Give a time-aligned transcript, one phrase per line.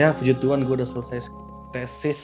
[0.00, 1.30] Ya puji Tuhan gue udah selesai
[1.70, 2.20] tesis.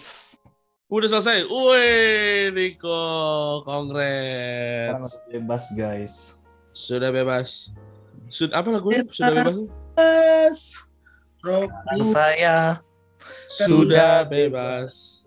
[0.88, 1.44] Udah selesai.
[1.46, 4.98] Wih, Niko, kongres.
[4.98, 6.14] udah bebas guys.
[6.72, 7.70] Sudah bebas.
[8.32, 9.04] Sudah apa lagunya?
[9.12, 9.54] Sudah bebas.
[9.54, 10.58] Bebas.
[11.38, 12.56] Sekarang saya
[13.46, 15.24] Sudah bebas.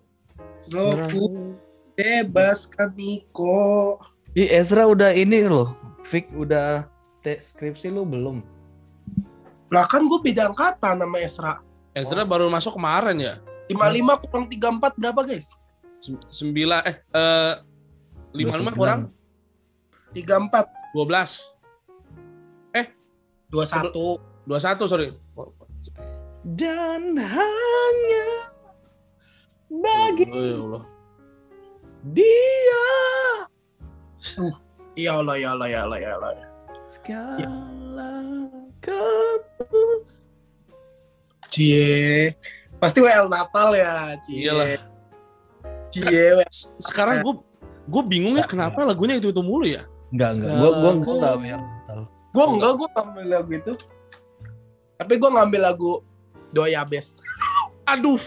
[0.69, 1.55] Roku,
[1.93, 4.01] bebas kan Niko.
[4.33, 5.77] Ih Ezra udah ini loh.
[6.01, 6.89] Fik udah
[7.21, 8.60] skripsi lu belum?
[9.71, 11.53] Lah kan gue beda angkatan sama Esra.
[11.95, 13.33] Ezra baru masuk kemarin ya.
[13.71, 15.55] 55 kurang 34 berapa guys?
[16.03, 17.53] Sem- Sembilan eh eh
[18.33, 18.99] lima lima kurang
[20.11, 21.31] 34 dua belas
[23.51, 23.91] 21.
[24.47, 25.11] dua satu sorry.
[26.41, 28.27] Dan hanya
[29.67, 30.83] bagi Oh, ya Allah.
[32.11, 32.87] dia
[34.95, 36.31] Ya Allah ya Allah ya Allah ya Allah.
[36.87, 38.11] segala
[38.81, 39.83] kamu.
[41.51, 42.33] Cie.
[42.81, 44.47] Pasti WL Natal ya, Cie.
[44.49, 44.81] Iyalah.
[45.93, 46.03] Cie.
[46.03, 46.41] WL.
[46.81, 47.35] Sekarang gue
[47.91, 49.85] gue bingung ya kenapa lagunya itu itu mulu ya.
[50.11, 50.53] Enggak enggak.
[50.57, 52.03] Gua gua gua enggak yang tahu.
[52.31, 53.73] Gue enggak, gue ngambil lagu itu.
[54.97, 55.91] Tapi gue ngambil lagu
[56.51, 57.23] Doya Best.
[57.87, 58.19] Aduh,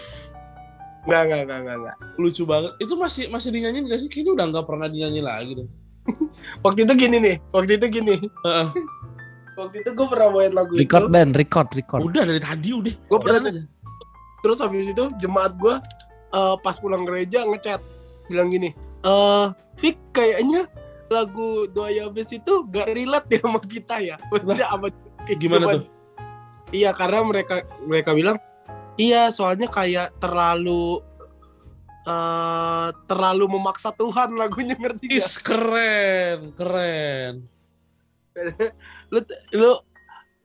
[1.05, 1.97] Enggak, enggak, enggak, enggak, enggak.
[2.17, 2.71] lucu banget.
[2.81, 4.09] Itu masih masih dinyanyiin gak sih?
[4.09, 5.67] Kayaknya udah nggak pernah dinyanyi lagi deh.
[6.65, 8.15] Waktu itu gini nih, waktu itu gini.
[8.45, 8.67] Heeh.
[9.55, 11.13] Waktu itu gue pernah bawain lagu Record itu.
[11.15, 12.01] band, record, record.
[12.03, 12.93] Udah dari tadi udah.
[13.07, 13.63] Gua pernah aja.
[14.43, 15.75] Terus habis itu jemaat gue
[16.35, 17.79] eh, pas pulang gereja ngechat
[18.27, 19.47] bilang gini, eh
[19.79, 20.67] Fik kayaknya
[21.13, 24.15] lagu Doa Best itu gak relate ya sama kita ya.
[24.31, 24.89] Maksudnya apa
[25.25, 25.83] kayak Gimana gitu, tuh?
[26.73, 28.37] Iya karena mereka mereka bilang
[28.97, 30.99] iya soalnya kayak terlalu
[32.05, 35.09] eh terlalu memaksa Tuhan lagunya ngerti?
[35.13, 37.45] Is keren, keren.
[39.15, 39.21] lu
[39.55, 39.71] lu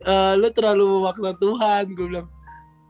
[0.01, 1.83] eh, lu terlalu memaksa Tuhan.
[1.91, 2.27] Gue bilang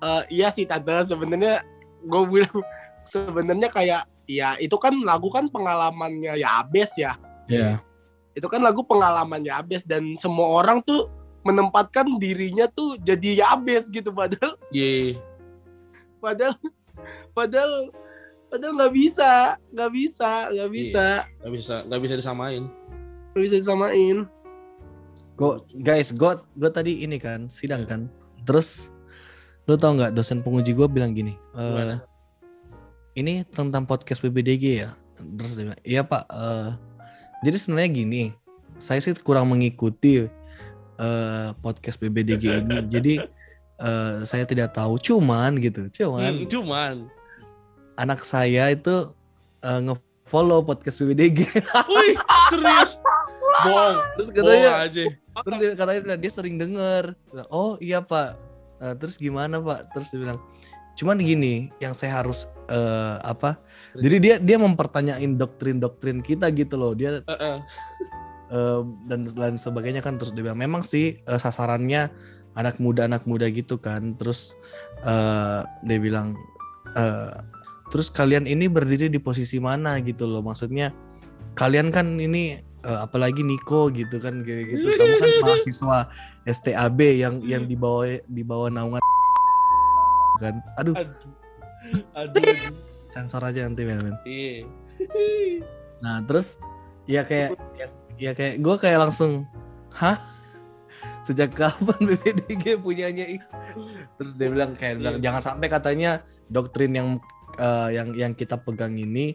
[0.01, 0.93] "Eh, iya sih tante.
[1.09, 1.65] Sebenarnya
[2.05, 2.61] gue bilang
[3.05, 7.17] sebenarnya kayak ya itu kan lagu kan pengalamannya Yabes ya.
[7.49, 7.81] Iya.
[8.31, 11.11] itu kan lagu pengalaman Yabes dan semua orang tuh
[11.43, 14.07] menempatkan dirinya tuh jadi Yabes gitu.
[14.15, 15.19] Padahal Ye.
[16.23, 16.55] padahal
[17.35, 17.91] padahal
[18.47, 21.07] padahal nggak bisa nggak bisa nggak bisa.
[21.43, 22.63] Gak bisa, gak bisa disamain.
[23.35, 24.17] nggak bisa disamain
[25.41, 28.05] Gue guys, gue gue tadi ini kan sidang kan.
[28.45, 28.93] Terus
[29.65, 31.33] lu tau nggak dosen penguji gue bilang gini.
[31.51, 31.97] "Eh, Gimana?
[33.11, 34.93] ini tentang podcast BBDG ya.
[35.17, 36.29] Terus dia bilang, iya pak.
[36.29, 36.69] eh,
[37.41, 38.23] jadi sebenarnya gini,
[38.77, 40.29] saya sih kurang mengikuti
[40.95, 42.77] eh, podcast BBDG ini.
[42.93, 43.13] jadi
[43.81, 45.01] eh, saya tidak tahu.
[45.01, 46.93] Cuman gitu, cuman Hmm, cuman.
[47.97, 49.09] anak saya itu
[49.59, 51.49] eh, nge-follow podcast BBDG.
[51.89, 52.13] Wih,
[52.47, 53.01] serius.
[53.65, 53.97] Bohong.
[54.15, 54.71] Terus Bohong katanya,
[55.31, 55.43] aja.
[55.47, 57.15] terus dia katanya dia sering denger.
[57.47, 58.35] Oh iya pak.
[58.81, 59.87] Eh, terus gimana pak?
[59.95, 60.39] Terus dia bilang
[60.91, 63.55] cuman gini yang saya harus eh, apa
[63.95, 66.91] jadi dia dia mempertanyain doktrin doktrin kita gitu loh.
[66.91, 67.57] Dia Heeh.
[68.51, 70.19] eh, dan lain sebagainya kan.
[70.19, 72.11] Terus dia bilang memang sih eh, sasarannya
[72.55, 74.15] anak muda anak muda gitu kan.
[74.19, 74.55] Terus
[75.03, 76.35] eh, dia bilang
[76.95, 77.35] eh,
[77.91, 80.43] terus kalian ini berdiri di posisi mana gitu loh?
[80.43, 80.91] Maksudnya
[81.55, 85.99] kalian kan ini eh, apalagi Niko gitu kan kayak gitu kamu kan mahasiswa
[86.43, 89.01] STAB yang yang dibawa dibawa naungan
[90.37, 91.13] kan aduh Aduh.
[92.13, 92.41] Aduh.
[93.09, 94.15] sensor aja nanti men men.
[94.23, 94.69] Iya.
[95.99, 96.55] Nah terus
[97.05, 99.43] ya kayak ya, ya kayak gue kayak langsung
[99.91, 100.15] hah
[101.21, 103.45] sejak kapan BPDG punyanya itu
[104.15, 105.23] terus dia bilang kayak bilang Iya.
[105.29, 106.11] jangan sampai katanya
[106.47, 107.09] doktrin yang
[107.57, 109.33] eh, yang yang kita pegang ini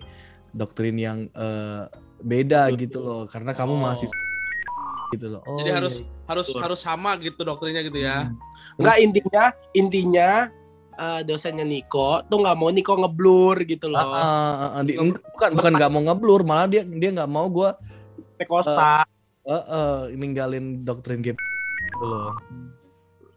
[0.50, 1.84] doktrin yang eh,
[2.18, 2.78] beda Betul.
[2.80, 3.80] gitu loh karena kamu Oh.
[3.80, 4.16] mahasiswa
[5.08, 6.06] gitu loh oh, Jadi harus iya.
[6.26, 6.60] harus Betul.
[6.62, 8.26] harus sama gitu doktrinnya gitu ya.
[8.26, 8.36] Hmm.
[8.76, 10.30] Enggak intinya intinya
[10.92, 14.00] eh, dosennya Niko tuh nggak mau Niko ngeblur gitu loh.
[14.00, 17.46] ah, ah, ah, di- eng- bukan bukan nggak mau ngeblur malah dia dia nggak mau
[17.46, 17.70] gue
[18.44, 19.06] Costa.
[19.44, 21.38] eh, eh, ninggalin doktrin game
[21.86, 22.34] gitu loh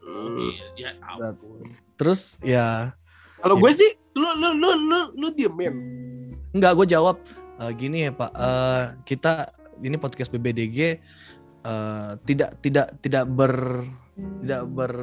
[0.01, 0.41] Hmm.
[0.41, 1.69] Iya, ya ampun.
[1.93, 2.97] terus ya
[3.37, 5.71] Kalau gue sih lu lu lu lu lu diemin.
[6.49, 7.21] Enggak, gue jawab
[7.59, 8.31] "Eh, gini ya Pak.
[8.31, 9.51] eh, kita
[9.83, 10.77] ini podcast BBDG
[11.67, 13.83] eh, tidak tidak tidak ber
[14.43, 14.93] tidak ber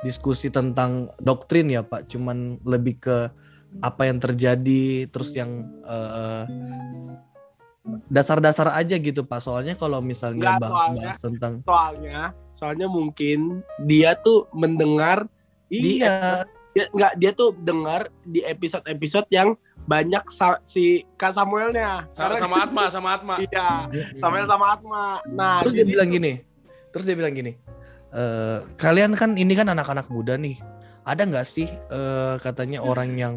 [0.00, 2.08] diskusi tentang doktrin ya Pak.
[2.08, 3.16] Cuman lebih ke
[3.80, 6.44] apa yang terjadi terus yang eh,
[8.08, 9.40] dasar-dasar aja gitu Pak.
[9.44, 15.28] Soalnya kalau misalnya Enggak, bahas-bahas tentang Soalnya soalnya mungkin dia tuh mendengar
[15.68, 22.06] iya dia nggak dia tuh dengar di episode-episode yang banyak sa- si Kak Samuelnya.
[22.14, 23.34] Sama, Karena- sama Atma, sama Atma.
[23.44, 23.68] Iya,
[24.16, 25.04] Samuel sama Atma.
[25.26, 26.32] Nah, terus di dia bilang gini
[26.92, 27.56] terus dia bilang gini
[28.12, 30.60] eh, kalian kan ini kan anak-anak muda nih.
[31.02, 33.34] Ada nggak sih eh, katanya orang yang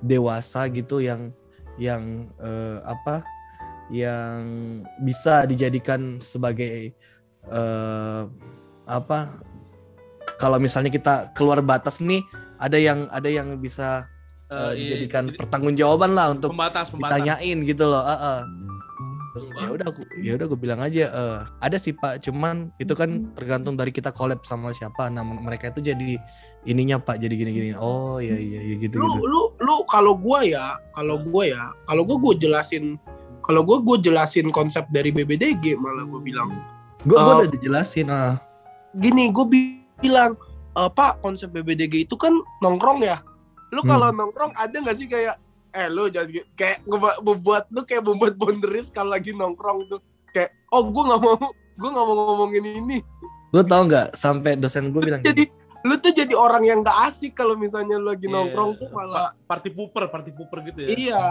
[0.00, 1.34] dewasa gitu yang
[1.76, 3.26] yang eh, apa
[3.92, 4.40] yang
[5.02, 6.94] bisa dijadikan sebagai
[7.46, 8.22] eh,
[8.86, 9.18] apa
[10.38, 12.22] kalau misalnya kita keluar batas nih
[12.58, 14.06] ada yang ada yang bisa
[14.52, 17.10] iya, dijadikan jadi pertanggungjawaban lah untuk pembatas pembatas.
[17.14, 18.02] ditanyain gitu loh.
[18.02, 18.40] Heeh.
[19.32, 22.92] Terus ya udah aku ya udah gue bilang aja eh, ada sih Pak, cuman itu
[22.92, 25.08] kan tergantung dari kita collab sama siapa.
[25.08, 26.20] Nah, mereka itu jadi
[26.64, 27.72] ininya Pak, jadi gini-gini.
[27.72, 29.24] Oh iya iya iya gitu lu gitu.
[29.24, 33.00] lu lu kalau gua ya kalau gua ya kalau gua gua jelasin
[33.40, 36.52] kalau gua gua jelasin konsep dari BBDG malah gua bilang
[37.02, 38.36] Gue Eh, udah dijelasin ah.
[38.92, 40.36] gini gua bi- bilang
[40.70, 43.24] "Eh, pak konsep BBDG itu kan nongkrong ya
[43.72, 43.88] lu Hmm.
[43.88, 45.40] kalau nongkrong ada nggak sih kayak
[45.72, 46.84] eh lu gitu." kayak
[47.18, 51.36] membuat lu kayak membuat boundaries kalau lagi nongkrong tuh kayak oh gua nggak mau
[51.74, 52.98] gua nggak mau ngomongin ini
[53.50, 55.52] Lu tau nggak sampai dosen gue bilang jadi gini,
[55.82, 58.32] lu tuh jadi orang yang gak asik kalau misalnya lu lagi Iya.
[58.32, 60.88] nongkrong tuh malah party pooper, party pooper gitu ya.
[60.88, 61.22] iya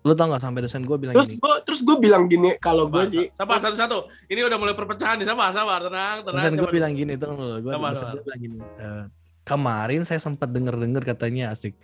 [0.00, 1.38] lu tau nggak sampai dosen gue bilang terus gini.
[1.38, 4.06] gua terus gua bilang gini kalau gua sih sabar satu-satu.
[4.26, 6.38] Ini udah mulai perpecahan nih, sabar, sabar, tenang, tenang.
[6.40, 8.12] Dosen gue bilang gini tuh gue Sama, dosen sama.
[8.12, 8.58] gue bilang gini.
[8.62, 9.02] "Eh,
[9.50, 11.74] kemarin saya sempat denger-denger katanya asik.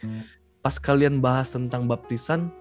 [0.62, 2.54] Pas kalian bahas tentang baptisan,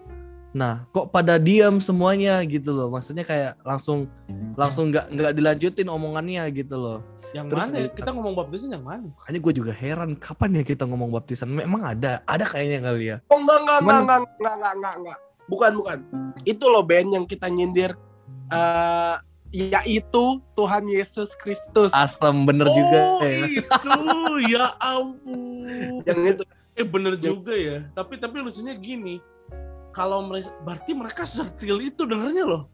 [0.50, 2.90] nah kok pada diam semuanya gitu loh.
[2.90, 4.10] Maksudnya kayak langsung
[4.57, 7.00] langsung nggak nggak dilanjutin omongannya gitu loh.
[7.36, 7.78] Yang Terus mana?
[7.92, 9.12] Kita ngomong baptisan yang mana?
[9.12, 11.52] Makanya gue juga heran kapan ya kita ngomong baptisan.
[11.52, 13.18] Memang ada, ada kayaknya kali ya.
[13.28, 15.18] Oh enggak enggak Cuman- enggak enggak enggak enggak enggak enggak.
[15.46, 15.98] Bukan bukan.
[16.48, 17.92] Itu loh band yang kita nyindir
[18.50, 19.16] eh
[19.56, 21.96] yaitu Tuhan Yesus Kristus.
[21.96, 23.48] Asam bener juga oh, ya.
[23.48, 23.94] itu
[24.52, 26.04] ya ampun.
[26.04, 26.44] Yang itu.
[26.75, 27.88] Eh bener juga ya.
[27.96, 29.24] Tapi tapi lucunya gini.
[29.96, 32.68] Kalau mereka berarti mereka setil itu dengernya loh.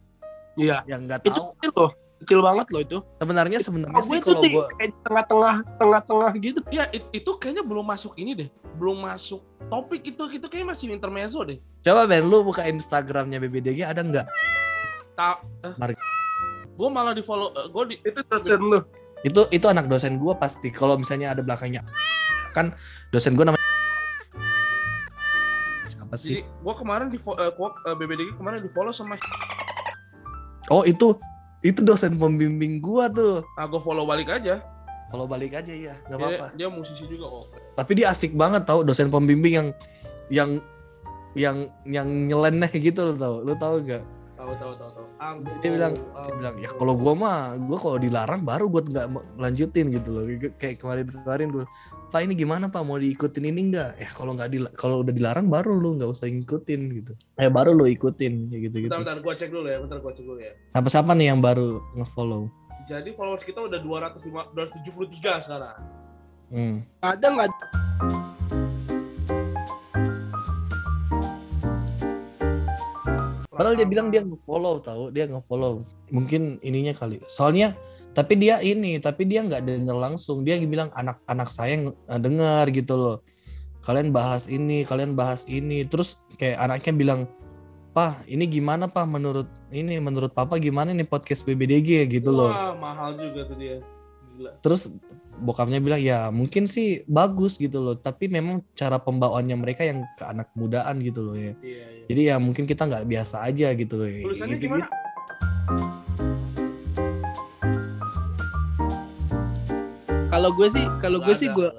[0.58, 0.82] Iya.
[0.90, 1.48] Yang nggak Itu tahu.
[1.62, 1.92] kecil loh.
[2.22, 2.98] Kecil banget loh itu.
[3.18, 6.60] Sebenarnya sebenarnya Oh, sih itu kalau di gue kayak tengah-tengah tengah-tengah gitu.
[6.74, 8.50] Ya it- itu kayaknya belum masuk ini deh.
[8.78, 11.62] Belum masuk topik itu itu kayaknya masih intermezzo deh.
[11.82, 14.26] coba Ben lu buka Instagramnya BBDG ada nggak?
[15.14, 15.38] Tak.
[15.78, 15.94] Mari.
[16.82, 17.54] Gue malah di follow.
[17.54, 18.82] gue di Itu dosen lu.
[19.22, 21.86] itu itu anak dosen gua pasti kalau misalnya ada belakangnya
[22.58, 22.74] kan
[23.14, 23.62] dosen gua namanya
[25.88, 29.22] siapa jadi sih gue kemarin di eh, gua, eh, BBDG kemarin di follow sama
[30.70, 31.14] oh itu
[31.62, 34.58] itu dosen pembimbing gua tuh ah gue follow balik aja.
[35.14, 37.46] kalau balik aja ya nggak Dia, apa-apa dia musisi juga kok.
[37.78, 39.68] tapi dia asik banget tau dosen pembimbing yang
[40.34, 40.50] yang
[41.38, 44.02] yang yang nyeleneh gitu lo tau lu tau gak
[44.42, 45.08] Tahu tahu tahu tahu.
[45.62, 49.22] dia bilang dia bilang ya kalau gua mah gua kalau dilarang baru gua nggak mau
[49.38, 50.26] lanjutin gitu loh
[50.58, 51.66] kayak kemarin kemarin dulu
[52.10, 55.78] pak ini gimana pak mau diikutin ini enggak ya kalau nggak kalau udah dilarang baru
[55.78, 59.34] lu nggak usah ngikutin gitu eh baru lu ikutin kayak gitu gitu Bentar bentar gue
[59.46, 59.78] cek dulu ya.
[59.78, 60.54] Bentar gue cek dulu ya.
[60.74, 62.50] siapa siapa nih yang baru ngefollow
[62.90, 65.78] Jadi followers kita udah 205 273 sekarang.
[66.50, 66.76] hmm.
[67.06, 67.50] Ada nggak?
[73.62, 75.14] Padahal dia bilang dia ngefollow tahu?
[75.14, 75.86] Dia ngefollow.
[76.10, 77.22] Mungkin ininya kali.
[77.30, 77.78] Soalnya
[78.18, 80.42] tapi dia ini tapi dia nggak denger langsung.
[80.42, 83.18] Dia bilang anak-anak saya eh, dengar gitu loh.
[83.86, 85.86] Kalian bahas ini kalian bahas ini.
[85.86, 87.22] Terus kayak anaknya bilang
[87.92, 92.50] Pak, ini gimana Pak menurut ini menurut Papa gimana nih podcast BBDG gitu loh.
[92.50, 93.78] Wah, mahal juga tuh dia.
[94.34, 94.52] Gila.
[94.64, 94.90] Terus
[95.34, 100.24] bokapnya bilang ya mungkin sih bagus gitu loh, tapi memang cara pembawaannya mereka yang ke
[100.24, 101.54] anak mudaan gitu loh ya.
[101.58, 102.06] Iya, iya.
[102.06, 104.06] Jadi ya mungkin kita nggak biasa aja gitu loh.
[104.06, 104.22] ya.
[104.22, 104.76] Tulisannya Gitu-gitu.
[104.78, 104.86] gimana?
[110.30, 111.70] Kalau gue sih, kalau gue sih gue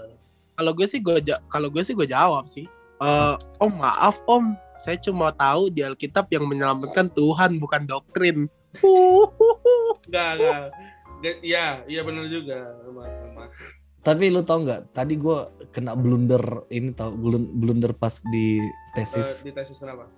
[0.52, 2.68] kalau gue sih gue ja- kalau gue sih gue jawab sih.
[3.02, 8.47] Eh, om maaf om, saya cuma tahu di Alkitab yang menyelamatkan Tuhan bukan doktrin.
[10.06, 10.68] Enggak, enggak.
[11.23, 12.75] Iya, iya benar juga.
[14.02, 14.91] Tapi lu tau nggak?
[14.91, 15.38] Tadi gue
[15.71, 19.41] kena blunder ini tau blun- blunder pas di Eh, tesis.
[19.41, 20.11] di tesis kenapa?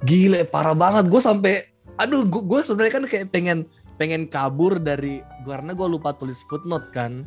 [0.00, 1.10] Gile parah banget.
[1.10, 1.54] Gue sampai
[1.98, 3.58] aduh gue gue sebenarnya kan kayak pengen
[3.96, 7.26] pengen kabur dari karena gue lupa tulis footnote kan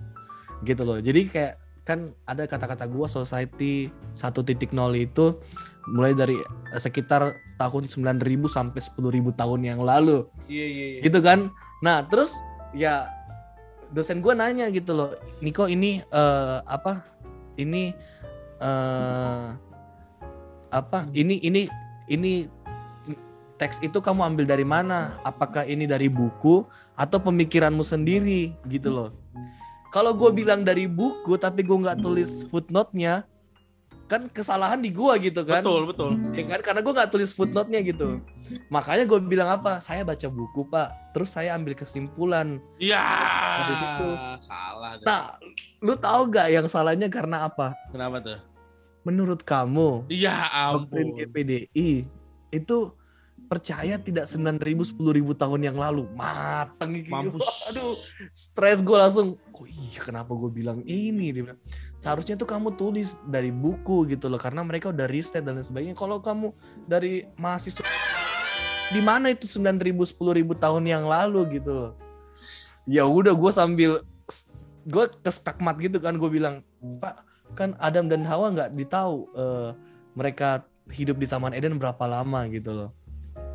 [0.64, 0.98] gitu loh.
[0.98, 4.56] Jadi kayak kan ada kata-kata gue society 1.0
[4.96, 5.26] itu
[5.86, 7.28] mulai dari eh, sekitar
[7.60, 8.96] tahun 9000 sampai 10.000
[9.36, 11.00] tahun yang lalu Iya, iya, iya.
[11.04, 11.52] gitu kan.
[11.84, 12.32] Nah terus
[12.74, 13.08] ya
[13.94, 17.06] dosen gue nanya gitu loh, Niko ini eh, apa?
[17.56, 17.94] Ini
[18.60, 19.46] eh
[20.74, 21.06] apa?
[21.14, 21.70] Ini ini
[22.10, 22.50] ini
[23.62, 25.22] teks itu kamu ambil dari mana?
[25.22, 26.66] Apakah ini dari buku
[26.98, 29.10] atau pemikiranmu sendiri gitu loh?
[29.94, 33.30] Kalau gue bilang dari buku tapi gue nggak tulis footnote-nya,
[34.14, 35.66] kan kesalahan di gua gitu kan.
[35.66, 36.12] Betul betul.
[36.38, 36.62] Ya kan?
[36.62, 38.22] Karena gue nggak tulis footnote-nya gitu.
[38.70, 39.82] Makanya gue bilang apa?
[39.82, 41.18] Saya baca buku pak.
[41.18, 42.62] Terus saya ambil kesimpulan.
[42.78, 43.02] Iya.
[43.66, 44.10] Di situ.
[44.44, 45.06] salah dah.
[45.06, 45.24] nah
[45.82, 47.74] lu tahu gak yang salahnya karena apa?
[47.90, 48.40] Kenapa tuh?
[49.04, 51.18] Menurut kamu iya ampun.
[51.18, 52.06] GPDI
[52.54, 52.78] itu
[53.50, 54.62] percaya tidak 9000
[54.94, 56.06] 10000 tahun yang lalu?
[56.14, 57.10] Mateng gitu.
[57.10, 57.48] mampus.
[57.74, 57.94] Aduh
[58.30, 59.42] stres gue langsung.
[59.54, 61.34] Oh iya kenapa gue bilang ini?
[61.34, 61.62] Dia bilang
[62.04, 65.96] seharusnya tuh kamu tulis dari buku gitu loh karena mereka udah riset dan lain sebagainya.
[65.96, 66.52] Kalau kamu
[66.84, 67.88] dari mahasiswa
[68.92, 71.92] di mana itu 9000 10000 tahun yang lalu gitu loh?
[72.84, 73.92] Ya udah gue sambil
[74.84, 76.60] gue keskakmat gitu kan gue bilang
[77.00, 77.24] pak
[77.56, 79.70] kan Adam dan Hawa nggak ditahu eh,
[80.12, 82.90] mereka hidup di Taman Eden berapa lama gitu loh.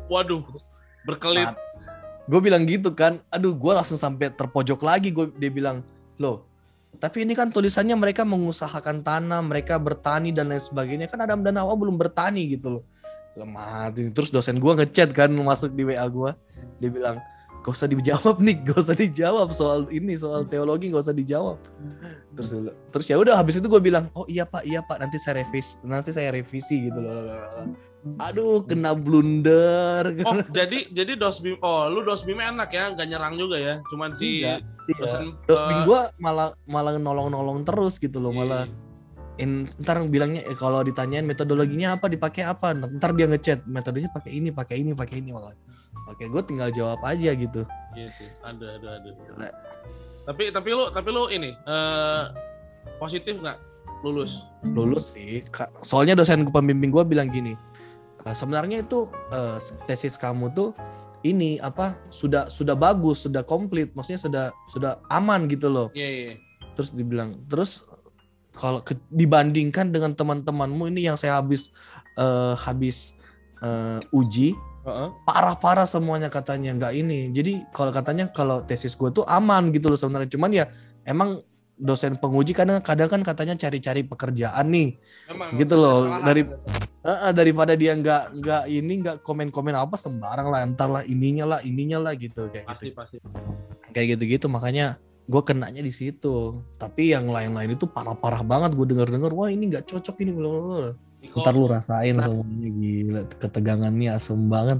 [0.09, 0.41] Waduh
[1.05, 1.53] berkelit.
[2.25, 5.13] Gue bilang gitu kan aduh gue langsung sampai terpojok lagi.
[5.13, 5.85] Gue dia bilang
[6.17, 6.48] loh
[6.97, 11.05] tapi ini kan tulisannya mereka mengusahakan tanah mereka bertani dan lain sebagainya.
[11.05, 12.83] Kan Adam dan Hawa belum bertani gitu loh.
[13.29, 16.31] Selamat terus dosen gue ngechat kan masuk di WA gue
[16.81, 17.21] dia bilang
[17.61, 21.61] gak usah dijawab nih gak usah dijawab soal ini soal teologi gak usah dijawab.
[22.33, 22.49] Terus
[22.89, 25.77] terus ya udah habis itu gue bilang oh iya pak iya pak nanti saya revisi
[25.85, 27.45] nanti saya revisi gitu loh
[28.15, 33.07] aduh kena blunder oh jadi jadi dos bim oh lu dos bim enak ya nggak
[33.11, 34.63] nyerang juga ya cuman si Enggak.
[34.97, 39.45] dosen Terus eh, gua malah malah nolong-nolong terus gitu loh, malah iya.
[39.45, 44.33] in, ntar bilangnya eh, kalau ditanyain metodologinya apa dipakai apa, ntar dia ngechat metodenya pakai
[44.33, 45.53] ini, pakai ini, pakai ini malah.
[46.09, 47.69] Oke, gue tinggal jawab aja gitu.
[47.93, 49.09] Iya sih, ada ada ada.
[50.25, 52.23] Tapi tapi lu tapi lu ini eh
[52.97, 53.57] positif nggak
[54.01, 54.41] lulus?
[54.65, 55.45] Lulus sih,
[55.85, 57.53] soalnya dosen pembimbing gua bilang gini,
[58.25, 60.71] "Eh, sebenarnya itu eh, tesis kamu tuh
[61.23, 65.87] ini apa sudah sudah bagus, sudah komplit, maksudnya sudah sudah aman gitu loh.
[65.91, 66.23] Iya iya.
[66.31, 66.35] iya.
[66.75, 67.83] terus dibilang terus
[68.55, 71.75] kalau ke- dibandingkan dengan teman-temanmu ini yang saya habis
[72.15, 73.15] eh, habis
[73.59, 74.55] eh, uji
[75.27, 79.99] parah-parah semuanya katanya nggak ini jadi kalau katanya kalau tesis gue tuh aman gitu loh
[79.99, 80.65] sebenarnya cuman ya
[81.03, 81.43] emang
[81.79, 84.99] dosen penguji kadang kadang kan katanya cari-cari pekerjaan nih.
[85.31, 86.27] Memang Gitu loh, kesalahan.
[86.27, 86.51] dari-
[87.07, 91.59] eh, daripada dia nggak nggak ini nggak komen-komen apa sembarang lah entar lah ininya lah
[91.63, 92.99] ininya lah gitu kayak pasti gitu.
[92.99, 93.17] Pasti.
[93.89, 96.59] kayak gitu-gitu makanya gue kenanya di situ.
[96.75, 101.41] Tapi yang lain-lain itu parah-parah banget gue denger-denger wah ini nggak cocok ini belum Niko,
[101.43, 104.79] ntar lu rasain semuanya gila ketegangannya asem banget.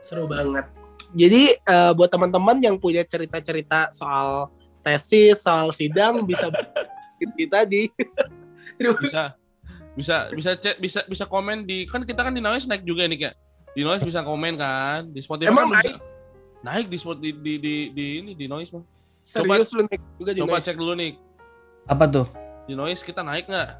[0.00, 0.66] Seru banget.
[1.12, 4.48] Jadi eh, buat teman-teman yang punya cerita-cerita soal
[4.82, 6.50] tesis, soal sidang bisa
[7.36, 7.86] kita di
[8.76, 9.22] Terima bisa
[9.92, 13.18] bisa bisa cek bisa bisa komen di kan kita kan di Noise naik juga nih
[13.20, 13.36] kayak
[13.72, 16.02] di Noise bisa komen kan di Spotify Emang kan bisa-
[16.62, 18.84] naik di spot di di di, di ini di Noise mah.
[19.20, 20.66] serius lu nih juga di Coba Noise.
[20.66, 21.12] cek dulu nih
[21.84, 22.26] apa tuh
[22.64, 23.70] di Noise kita naik nggak?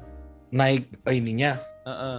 [0.51, 1.51] naik eh, ininya
[1.83, 2.17] Heeh.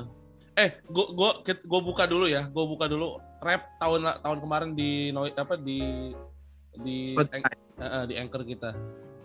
[0.54, 2.46] Eh, gua gua gua buka dulu ya.
[2.46, 6.12] Gua buka dulu rap tahun tahun kemarin di Noi- apa di
[6.78, 7.40] di Spotify.
[7.78, 8.70] Heeh, di anchor kita.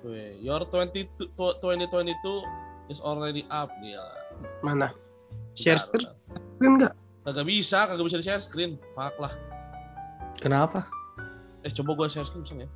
[0.01, 4.15] Weh, your 22 2022 is already up gila.
[4.63, 4.95] Mana?
[5.53, 6.93] Share Bentar, screen enggak?
[7.27, 8.71] Kagak bisa, kagak bisa di share screen.
[8.95, 9.33] Fuck lah.
[10.39, 10.87] kenapa
[11.67, 12.69] Eh, coba gua share screen nggak ya?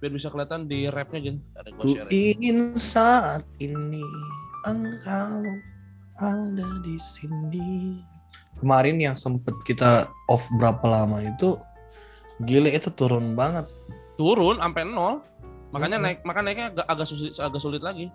[0.00, 1.36] Biar bisa kelihatan di rapnya Jen.
[1.52, 2.08] Ada gua ku share.
[2.08, 4.00] ingin saat ini
[4.64, 5.44] engkau
[6.18, 8.02] ada di sini
[8.58, 11.54] kemarin yang sempet kita off berapa lama itu
[12.42, 13.70] gile itu turun banget
[14.18, 15.22] Turun sampai nol.
[15.70, 16.04] Makanya Mhm.
[16.04, 18.10] naik, maka naiknya agak, agak sulit agak sulit lagi.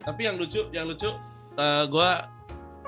[0.00, 1.08] Tapi yang lucu, yang lucu
[1.54, 2.26] eh, gua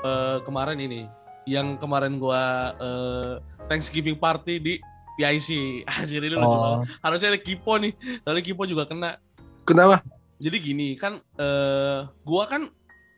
[0.02, 1.06] eh, kemarin ini,
[1.46, 3.32] yang kemarin gua eh,
[3.68, 4.74] Thanksgiving party di
[5.16, 5.48] PIC.
[5.96, 6.76] Anjir ini lucu banget.
[6.76, 9.16] oh Harusnya ada Kipo nih, tapi Kipo juga kena.
[9.62, 10.02] Kenapa?
[10.36, 12.68] Jadi gini kan, eh, gua kan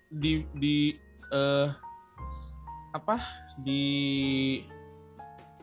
[0.08, 0.94] di di
[1.28, 1.66] eh,
[2.90, 3.16] apa
[3.58, 3.82] di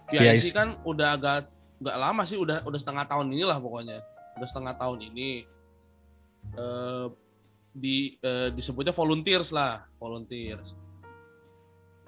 [0.08, 0.46] PIC, PIC.
[0.52, 1.50] kan udah agak
[1.86, 4.02] nggak lama sih, udah udah setengah tahun inilah pokoknya,
[4.42, 5.46] udah setengah tahun ini.
[6.58, 7.08] Eh,
[7.76, 10.74] di eh, disebutnya volunteers lah, volunteers.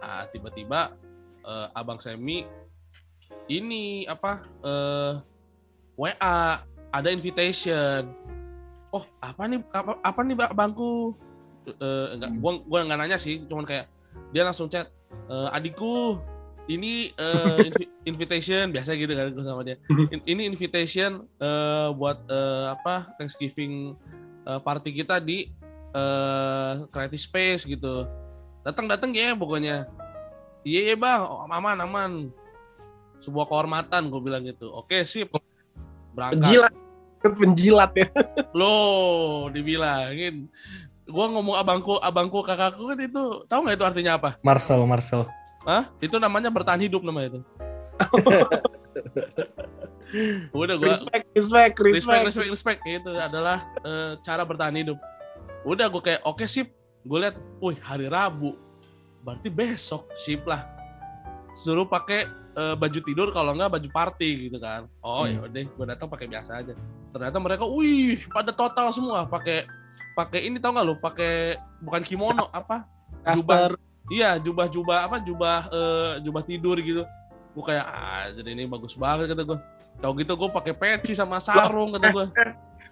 [0.02, 0.98] Nah, tiba-tiba
[1.46, 2.42] eh, abang Semi
[3.48, 5.14] ini apa eh,
[5.94, 6.38] WA
[6.90, 8.10] ada invitation.
[8.90, 11.14] Oh apa nih apa, apa nih Bang- bangku?
[11.68, 12.40] Eh, enggak, Hmm.
[12.40, 13.92] gua gua nggak nanya sih, cuman kayak
[14.32, 14.88] dia langsung chat
[15.28, 16.16] "Eh, adikku
[16.72, 17.12] ini
[17.68, 19.76] invi- invitation biasa gitu kan gua sama dia.
[20.16, 23.94] In- ini invitation eh, buat eh, apa Thanksgiving
[24.48, 25.52] eh, party kita di
[25.92, 28.08] eh Creative Space gitu.
[28.64, 29.88] Datang-datang ya pokoknya.
[30.64, 32.12] Iya iya bang, oh, aman aman.
[33.20, 34.68] Sebuah kehormatan gue bilang gitu.
[34.72, 35.32] Oke sip.
[36.12, 36.44] Berangkat.
[36.44, 36.74] Penjilat.
[37.24, 38.08] Penjilat ya.
[38.60, 40.48] Loh, dibilangin.
[41.08, 44.30] gua ngomong abangku, abangku, kakakku kan itu tahu nggak itu artinya apa?
[44.44, 45.24] Marcel, Marcel.
[45.64, 45.88] Hah?
[46.04, 47.40] Itu namanya bertahan hidup namanya itu.
[50.56, 52.24] Udah gua respect, respect, respect, respect.
[52.26, 52.80] respect, respect.
[52.88, 54.98] Itu adalah eh, cara bertahan hidup.
[55.68, 56.72] Udah gue kayak oke sip.
[57.04, 58.56] Gue lihat, wih hari Rabu.
[59.24, 60.64] Berarti besok sip lah.
[61.52, 64.88] Suruh pakai eh, baju tidur kalau nggak baju party gitu kan.
[65.04, 65.36] Oh Hmm.
[65.36, 66.74] ya udah, gue datang pakai biasa aja.
[67.12, 69.68] Ternyata mereka, wih pada total semua pakai
[70.16, 70.96] pakai ini tau nggak lo?
[71.04, 72.88] Pakai bukan kimono apa?
[73.28, 73.76] Casper.
[74.08, 77.04] Iya jubah-jubah apa jubah eh, jubah tidur gitu.
[77.58, 79.58] Gue kayak ah jadi ini bagus banget kata gue.
[79.98, 82.26] Tau gitu gue pakai peci sama sarung kata gue.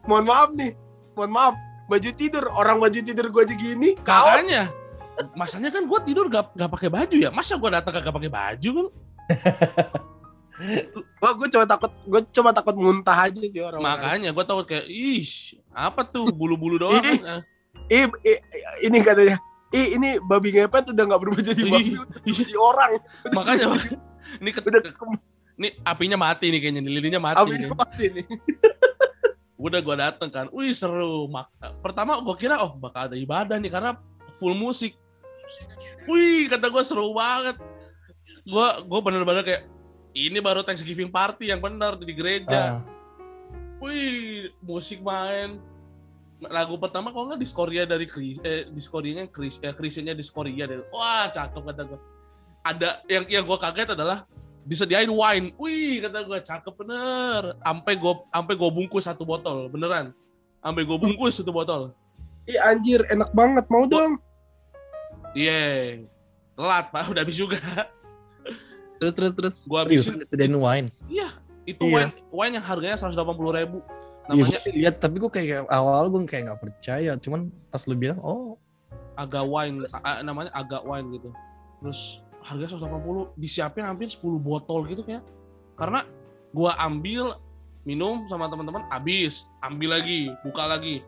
[0.09, 0.73] Mohon maaf nih.
[1.13, 1.53] Mohon maaf.
[1.85, 2.49] Baju tidur.
[2.49, 3.93] Orang baju tidur gue aja gini.
[4.01, 4.41] Kaos.
[4.41, 4.63] Makanya
[5.37, 7.29] masanya kan gue tidur gak, gak pakai baju ya.
[7.29, 8.87] Masa gue datang kagak pakai baju kan?
[11.19, 11.91] Gua, gue cuma takut.
[12.07, 13.83] Gue cuma takut muntah aja sih orang.
[13.83, 15.27] Makanya gue tahu kayak ih
[15.75, 17.03] apa tuh bulu-bulu doang.
[17.03, 17.19] Ih.
[17.19, 17.41] kan?
[17.91, 18.39] Ih, ih,
[18.87, 19.37] ini katanya.
[19.75, 22.91] Ih, ini babi ngepet udah nggak berubah jadi babi, Ih, udah jadi orang.
[23.35, 23.65] Makanya
[24.37, 24.93] ini ke, Udah ke-
[25.55, 27.39] ini apinya mati nih kayaknya, lilinnya mati.
[27.39, 27.69] abis nih.
[27.71, 28.25] mati nih.
[29.65, 31.25] Udah gue dateng kan, wih seru.
[31.25, 33.95] Mak- Pertama gue kira oh bakal ada ibadah nih karena
[34.35, 34.93] full musik.
[36.05, 37.55] Wih kata gue seru banget.
[38.43, 39.63] Gue gue bener-bener kayak
[40.13, 42.79] ini baru Thanksgiving party yang benar di gereja.
[42.79, 42.93] Ah,
[43.75, 45.59] Wih, musik main.
[46.41, 50.83] Lagu pertama kalau nggak Diskoria dari Chris, eh, Diskorianya Chris, eh, Chrisnya Diskoria deh.
[50.89, 51.99] Wah, cakep kata gue.
[52.65, 54.25] Ada yang yang gue kaget adalah
[54.65, 55.53] disediain wine.
[55.55, 57.53] Wih, kata gue cakep bener.
[57.61, 60.09] Sampai gue sampai gue bungkus satu botol, beneran.
[60.59, 61.93] Sampai gue bungkus satu botol.
[62.45, 63.65] Ih anjir, enak banget.
[63.69, 64.17] Mau dong.
[65.37, 66.01] Iya.
[66.55, 67.11] Telat, Pak.
[67.11, 67.59] Udah habis juga.
[68.95, 69.55] Terus, terus, terus.
[69.61, 70.19] Gue serius habisin.
[70.23, 70.87] disediain wine.
[71.65, 72.09] Itu Iya.
[72.09, 73.13] wine, wine yang harganya 180
[73.51, 73.77] ribu.
[74.25, 77.11] Iya, Namanya gue lihat tapi gue kayak awal gue kayak nggak percaya.
[77.19, 78.57] Cuman pas lu bilang, oh
[79.13, 81.31] agak wine a- a- namanya agak wine gitu
[81.79, 85.25] terus harganya 180 disiapin hampir 10 botol gitu kayak
[85.75, 86.05] karena
[86.53, 87.35] gua ambil
[87.83, 89.49] minum sama teman-teman habis.
[89.61, 91.05] Ambil lagi buka lagi.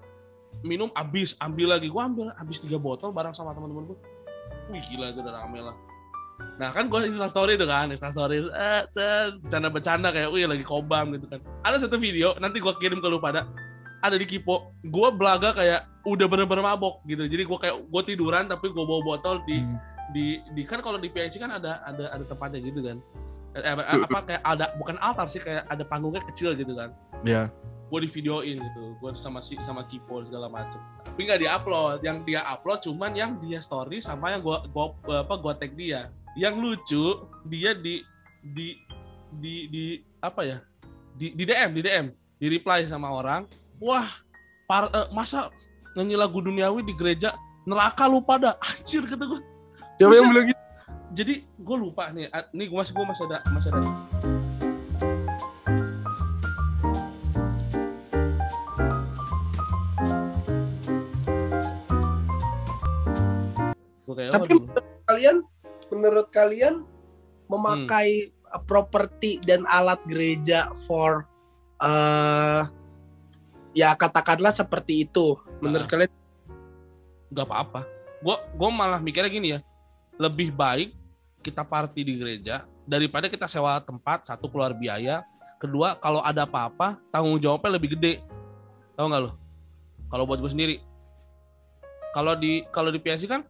[0.65, 1.87] Minum habis ambil lagi.
[1.87, 3.97] Gua ambil habis tiga botol bareng sama teman-teman gua.
[4.73, 5.75] Wih gila itu udah rame lah.
[6.61, 8.41] Nah kan gua insta story itu kan insta story.
[8.41, 11.39] Eh, cet, bercanda-bercanda kayak wih lagi kobam gitu kan.
[11.65, 13.47] Ada satu video nanti gua kirim ke lu pada.
[13.97, 17.25] Ada di Kipo, gue belaga kayak udah bener-bener mabok gitu.
[17.25, 20.95] Jadi gue kayak gue tiduran tapi gue bawa botol di hmm, di di kan kalau
[20.95, 22.97] di PIC kan ada ada ada tempatnya gitu kan.
[23.57, 26.93] Eh, apa, apa kayak ada bukan altar sih kayak ada panggungnya kecil gitu kan.
[27.25, 27.51] ya.
[27.87, 28.83] Gue di videoin gitu.
[28.99, 30.79] Gue sama si sama Kipo segala macem.
[31.03, 32.03] Tapi nggak dia upload.
[32.03, 36.11] Yang dia upload cuman yang dia story sama yang gue gua apa gua tag dia.
[36.35, 37.05] Yang lucu
[37.47, 38.03] dia di
[38.43, 38.77] di
[39.31, 39.85] di di
[40.19, 40.57] apa ya?
[41.17, 43.49] Di di DM di DM di reply sama orang.
[43.81, 44.05] Wah,
[44.69, 45.49] par, eh, masa
[45.97, 47.33] nyanyi lagu duniawi di gereja
[47.65, 49.41] neraka lu pada anjir kata gue
[49.97, 50.61] Siapa yang bilang gitu?
[51.17, 53.81] jadi gue lupa nih nih gue masih gue masih ada masih ada
[64.17, 64.59] kayak, Tapi waduh.
[64.65, 65.37] menurut kalian,
[65.93, 66.75] menurut kalian
[67.47, 68.09] memakai
[68.49, 71.23] uh, properti dan alat gereja for
[71.79, 72.65] uh,
[73.77, 75.37] ya katakanlah seperti itu.
[75.61, 75.91] Menurut Ah.
[75.93, 76.11] kalian
[77.29, 77.81] nggak apa-apa.
[78.25, 79.59] Gue gue malah mikirnya gini ya,
[80.17, 80.93] lebih baik
[81.45, 85.27] kita party di gereja daripada kita sewa tempat satu keluar biaya,
[85.59, 88.23] kedua kalau ada apa-apa tanggung jawabnya lebih gede.
[88.95, 89.31] Tahu nggak lo?
[90.07, 90.75] Kalau buat gue sendiri,
[92.15, 93.43] kalau di kalau di PSI kan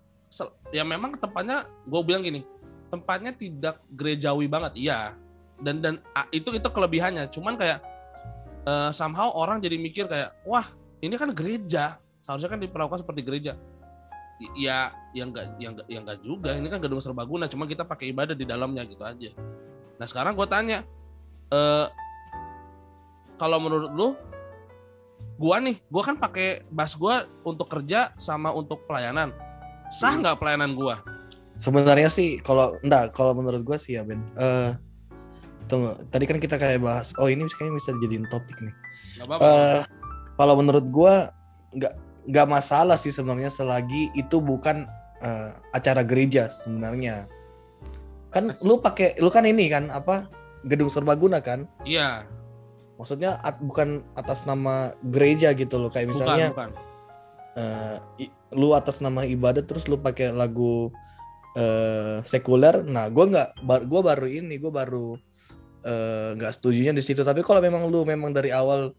[0.74, 2.42] ya memang tempatnya gue bilang gini,
[2.90, 5.14] tempatnya tidak gerejawi banget, iya.
[5.62, 7.30] Dan dan ah, itu itu kelebihannya.
[7.30, 7.80] Cuman kayak
[8.66, 10.66] eh, somehow orang jadi mikir kayak, wah
[11.00, 13.54] ini kan gereja, seharusnya kan diperlakukan seperti gereja
[14.54, 16.50] ya yang enggak yang enggak yang enggak juga.
[16.54, 19.34] Ini kan gedung serbaguna cuma kita pakai ibadah di dalamnya gitu aja.
[19.98, 20.86] Nah sekarang gue tanya
[21.50, 21.88] eh
[23.38, 24.08] kalau menurut lu
[25.38, 29.34] gua nih gua kan pakai bus gua untuk kerja sama untuk pelayanan.
[29.94, 31.02] Sah nggak pelayanan gua?
[31.58, 34.22] Sebenarnya sih kalau enggak kalau menurut gue sih ya Ben.
[34.38, 34.72] Eh
[35.66, 38.76] tunggu, tadi kan kita kayak bahas oh ini kayaknya bisa dijadiin topik nih.
[39.26, 39.42] apa-apa.
[39.42, 39.82] Eh
[40.38, 41.14] kalau menurut gue
[41.82, 41.94] nggak
[42.28, 44.84] nggak masalah sih sebenarnya selagi itu bukan
[45.18, 47.26] eh, acara gereja sebenarnya.
[48.30, 50.28] Kan lu pakai lu kan ini kan apa
[50.68, 51.66] gedung serbaguna kan?
[51.82, 52.28] iya.
[52.98, 56.70] Maksudnya at- bukan atas nama gereja gitu loh kayak bukan misalnya bukan.
[57.56, 60.90] eh, i- lu atas nama ibadah terus lu pakai lagu
[61.54, 62.82] eh, sekuler.
[62.84, 65.18] Nah gue nggak bar, gua baru ini gue baru
[66.36, 67.24] nggak setujunya di situ.
[67.24, 68.92] Tapi kalau memang lu memang dari awal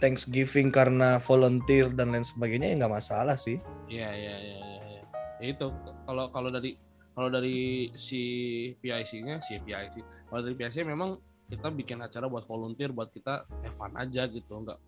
[0.00, 3.60] Thanksgiving karena volunteer dan lain sebagainya ya nggak masalah sih.
[3.86, 4.80] Iya iya iya iya.
[4.80, 5.02] Ya.
[5.40, 5.66] Ya itu
[6.08, 6.76] kalau kalau dari
[7.12, 8.22] kalau dari si
[8.80, 10.00] PIC-nya si PIC
[10.32, 14.62] kalau dari PIC memang kita bikin acara buat volunteer buat kita have fun aja gitu
[14.62, 14.78] nggak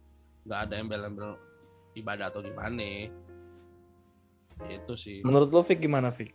[0.47, 1.35] nggak ada embel-embel
[1.99, 3.11] ibadah atau gimana
[4.71, 6.31] itu sih Menurut lo Fik gimana Fik?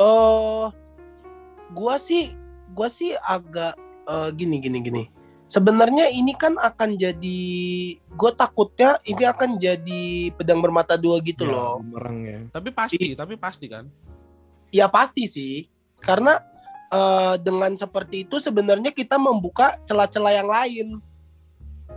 [0.00, 0.66] Eh,
[1.76, 2.32] gua sih,
[2.72, 3.76] gua sih agak
[4.08, 5.04] eh, gini gini gini.
[5.52, 7.40] Sebenarnya ini kan akan jadi,
[8.00, 11.76] gue takutnya ini akan jadi pedang bermata dua gitu Ya, loh.
[11.76, 12.38] bumerang ya.
[12.48, 13.84] tapi pasti tapi pasti kan
[14.72, 15.68] Ya pasti sih,
[16.00, 16.40] karena
[16.88, 20.86] eh, dengan seperti itu sebenarnya kita membuka celah-celah yang lain,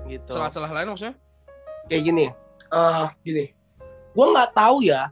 [0.05, 0.35] gitu.
[0.35, 1.15] celah-celah lain maksudnya
[1.85, 2.25] Kayak gini,
[2.67, 3.45] eh gini.
[4.11, 5.07] Gue nggak tahu ya.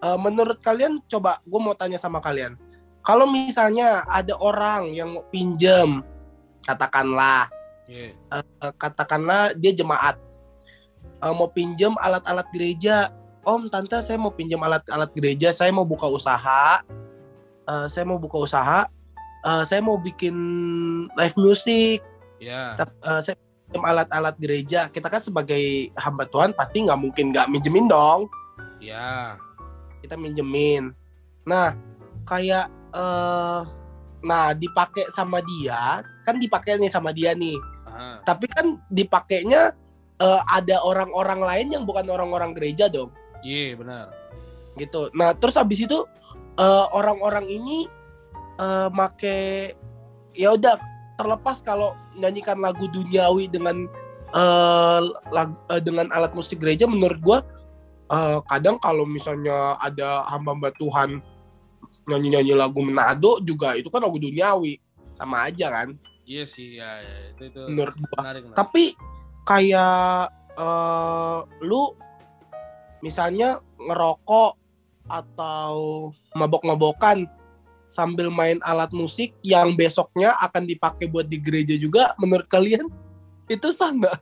[0.00, 2.56] eh, menurut kalian, coba gue mau tanya sama kalian.
[3.00, 6.00] Kalau misalnya ada orang yang mau pinjam,
[6.62, 7.52] katakanlah
[7.92, 8.16] Iya.
[8.40, 10.16] eh, katakanlah dia jemaat.
[11.20, 13.12] Eh, mau pinjam alat-alat gereja.
[13.44, 15.52] Om tante saya mau pinjam alat-alat gereja.
[15.52, 16.80] Saya mau buka usaha.
[17.68, 18.88] Eh, saya mau buka usaha.
[19.44, 20.34] Eh, saya mau bikin
[21.12, 22.00] live music.
[22.40, 22.74] Ya.
[22.80, 24.88] Tap- eh, saya pinjam alat-alat gereja.
[24.88, 28.26] Kita kan sebagai hamba Tuhan pasti nggak mungkin nggak minjemin dong.
[28.80, 29.36] Ya.
[30.00, 30.90] Kita minjemin.
[31.46, 31.74] Nah
[32.26, 33.60] kayak eh
[34.22, 36.02] nah dipakai sama dia.
[36.22, 37.58] Kan dipakai nih sama dia nih.
[38.22, 39.74] Tapi kan dipakainya
[40.22, 43.10] eh, ada orang-orang lain yang bukan orang-orang gereja dong.
[43.42, 44.14] Iya benar.
[44.78, 45.10] Gitu.
[45.12, 46.06] Nah terus habis itu
[46.56, 47.90] eh, orang-orang ini
[48.58, 49.74] eh, make
[50.32, 50.78] ya udah
[51.20, 53.84] terlepas kalau nyanyikan lagu duniawi dengan
[54.32, 57.38] eh, lag- eh, dengan alat musik gereja menurut gua
[58.08, 61.20] eh, kadang kalau misalnya ada hamba-hamba Tuhan
[62.08, 64.80] nyanyi-nyanyi lagu Manado juga itu kan lagu duniawi.
[65.12, 65.92] Sama aja kan
[66.26, 67.16] iya sih ya, ya.
[67.34, 68.56] itu itu menurut gua menarik, menarik.
[68.58, 68.84] tapi
[69.42, 71.94] kayak eh, lu
[73.02, 74.52] misalnya ngerokok
[75.10, 75.74] atau
[76.38, 77.26] mabok-mabokan
[77.90, 82.88] sambil main alat musik yang besoknya akan dipakai buat di gereja juga menurut kalian
[83.50, 84.18] itu sah nggak?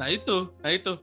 [0.00, 0.96] Nah itu, nah itu.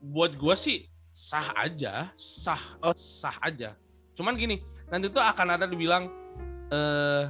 [0.00, 2.94] Buat gua sih sah aja, sah, Oh.
[2.94, 3.74] sah aja.
[4.14, 6.06] Cuman gini, nanti tuh akan ada dibilang
[6.70, 7.24] eh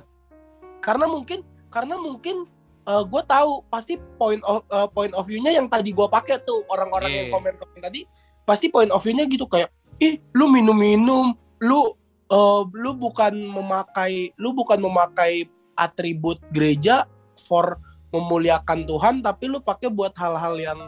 [0.81, 2.45] Karena mungkin karena mungkin
[2.91, 7.13] gue tahu pasti point of eh, point of view-nya yang tadi gue pakai tuh orang-orang
[7.13, 7.35] yang Iya.
[7.39, 8.01] komen komen tadi
[8.43, 9.71] pasti point of view-nya gitu kayak
[10.03, 11.31] ih lu minum-minum
[11.63, 11.95] lu
[12.27, 15.47] eh, lu bukan memakai lu bukan memakai
[15.79, 17.07] atribut gereja
[17.47, 17.79] for
[18.11, 20.81] memuliakan Tuhan tapi lu pakai buat hal-hal yang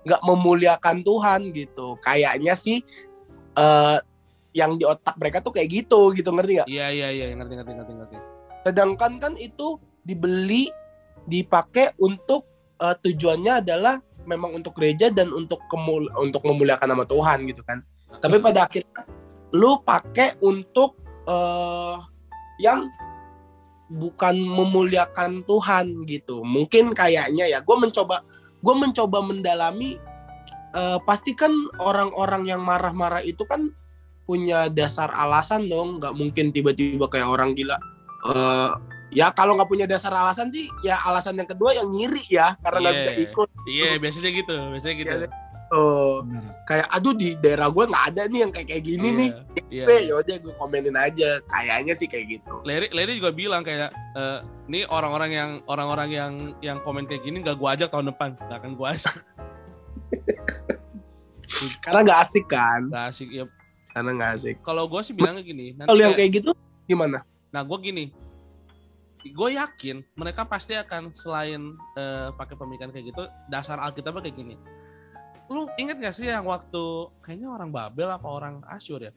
[0.00, 2.80] nggak memuliakan Tuhan gitu kayaknya sih
[3.52, 3.98] eh
[4.56, 7.72] yang di otak mereka tuh kayak gitu gitu ngerti nggak iya iya iya ngerti ngerti
[7.76, 8.16] ngerti ngerti.
[8.64, 10.68] sedangkan kan itu dibeli
[11.28, 12.46] dipakai untuk
[12.80, 17.82] eh, tujuannya adalah memang untuk gereja dan untuk kemul untuk memuliakan nama Tuhan gitu kan.
[18.20, 19.06] Tapi pada akhirnya
[19.50, 21.96] lu pakai untuk eh
[22.60, 22.86] yang
[23.90, 26.46] bukan memuliakan Tuhan gitu.
[26.46, 28.22] Mungkin kayaknya ya gue mencoba
[28.60, 29.98] gue mencoba mendalami
[30.76, 33.72] eh, pasti kan orang-orang yang marah-marah itu kan
[34.28, 35.98] punya dasar alasan dong.
[35.98, 37.76] Nggak mungkin tiba-tiba kayak orang gila
[38.20, 38.70] eh
[39.10, 42.78] ya kalau nggak punya dasar alasan sih ya alasan yang kedua yang nyiri ya karena
[42.80, 43.00] nggak Iya.
[43.00, 45.10] bisa ikut Iya biasanya gitu, biasanya gitu.
[45.12, 45.28] Iya,
[45.70, 46.42] oh Benar.
[46.64, 49.30] kayak aduh di daerah gue nggak ada nih yang kayak kayak gini Iya, nih
[49.70, 49.84] Iya.
[49.84, 54.38] Gue yaudah gue komenin aja kayaknya sih kayak gitu Larry, Larry juga bilang kayak eh
[54.66, 58.56] nih orang-orang yang orang-orang yang yang komen kayak gini gak gua ajak tahun depan, gak
[58.56, 59.14] akan gua ajak.
[61.80, 63.44] karena nggak asik kan Gak asik ya.
[63.90, 66.50] karena nggak asik Kalau gua sih bilangnya gini, nanti kalau yang kayak- kayak gitu
[66.84, 68.14] gimana Nah, gue gini,
[69.24, 74.56] gue yakin mereka pasti akan selain eh, pakai pemikiran kayak gitu, dasar Alkitabnya kayak gini.
[75.50, 79.12] Lu inget gak sih yang waktu kayaknya orang Babel apa orang Asyur ya,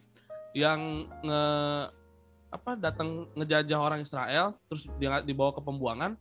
[0.57, 1.43] yang nge
[2.53, 6.13] apa datang ngejajah orang Israel, terus dia dibawa ke pembuangan,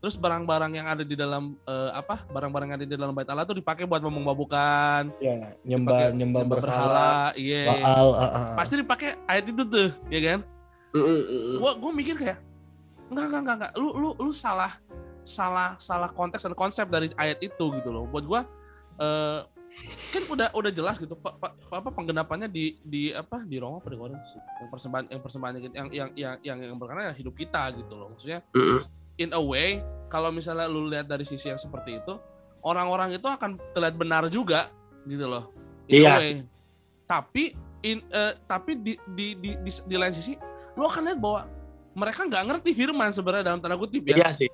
[0.00, 3.44] terus barang-barang yang ada di dalam eh, apa barang-barang yang ada di dalam bait Allah
[3.44, 8.54] tuh dipakai buat membabukan Ya, nyembah dipakai nyembah berhala, iya Baal, ah, ah, ah.
[8.56, 10.40] pasti dipakai ayat itu tuh ya kan
[10.90, 11.56] Mm, mm, mm.
[11.62, 12.49] gua gua mikir kayak
[13.10, 13.72] enggak enggak enggak enggak.
[13.76, 14.72] Lu lu lu salah
[15.26, 18.06] salah salah konteks dan konsep dari ayat itu gitu loh.
[18.08, 18.40] Buat gua
[19.00, 19.40] eh
[20.10, 23.86] kan udah udah jelas gitu pa- pa- apa penggenapannya di di apa di Roma apa
[23.86, 27.70] di Korintus yang persembahan yang persembahan gitu, yang yang yang yang yang berkenaan hidup kita
[27.78, 28.10] gitu loh.
[28.10, 28.42] Maksudnya
[29.18, 29.78] in a way
[30.10, 32.18] kalau misalnya lu lihat dari sisi yang seperti itu
[32.66, 34.74] orang-orang itu akan terlihat benar juga
[35.06, 35.54] gitu loh.
[35.86, 36.42] In a Iya
[37.06, 40.38] tapi in eh, tapi di di, di di di lain sisi
[40.74, 41.46] lu akan lihat bahwa
[41.94, 44.22] mereka nggak ngerti firman sebenarnya dalam tanda kutip ya.
[44.24, 44.50] Iya sih.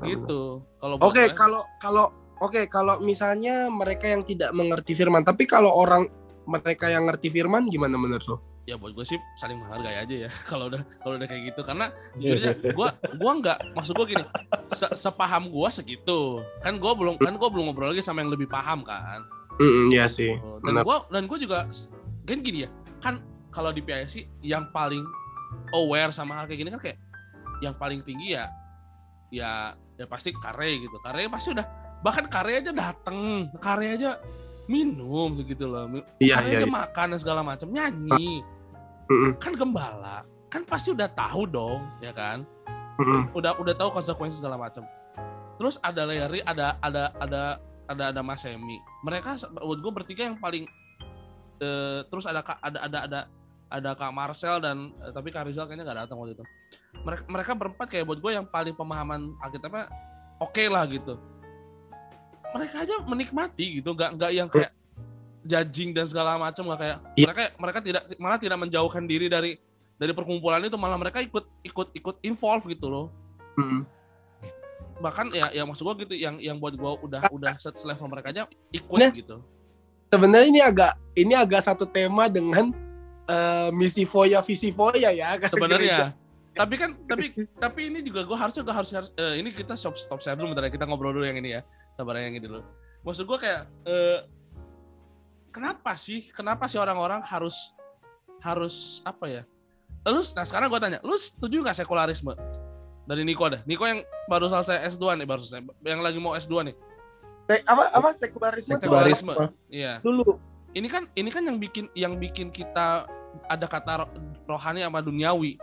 [0.00, 0.64] Gitu.
[0.80, 1.36] Kalau Oke, gue.
[1.36, 2.06] kalau kalau
[2.40, 6.08] oke kalau misalnya mereka yang tidak mengerti firman, tapi kalau orang
[6.48, 8.38] mereka yang ngerti firman gimana menurut lo?
[8.68, 10.30] ya buat gue sih saling menghargai aja ya.
[10.50, 11.60] Kalau udah kalau udah kayak gitu.
[11.66, 14.24] Karena jujurnya gue gua nggak maksud gue gini.
[14.70, 16.44] Se sepaham gue segitu.
[16.62, 19.26] Kan gue belum kan gue belum ngobrol lagi sama yang lebih paham kan.
[19.58, 20.38] Mm, iya sih.
[20.38, 21.66] Oh, dan gue dan gue juga
[22.24, 22.70] kan gini ya.
[23.02, 25.02] Kan kalau di PIC yang paling
[25.74, 26.98] aware sama hal kayak gini kan kayak
[27.60, 28.48] yang paling tinggi ya
[29.30, 30.96] ya ya pasti kare gitu.
[31.04, 31.66] Kare pasti udah
[32.00, 34.18] bahkan kare aja dateng kare aja
[34.70, 35.86] minum gitu loh.
[36.18, 36.58] Iya kare iya.
[36.62, 36.72] aja iya.
[36.72, 38.42] makan dan segala macam nyanyi.
[39.42, 42.42] Kan gembala kan pasti udah tahu dong ya kan?
[43.36, 44.84] Udah udah tahu konsekuensi segala macam
[45.60, 47.42] terus ada Larry ada ada ada
[47.84, 50.64] ada ada Mas Semi mereka buat gue bertiga yang paling
[51.60, 53.20] eh, terus ada ada ada ada
[53.70, 56.44] ada Kak Marcel dan eh, tapi Kak Rizal kayaknya nggak datang waktu itu
[57.00, 59.86] mereka mereka berempat kayak buat gue yang paling pemahaman Alkitabnya
[60.36, 61.14] oke lah gitu
[62.50, 64.74] mereka aja menikmati gitu nggak nggak yang kayak
[65.40, 67.24] judging dan segala macam nggak kayak Iya.
[67.24, 69.54] mereka mereka tidak malah tidak menjauhkan diri dari
[69.96, 73.06] dari perkumpulan itu malah mereka ikut ikut ikut involve gitu loh
[73.50, 73.82] Mm.
[74.98, 78.30] bahkan ya yang maksud gua gitu yang yang buat gua udah udah set level mereka
[78.30, 79.10] aja ikut Nah.
[79.10, 79.38] gitu
[80.06, 82.74] Sebenarnya ini agak ini agak satu tema dengan
[83.30, 85.38] eh, misi foya visi foya ya.
[85.38, 85.48] kan?
[85.48, 86.10] sebenarnya.
[86.50, 89.94] Tapi kan tapi tapi ini juga gua harusnya gua harus, harus eh, ini kita stop
[89.94, 91.62] stop share dulu bentar ya kita ngobrol dulu yang ini ya.
[91.94, 92.66] Sabar yang ini dulu.
[93.06, 94.18] Maksud gua kayak eh,
[95.54, 97.70] kenapa sih kenapa sih orang-orang harus
[98.42, 99.42] harus apa ya?
[100.10, 102.34] Lu nah sekarang gua tanya lu setuju nggak sekularisme?
[103.06, 103.62] Dari Niko deh.
[103.66, 105.66] Niko yang baru selesai S2 nih baru selesai.
[105.82, 106.74] Yang lagi mau S2 nih.
[107.50, 109.34] Se- apa apa sekularisme Sekularisme.
[109.66, 109.98] iya.
[109.98, 110.38] Dulu.
[110.70, 113.02] ini kan ini kan yang bikin yang bikin kita
[113.46, 114.12] ada kata ro-
[114.46, 115.56] rohani sama duniawi.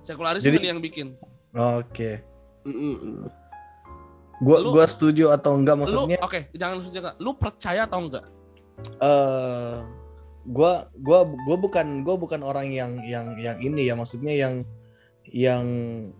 [0.00, 1.06] Sekularisme Jadi- nih yang bikin.
[1.52, 2.22] Oke.
[2.62, 3.16] Mm, mm, mm.
[4.40, 6.16] Gua Lu- gua setuju atau enggak maksudnya?
[6.18, 7.16] oke jangan lu setuju nggak?
[7.20, 8.24] lu percaya atau enggak?
[8.96, 9.74] Eh
[10.48, 13.92] gua gua gua bukan gua bukan orang yang yang yang ini ya.
[13.92, 14.64] Maksudnya yang
[15.28, 15.64] yang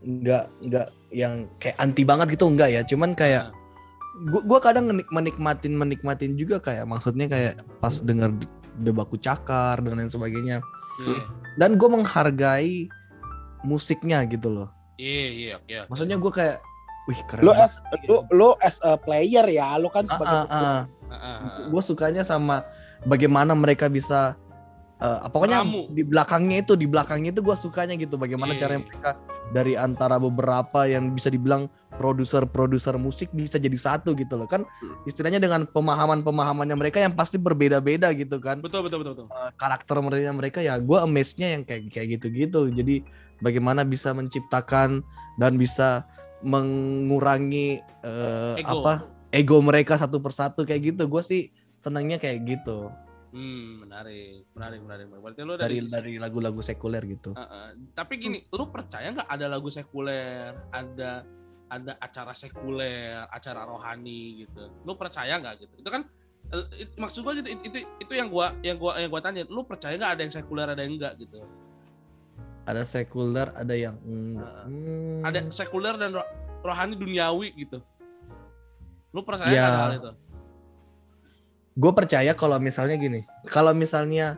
[0.03, 2.85] enggak enggak yang kayak anti banget gitu enggak ya.
[2.85, 3.57] Cuman kayak Nah,
[4.29, 8.37] gua gua kadang menik- menikmatin menikmatin juga kayak maksudnya kayak pas dengar
[8.77, 10.61] debaku cakar dan lain sebagainya
[10.99, 11.21] iya
[11.55, 12.89] dan gue menghargai
[13.63, 15.89] musiknya gitu loh iya iya oke oke.
[15.93, 16.57] maksudnya gue kayak
[17.09, 17.65] wih keren banget.
[17.65, 17.75] as
[18.07, 20.61] lu lu as a player ya, lu kan Ah, sebagai ah, ah.
[20.61, 21.39] Ah, ah, ah.
[21.67, 22.63] gue sukanya sama
[23.03, 24.37] bagaimana mereka bisa
[25.01, 25.91] eh, pokoknya Meramu.
[25.91, 28.61] di belakangnya itu di belakangnya itu gue sukanya gitu bagaimana Iya.
[28.69, 29.11] cara mereka
[29.51, 31.67] dari antara beberapa yang bisa dibilang
[32.01, 34.49] produser-produser musik bisa jadi satu gitu loh.
[34.49, 34.65] Kan
[35.05, 38.65] istilahnya dengan pemahaman-pemahamannya mereka yang pasti berbeda-beda gitu kan.
[38.65, 39.27] Betul betul betul betul.
[39.29, 42.73] Eh, karakter mereka mereka ya gue amazed-nya yang kayak kayak gitu-gitu.
[42.73, 43.05] Jadi
[43.45, 45.05] bagaimana bisa menciptakan
[45.37, 46.09] dan bisa
[46.41, 48.81] mengurangi eh, ego.
[48.81, 51.05] apa ego mereka satu persatu kayak gitu.
[51.05, 52.89] Gue sih senangnya kayak gitu.
[53.31, 57.37] Hmm menarik menarik menarik berarti lu dari dari, lagu-lagu sekuler gitu.
[57.37, 57.69] Ah, ah.
[57.95, 61.23] tapi gini lu percaya nggak ada lagu sekuler ada
[61.71, 66.03] ada acara sekuler acara rohani gitu lu percaya nggak gitu itu kan
[66.51, 69.47] eh, it- maksud gua gitu it- itu itu yang gua yang gua yang gua tanya
[69.47, 71.39] lu percaya nggak ada yang sekuler ada yang enggak gitu
[72.61, 74.51] ada sekuler ada yang enggak.
[74.51, 74.67] Heeh.
[74.67, 75.21] Hmm.
[75.23, 76.31] ada sekuler dan ro-
[76.61, 77.79] rohani duniawi gitu
[79.11, 79.67] lu percaya Ya.
[79.81, 80.11] hal itu
[81.73, 84.37] gue percaya kalau misalnya gini kalau misalnya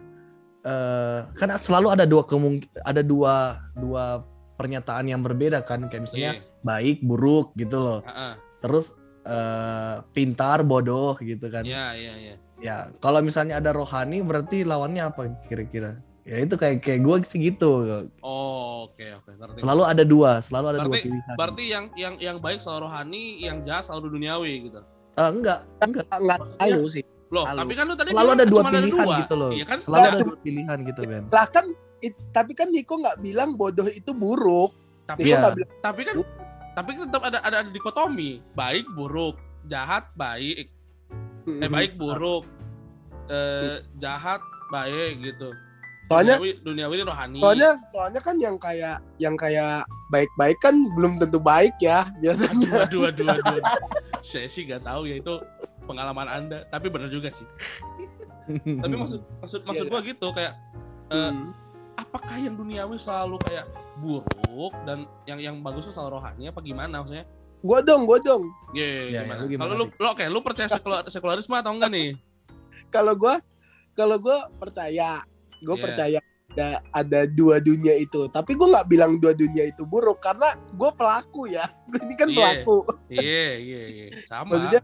[0.62, 4.22] eh kan selalu ada dua kemungkin ada dua dua
[4.62, 6.62] pernyataan yang berbeda kan kayak misalnya Iya.
[6.62, 8.38] baik buruk gitu loh ah.
[8.59, 12.35] terus eh pintar bodoh gitu kan Iya, iya, iya.
[12.59, 17.38] ya kalau misalnya ada rohani berarti lawannya apa kira-kira ya itu kayak kayak gue sih
[17.44, 17.83] gitu
[18.18, 19.59] Oh, oke, oke, ngerti.
[19.59, 23.25] selalu ada dua selalu ada dua Berarti- pilihan Berarti yang yang yang baik selalu rohani,
[23.40, 24.79] yang jahat selalu duniawi gitu.
[25.12, 27.03] Eh, enggak enggak Enggak tahu sih.
[27.29, 27.59] Loh, Selalu.
[27.59, 29.16] tapi kan lu tadi selalu ada dua pilihan dua.
[29.18, 29.79] gitu loh Iya kan?
[29.81, 31.66] selalu ada dua pilihan gitu Ben Lah kan
[32.02, 34.74] it- tapi kan Niko nggak bilang bodoh itu buruk.
[35.04, 35.38] Tapi Niko Iya.
[35.40, 36.14] nggak bilang tapi kan
[36.72, 40.72] tapi kan tetap ada ada, ada dikotomi, baik buruk, jahat baik,
[41.46, 42.48] eh baik buruk,
[43.28, 45.52] eh jahat baik gitu.
[46.04, 47.38] Soalnya duniawi, duniawi ini rohani.
[47.40, 52.84] soalnya soalnya kan yang kayak yang kayak baik-baik kan belum tentu baik ya biasanya.
[52.84, 53.26] aduh aduh.
[53.30, 53.60] aduh.
[54.20, 55.34] Saya sih gak tahu ya itu
[55.82, 57.44] pengalaman Anda, tapi benar juga sih.
[58.82, 60.52] Tapi maksud maksud maksud Iya, gua gitu kayak
[61.08, 61.52] Hmm.
[61.94, 63.68] Apakah yang duniawi selalu kayak
[64.00, 67.26] buruk dan yang yang bagus tuh selalu rohani apa gimana maksudnya?
[67.62, 68.50] Gua dong, gua dong.
[68.74, 69.46] Iya, Ya, ya, gimana?
[69.46, 72.09] Kalau lu, lu oke, lu percaya sekular, sekularisme atau enggak nih?
[72.94, 73.40] Kalau gua
[73.92, 75.20] kalau gua percaya,
[75.61, 75.85] gua Iya.
[75.85, 76.18] percaya
[76.52, 78.28] ada ada dua dunia itu.
[78.28, 81.64] Tapi gua nggak bilang dua dunia itu buruk karena gua pelaku ya.
[81.88, 82.37] Gua ini kan Iya.
[82.37, 82.76] pelaku.
[83.09, 84.07] Iya, iya, iya.
[84.26, 84.57] Sama.
[84.57, 84.83] Maksudnya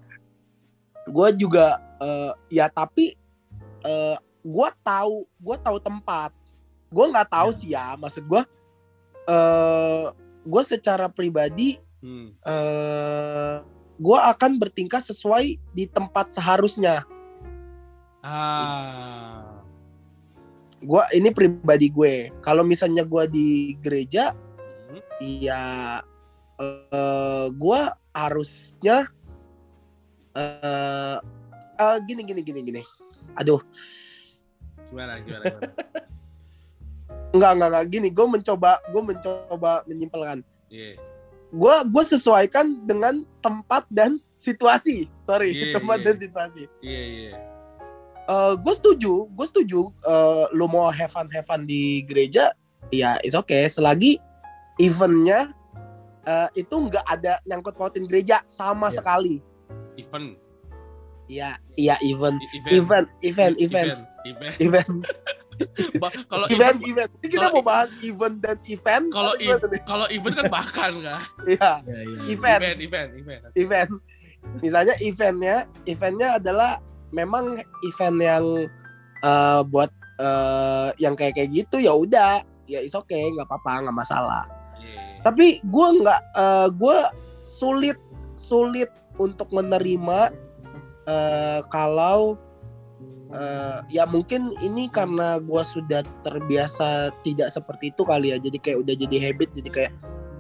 [1.09, 1.67] gue juga
[1.99, 3.17] eh, ya tapi
[3.81, 6.31] eh gue tahu gue tahu tempat
[6.89, 8.43] gue nggak tahu sih ya maksud gue
[9.29, 10.07] eh
[10.43, 12.31] gue secara pribadi Hmm.
[12.47, 13.57] eh
[13.99, 17.03] gue akan bertingkah sesuai di tempat seharusnya
[18.23, 19.63] Ah.
[20.79, 23.49] gue ini pribadi gue kalau misalnya gue di
[23.79, 24.31] gereja
[24.89, 25.03] Hmm.
[25.21, 25.63] ya
[26.59, 27.81] eh gue
[28.15, 29.11] harusnya
[30.35, 31.19] eh
[31.79, 32.83] eh, gini gini gini gini
[33.35, 33.59] aduh
[34.89, 35.45] Gimana gimana?
[35.51, 35.71] gimana?
[37.29, 37.87] Enggak, enggak, enggak.
[37.89, 40.39] Gini, gue mencoba, gue mencoba menyimpulkan.
[40.69, 40.97] Iya.
[41.49, 45.09] Gue, gue sesuaikan dengan tempat dan situasi.
[45.25, 46.05] Sorry, Iya, tempat iya.
[46.05, 46.63] dan situasi.
[46.81, 47.33] Iya iya.
[48.29, 49.89] Eh, gue setuju, gue setuju.
[50.05, 52.53] eh lu mau have fun, have fun di gereja,
[52.89, 53.65] ya it's okay.
[53.67, 54.21] Selagi
[54.77, 55.53] eventnya
[56.23, 59.01] eh, itu nggak ada nyangkut pautin gereja sama Iya.
[59.01, 59.37] sekali.
[59.97, 60.37] Event.
[61.25, 62.37] Iya, iya event,
[62.73, 63.89] event, event, event,
[64.25, 64.57] Event.
[64.59, 65.13] event, Ba-
[66.31, 67.11] Kalau event, event event.
[67.23, 69.05] Ini kita mau bahas event dan event.
[69.11, 69.57] kalau nih?
[69.85, 71.21] kalau event kan bahkan kan.
[71.51, 71.73] Iya.
[71.85, 72.19] Ya, ya.
[72.31, 72.61] Event.
[72.63, 73.43] Event event event.
[73.57, 73.91] event
[74.63, 76.81] misalnya eventnya eventnya adalah
[77.13, 78.45] memang event yang
[79.25, 79.91] eh, buat
[80.21, 84.45] eh, yang kayak kayak gitu ya udah ya is okay nggak apa-apa nggak masalah
[84.79, 85.27] Iya.
[85.27, 86.99] tapi gue nggak eh, gue
[87.45, 87.99] sulit
[88.39, 90.31] sulit untuk menerima
[91.09, 92.39] eh, kalau
[93.33, 98.39] eh, ya mungkin ini karena gue sudah terbiasa tidak seperti itu kali ya.
[98.41, 99.93] Jadi kayak udah jadi habit jadi kayak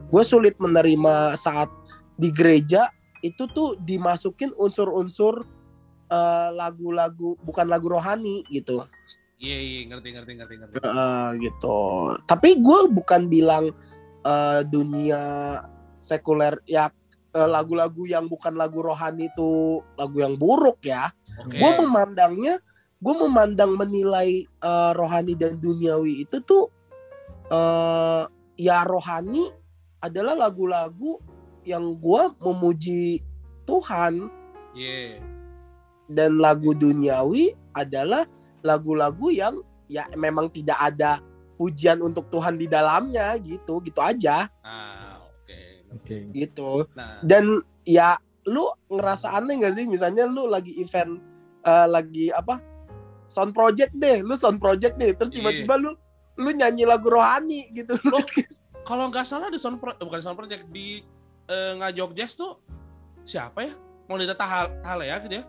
[0.08, 1.68] gue sulit menerima saat
[2.16, 2.88] di gereja
[3.20, 5.44] itu tuh dimasukin unsur-unsur
[6.08, 8.84] eh, lagu-lagu bukan lagu rohani gitu.
[9.38, 10.74] Iya iya ngerti ngerti ngerti ngerti.
[10.82, 11.78] Eh, gitu.
[12.26, 13.70] Tapi gue bukan bilang
[14.24, 15.22] eh, dunia
[16.02, 16.88] sekuler ya
[17.28, 21.56] lagu-lagu yang bukan lagu rohani itu lagu yang buruk ya Oke.
[21.56, 22.58] gue memandangnya
[22.98, 26.66] gue memandang menilai eh, rohani dan duniawi itu tuh
[27.48, 28.22] eh
[28.58, 29.48] ya rohani
[29.98, 31.18] adalah lagu-lagu
[31.62, 33.22] yang gue memuji
[33.64, 34.28] Tuhan
[34.72, 35.18] Iya.
[36.06, 38.24] dan lagu duniawi adalah
[38.60, 41.18] lagu-lagu yang ya memang tidak ada
[41.56, 45.60] pujian untuk Tuhan di dalamnya gitu gitu aja Ah oke.
[45.98, 46.16] Oke.
[46.30, 47.18] gitu Nah.
[47.22, 51.18] dan ya lu ngerasa aneh gak sih misalnya lu lagi event
[51.68, 52.56] eh, lagi apa
[53.26, 55.36] sound project deh lu sound project deh terus Iya.
[55.38, 55.90] tiba-tiba lu
[56.38, 58.24] lu nyanyi lagu rohani gitu lu Loh,
[58.82, 61.04] Kalau nggak salah di sound pro, eh, bukan sound project di
[61.46, 62.56] eh, ngajok jazz tuh
[63.22, 63.76] siapa ya?
[64.06, 65.44] Monita Tahal Tahal ya gitu ya.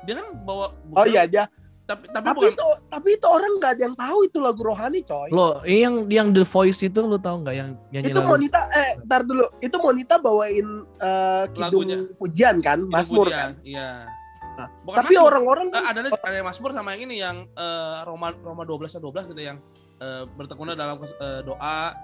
[0.00, 1.44] Dia kan bawa oh bukan- iya aja
[1.84, 5.00] tapi tapi, tapi bukan itu tapi itu orang nggak ada yang tahu itu lagu rohani
[5.02, 8.28] coy Lo yang yang The Voice itu lo tau nggak yang nyanyi itu lagu?
[8.30, 11.98] Monita eh ntar dulu itu Monita bawain eh, kidung Lagunya.
[12.14, 13.88] pujian kan pujian, kan Iya.
[14.58, 17.96] Nah, Bukan tapi orang-orang Eh, kan ada ada yang Mazmur sama yang ini yang eh,
[18.02, 19.62] Roma Roma 12 atau 12 gitu yang
[19.96, 21.94] eh, bertekuna dalam eh, doa,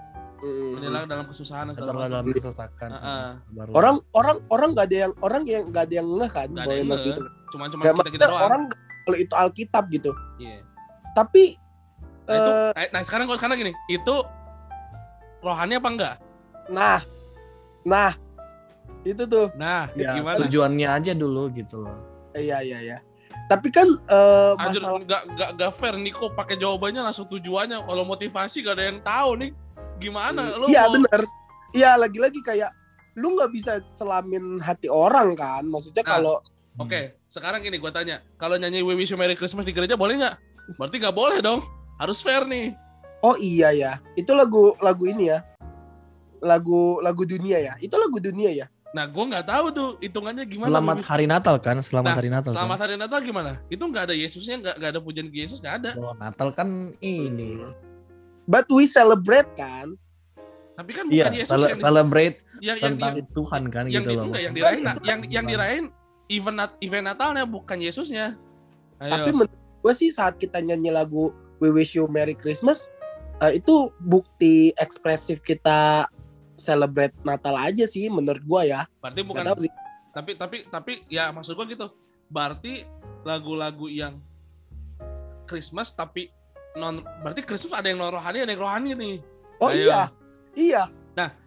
[0.77, 2.89] inilah dalam kesusahan dan segala dalam kesesakan.
[2.91, 3.27] Heeh.
[3.41, 3.73] Sabarlah.
[3.73, 6.75] orang orang orang nggak ada yang orang yang nggak ada yang ngeh kan Nggak ada
[6.75, 7.11] yang lagu ngeh.
[7.11, 8.43] itu Cuma-cuma Nggak, kita kita doang.
[8.43, 8.61] orang
[9.03, 10.59] kalau itu Alkitab gitu Iya.
[11.11, 11.43] tapi
[12.25, 14.15] Nah, itu, eh, eh, nah sekarang kalau sekarang gini, itu
[15.39, 16.15] rohani apa enggak?
[16.65, 16.97] nah
[17.83, 18.11] nah
[19.03, 20.41] itu tuh Nah, ya, gimana?
[20.41, 21.93] tujuannya aja dulu gitu loh.
[22.35, 22.97] Iya iya iya
[23.45, 27.77] tapi kan eh, Anjir, masalah nggak nggak nggak fair nih kok pakai jawabannya langsung tujuannya.
[27.77, 29.51] Kalau motivasi gak ada yang tahu nih.
[30.01, 30.57] Gimana?
[30.57, 31.21] Lo iya mau- bener
[31.69, 32.73] iya lagi-lagi kayak
[33.13, 36.11] lu nggak bisa selamin hati orang kan maksudnya Nah.
[36.11, 36.35] kalau
[36.75, 40.19] Oke, sekarang gini gue tanya, kalau nyanyi We Wish You Merry Christmas di gereja boleh
[40.19, 40.35] nggak?
[40.75, 41.63] Berarti nggak boleh dong.
[41.95, 42.73] Harus fair nih.
[43.21, 45.39] oh iya ya itu lagu lagu ini ya
[46.41, 50.71] lagu lagu dunia ya itu lagu dunia ya Nah, gue nggak tahu tuh hitungannya gimana.
[50.71, 51.75] Selamat We Wish- hari Natal kan?
[51.83, 52.51] Selamat Nah, hari Natal.
[52.55, 52.83] Selamat kan?
[52.87, 53.51] hari Natal gimana?
[53.67, 55.91] Itu nggak ada Yesusnya, nggak nggak ada pujian ke Yesus nggak ada.
[55.99, 57.59] Oh, Natal kan ini.
[58.45, 59.97] but we celebrate kan
[60.75, 63.83] Tapi kan bukan Iya, Yesus cele- yang, di- celebrate yang, yang, tentang yang, Tuhan kan
[63.85, 64.25] yang, gitu di- loh.
[64.27, 65.85] enggak, yang dirayain, Kan yang, yang dirayain
[66.29, 68.35] event Nat- event Natalnya bukan Yesusnya.
[68.97, 69.11] Ayo.
[69.11, 72.87] Tapi menurut gue sih saat kita nyanyi lagu We Wish You Merry Christmas
[73.39, 76.05] eh, itu bukti ekspresif kita
[76.55, 78.87] celebrate Natal aja sih menurut gue ya.
[78.99, 79.71] berarti Gak bukan tahu sih.
[80.15, 81.87] tapi tapi tapi ya maksud gua gitu
[82.31, 82.87] berarti
[83.27, 84.17] lagu-lagu yang
[85.45, 86.31] Christmas tapi
[86.75, 89.15] non berarti Christmas ada yang non rohani ada yang rohani nih
[89.63, 89.87] Oh Ayo.
[89.87, 90.01] iya,
[90.55, 90.83] iya.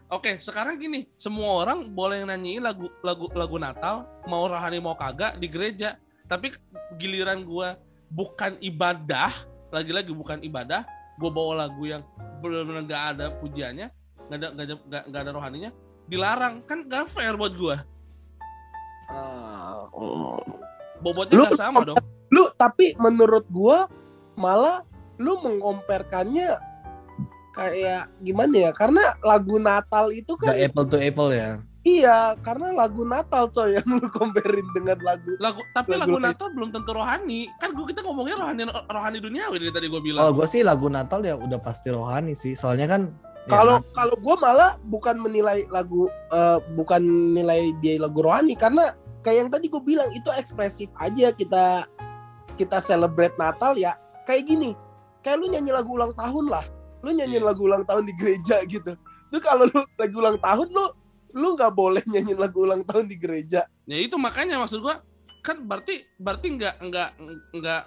[0.08, 5.36] oke sekarang gini semua orang boleh nyanyiin lagu lagu lagu Natal mau rohani mau kagak
[5.36, 6.52] di gereja tapi
[6.96, 7.76] giliran gua
[8.08, 9.28] bukan ibadah
[9.68, 10.88] lagi-lagi bukan ibadah
[11.20, 12.00] gua bawa lagu yang
[12.40, 13.92] benar-benar gak ada pujiannya
[14.28, 15.70] gak ada gak ada gak, gak ada rohaninya
[16.04, 17.76] dilarang kan gak fair buat gua
[19.08, 21.00] Ah, mm.
[21.00, 21.96] bobotnya Lu- nggak sama dong.
[22.28, 23.88] Lu tapi menurut gua
[24.36, 24.84] malah
[25.16, 26.60] lu mengkomparkannya
[27.50, 28.70] kayak gimana ya?
[28.76, 31.56] Karena lagu Natal itu Gak kan apple to apple ya.
[31.80, 36.28] iya, karena lagu Natal coy yang lu comparein dengan lagu Lagu tapi Lagu lagu.
[36.28, 37.48] Natal belum tentu rohani.
[37.56, 40.36] Kan gua kita ngomongnya rohani rohani duniawi dari tadi gua Kalau bilang.
[40.36, 42.52] gue sih lagu Natal ya udah pasti rohani sih.
[42.52, 43.08] Soalnya kan
[43.48, 47.00] ya, Kalau kalau gue malah bukan menilai lagu eh, bukan
[47.32, 48.92] nilai dia lagu rohani karena
[49.24, 51.88] kayak yang tadi gue bilang itu ekspresif aja kita
[52.60, 53.96] kita celebrate Natal ya.
[54.28, 54.70] Kayak gini
[55.24, 56.64] kayak lu nyanyi lagu ulang tahun lah.
[57.00, 57.48] Lu nyanyiin Iya.
[57.48, 58.92] lagu ulang tahun di gereja gitu.
[59.32, 60.84] Tuh kalau lu lagu ulang tahun lu
[61.32, 63.64] lu nggak boleh nyanyiin lagu ulang tahun di gereja.
[63.88, 65.00] Ya itu makanya maksud gua
[65.40, 67.10] kan berarti berarti nggak nggak
[67.56, 67.82] nggak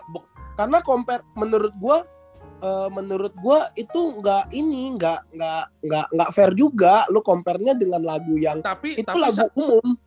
[0.57, 2.01] karena compare menurut gua
[2.62, 8.01] eh, menurut gua itu nggak ini nggak nggak nggak nggak fair juga lu compare-nya dengan
[8.01, 9.97] lagu yang tapi itu tapi lagu umum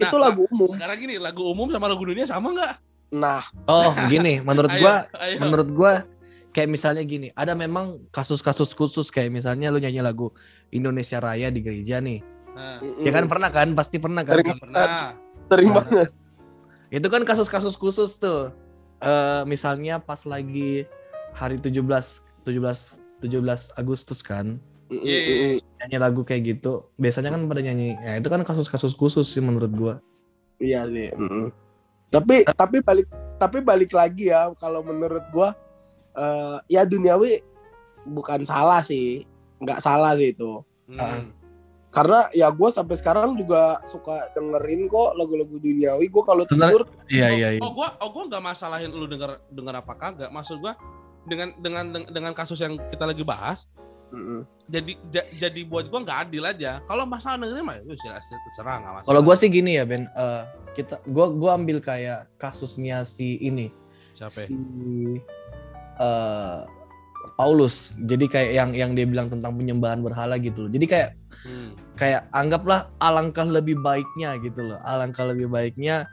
[0.00, 2.74] Nah, itu lagu umum sekarang gini lagu umum sama lagu dunia sama nggak?
[3.10, 5.04] nah Oh gini, menurut ayo.
[5.36, 5.92] menurut gua
[6.50, 10.32] kayak misalnya gini, ada memang kasus-kasus khusus kayak misalnya lu nyanyi lagu
[10.72, 12.24] Indonesia Raya di gereja nih.
[12.56, 14.40] Nah, Ya kan pernah kan, pasti pernah kan.
[14.40, 14.56] Sering.
[14.56, 14.86] pernah.
[15.46, 16.08] sering Nah, banget
[16.90, 18.50] Itu kan kasus-kasus khusus tuh.
[18.98, 20.88] Eh misalnya pas lagi
[21.40, 21.80] hari 17
[22.44, 24.60] 17 17 Agustus kan
[24.90, 25.62] Iya.
[25.78, 26.90] nyanyi lagu kayak gitu.
[26.98, 27.94] Biasanya kan pada nyanyi.
[28.02, 29.94] Ya itu kan kasus-kasus khusus sih menurut gua.
[30.60, 31.48] iya sih mm.
[32.12, 33.08] tapi tapi balik
[33.40, 35.56] tapi balik lagi ya kalau menurut gua
[36.12, 37.40] eh, ya duniawi
[38.04, 39.24] bukan salah sih
[39.56, 41.32] nggak salah sih itu Hmm.
[41.88, 47.24] karena ya gua sampai sekarang juga suka dengerin kok lagu-lagu duniawi gua kalau tidur Iya
[47.24, 47.60] oh, iya iya.
[47.64, 50.28] Oh gua oh gua nggak masalahin lu denger denger apa kagak.
[50.28, 50.76] Maksud gua
[51.22, 53.68] dengan dengan dengan kasus yang kita lagi bahas
[54.10, 54.42] Mm-mm.
[54.66, 56.82] jadi ja- jadi buat gua nggak adil aja.
[56.82, 59.06] Kalau masalah dengerin mah itu terserah nggak masalah.
[59.06, 60.42] Kalau gua sih gini ya Ben, Eh,
[60.74, 63.70] kita gua gua ambil kayak kasusnya si ini
[64.10, 64.42] siapa?
[64.42, 64.46] ya?
[64.46, 64.58] si
[65.96, 66.60] eh,
[67.36, 67.94] Paulus.
[67.96, 70.70] Jadi kayak yang yang dia bilang tentang penyembahan berhala gitu loh.
[70.70, 71.10] Jadi kayak
[71.40, 71.72] Hmm.
[71.94, 74.78] kayak anggaplah alangkah lebih baiknya gitu loh.
[74.82, 76.04] Alangkah lebih baiknya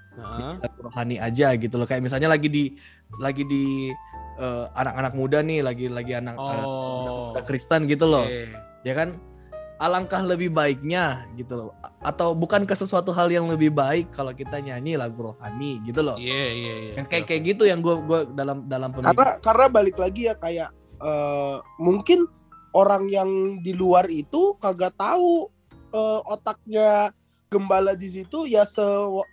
[0.56, 1.84] lagu rohani aja gitu loh.
[1.84, 2.78] Kayak misalnya lagi di
[3.18, 3.92] lagi di
[4.38, 7.34] eh, anak-anak muda nih, lagi lagi anak eh, Oh.
[7.34, 8.24] muda Kristen gitu loh.
[8.24, 8.54] Oke.
[8.86, 9.18] Ya kan?
[9.78, 11.70] Alangkah lebih baiknya gitu loh.
[12.02, 16.18] Atau bukan ke sesuatu hal yang lebih baik kalau kita nyanyi lagu rohani gitu loh.
[16.18, 16.94] Iya iya iya.
[16.98, 19.14] Yang kayak kayak gitu yang gua gua dalam dalam pemikiran.
[19.14, 22.26] karena karena balik lagi ya kayak eh, mungkin
[22.74, 23.30] orang yang
[23.62, 25.46] di luar itu kagak tahu
[25.94, 27.14] eh, otaknya
[27.54, 28.82] gembala di situ ya se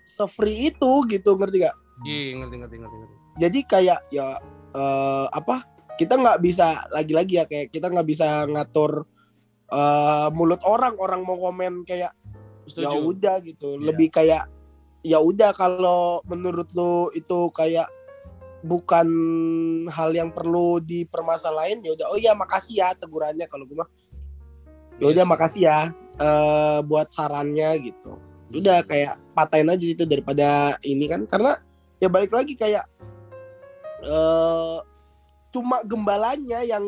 [0.05, 1.77] se free itu gitu ngerti gak?
[2.05, 3.15] Iya ngerti ngerti ngerti ngerti.
[3.41, 4.39] Jadi kayak ya
[4.75, 5.65] eh, apa?
[5.95, 9.07] Kita nggak bisa lagi-lagi ya kayak kita nggak bisa ngatur
[9.71, 12.13] eh, mulut orang orang mau komen kayak
[12.75, 13.79] ya udah gitu.
[13.79, 13.85] Iya.
[13.95, 14.45] Lebih kayak
[15.05, 17.87] ya udah kalau menurut lu itu kayak
[18.65, 19.09] bukan
[19.93, 23.89] hal yang perlu dipermasalahin ya udah oh iya makasih ya tegurannya kalau gue mah
[24.97, 25.33] ya udah Iya sih.
[25.37, 25.79] makasih ya
[26.17, 28.17] eh, buat sarannya gitu
[28.57, 31.61] udah kayak patahin aja itu daripada ini kan karena
[32.01, 32.89] ya balik lagi kayak
[34.05, 34.77] eh
[35.51, 36.85] cuma gembalanya yang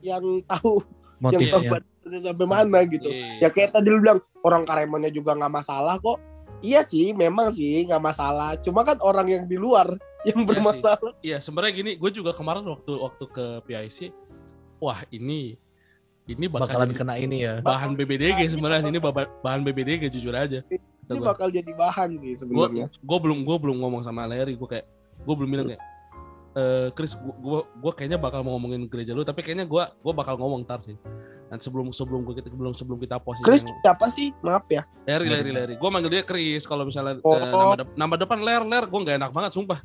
[0.00, 0.80] yang tahu
[1.22, 1.52] yang motifnya.
[1.52, 3.44] tahu batasnya sampai mana gitu Iya.
[3.44, 6.16] ya kayak tadi lu bilang orang Karemonnya juga nggak masalah kok
[6.58, 9.96] iya sih memang sih nggak masalah cuma kan orang yang di luar
[10.28, 10.46] yang sih.
[10.46, 13.98] bermasalah Iya, sebenarnya gini, gue juga kemarin waktu waktu ke PIC,
[14.78, 15.54] wah ini
[16.26, 17.54] ini bakal bakalan jadi kena ini ya.
[17.60, 18.98] bahan bakal BBDG sebenarnya ini
[19.38, 20.60] bahan BBDG jujur aja.
[21.06, 24.86] ini bakal jadi bahan sih sebenarnya gue belum gue belum ngomong sama Larry, gue kayak
[25.16, 25.82] gue belum bilang kayak
[26.56, 30.34] eh Chris, gue gue kayaknya bakal mau ngomongin gereja lu, tapi kayaknya gue gue bakal
[30.34, 30.96] ngomong ntar sih.
[31.46, 35.28] Dan sebelum sebelum gue kita belum sebelum kita posisi Chris siapa sih maaf ya Larry
[35.28, 37.36] Larry Larry, gue manggil dia Chris kalau misalnya Oh.
[37.36, 39.78] eh, nama, de- nama depan Ler Ler, gue nggak enak banget sumpah.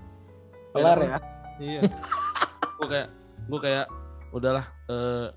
[0.72, 1.18] kelar ya
[1.60, 1.82] Iya.
[2.74, 3.08] gue kayak
[3.46, 3.86] gue kayak
[4.32, 5.28] udahlah eh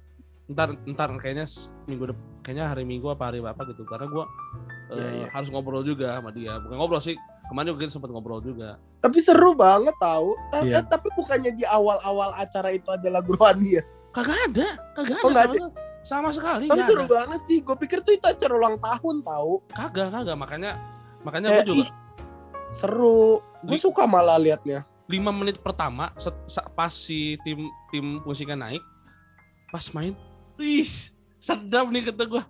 [0.46, 1.44] ntar ntar kayaknya
[1.84, 5.26] minggu depan kayaknya hari minggu apa hari apa gitu karena gue eh, Iya, iya.
[5.28, 8.80] harus ngobrol juga sama dia bukan ngobrol sih kemarin juga kita sempat ngobrol juga.
[8.98, 10.80] Tapi seru banget tahu Ta- Iya.
[10.80, 14.68] eh, tapi bukannya di awal-awal acara itu ada lagu rohani ya kagak ada.
[14.92, 15.68] Kagak Oh, ada nggak sama,
[16.00, 17.12] sama sekali tapi seru ada.
[17.14, 17.58] banget sih.
[17.60, 20.36] Gue pikir tuh itu acara ulang tahun tahu kagak kagak.
[20.36, 20.70] Makanya
[21.20, 21.88] makanya gue juga ih,
[22.70, 23.40] seru.
[23.60, 24.84] Gue suka malah liatnya.
[25.04, 28.80] Lima menit pertama set- sa- pas si tim tim musiknya naik
[29.68, 30.14] pas main
[30.54, 30.86] wih
[31.36, 32.42] sedap nih kata gue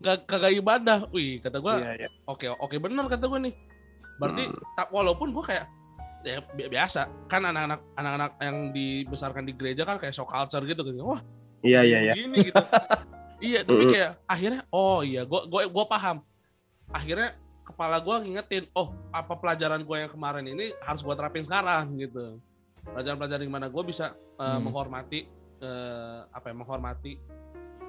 [0.00, 1.04] Gak, kagak ibadah.
[1.10, 2.08] Wih kata gue Iya, iya.
[2.24, 3.54] oke oke bener kata gue nih
[4.20, 4.60] berarti Hmm.
[4.76, 5.64] tak walaupun gue kayak
[6.20, 10.84] ya bi- biasa kan anak-anak anak-anak yang dibesarkan di gereja kan kayak show culture gitu
[10.84, 11.24] gitu wah
[11.60, 12.60] iya iya iya gini gitu
[13.42, 13.90] iya tapi Hmm.
[13.90, 16.20] kayak akhirnya oh iya gue gue gue paham
[16.90, 21.96] akhirnya kepala gue ngingetin oh apa pelajaran gue yang kemarin ini harus gue terapin sekarang
[21.96, 22.36] gitu
[22.86, 24.60] pelajaran-pelajaran gimana gue bisa uh, Hmm.
[24.62, 25.24] menghormati
[25.58, 27.12] uh, apa ya menghormati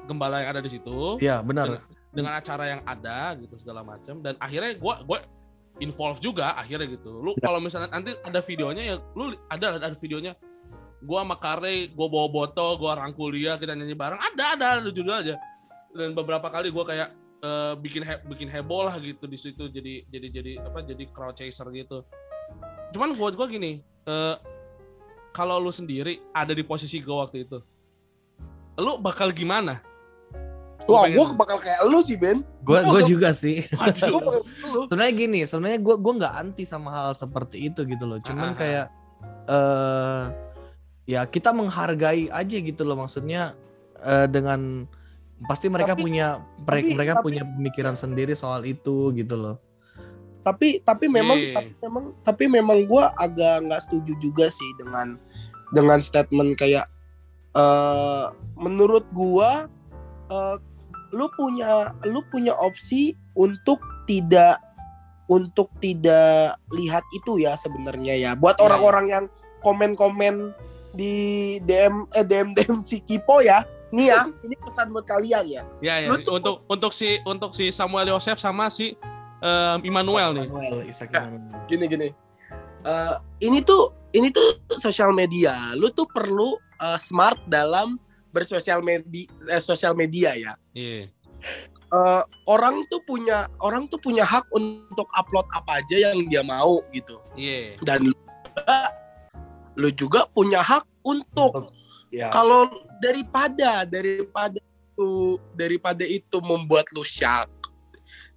[0.01, 1.83] gembala yang ada di situ Iya benar.
[2.09, 5.19] dengan acara yang ada gitu segala macam dan akhirnya gue gue
[5.79, 7.21] involve juga akhirnya gitu.
[7.21, 10.35] Lu kalau misalnya nanti ada videonya ya lu ada ada videonya.
[11.01, 14.19] Gue sama Kare gue bawa botol gue rangkul dia kita nyanyi bareng.
[14.19, 15.35] Ada ada ada juga aja.
[15.95, 17.09] Dan beberapa kali gue kayak
[17.41, 19.69] eh, bikin he- bikin heboh lah gitu di situ.
[19.71, 22.03] Jadi jadi jadi apa jadi crowd chaser gitu.
[22.91, 23.71] Cuman buat gue gini
[24.05, 24.35] eh,
[25.31, 27.59] kalau lu sendiri ada di posisi gue waktu itu
[28.79, 29.83] lu bakal gimana
[30.85, 32.41] Wah, gue bakal kayak lu sih Ben.
[32.61, 33.61] Gue gue juga sih.
[34.01, 34.41] Gue
[34.87, 38.55] sebenarnya gini sebenarnya gue gue nggak anti sama hal seperti itu gitu loh cuman Ah.
[38.55, 38.85] kayak
[39.45, 40.23] eh
[41.07, 43.53] ya kita menghargai aja gitu loh maksudnya
[43.99, 44.85] eh, dengan
[45.43, 46.27] pasti mereka Tapi- punya
[46.59, 49.57] mereka tapi- mereka tapi- punya pemikiran sendiri soal itu gitu loh
[50.41, 51.53] Tapi tapi memang Iya.
[51.55, 55.13] tapi memang tapi memang gue agak nggak setuju juga sih dengan
[55.69, 56.89] dengan statement kayak
[57.51, 58.25] eh
[58.55, 59.69] menurut gua
[60.27, 60.57] eh
[61.11, 61.69] lu punya
[62.03, 64.59] lu punya opsi untuk tidak
[65.27, 69.25] untuk tidak lihat itu ya sebenarnya ya buat Iya, orang-orang yang
[69.61, 70.51] komen-komen
[70.91, 71.13] di
[71.61, 75.95] DM eh DM DM si Kipo ya nih ya ini pesan buat kalian ya Ya
[75.97, 78.95] ya Lu tuh- untuk untuk si untuk si Samuel Yosef sama si
[79.39, 80.47] em, Immanuel nih.
[80.47, 81.25] Manuel Isaac Ya.
[81.25, 81.63] Manuel.
[81.65, 82.09] gini gini
[82.81, 84.41] Eh, ini tuh ini tuh
[84.73, 87.95] sosial media lu tuh perlu eh, smart dalam
[88.31, 91.11] bersosial media eh, sosial media ya Iya.
[91.91, 96.79] Eh, orang tuh punya orang tuh punya hak untuk upload apa aja yang dia mau
[96.95, 97.75] gitu Iya.
[97.83, 98.77] dan lu juga,
[99.75, 101.73] lu juga punya hak untuk
[102.13, 102.67] ya kalau
[103.03, 107.49] daripada daripada itu daripada itu membuat lu shock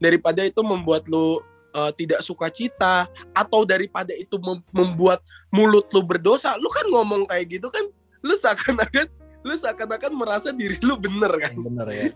[0.03, 1.39] daripada itu membuat lu
[1.75, 5.21] uh, tidak suka cita atau daripada itu mem- membuat
[5.51, 7.85] mulut lu berdosa lu kan ngomong kayak gitu kan
[8.25, 9.07] lu seakan-akan
[9.45, 12.07] lu seakan-akan merasa diri lu bener kan bener ya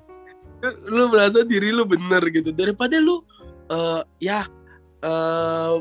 [0.96, 3.20] lu merasa diri lu bener gitu daripada lu
[3.68, 4.48] eh ya
[5.04, 5.74] eh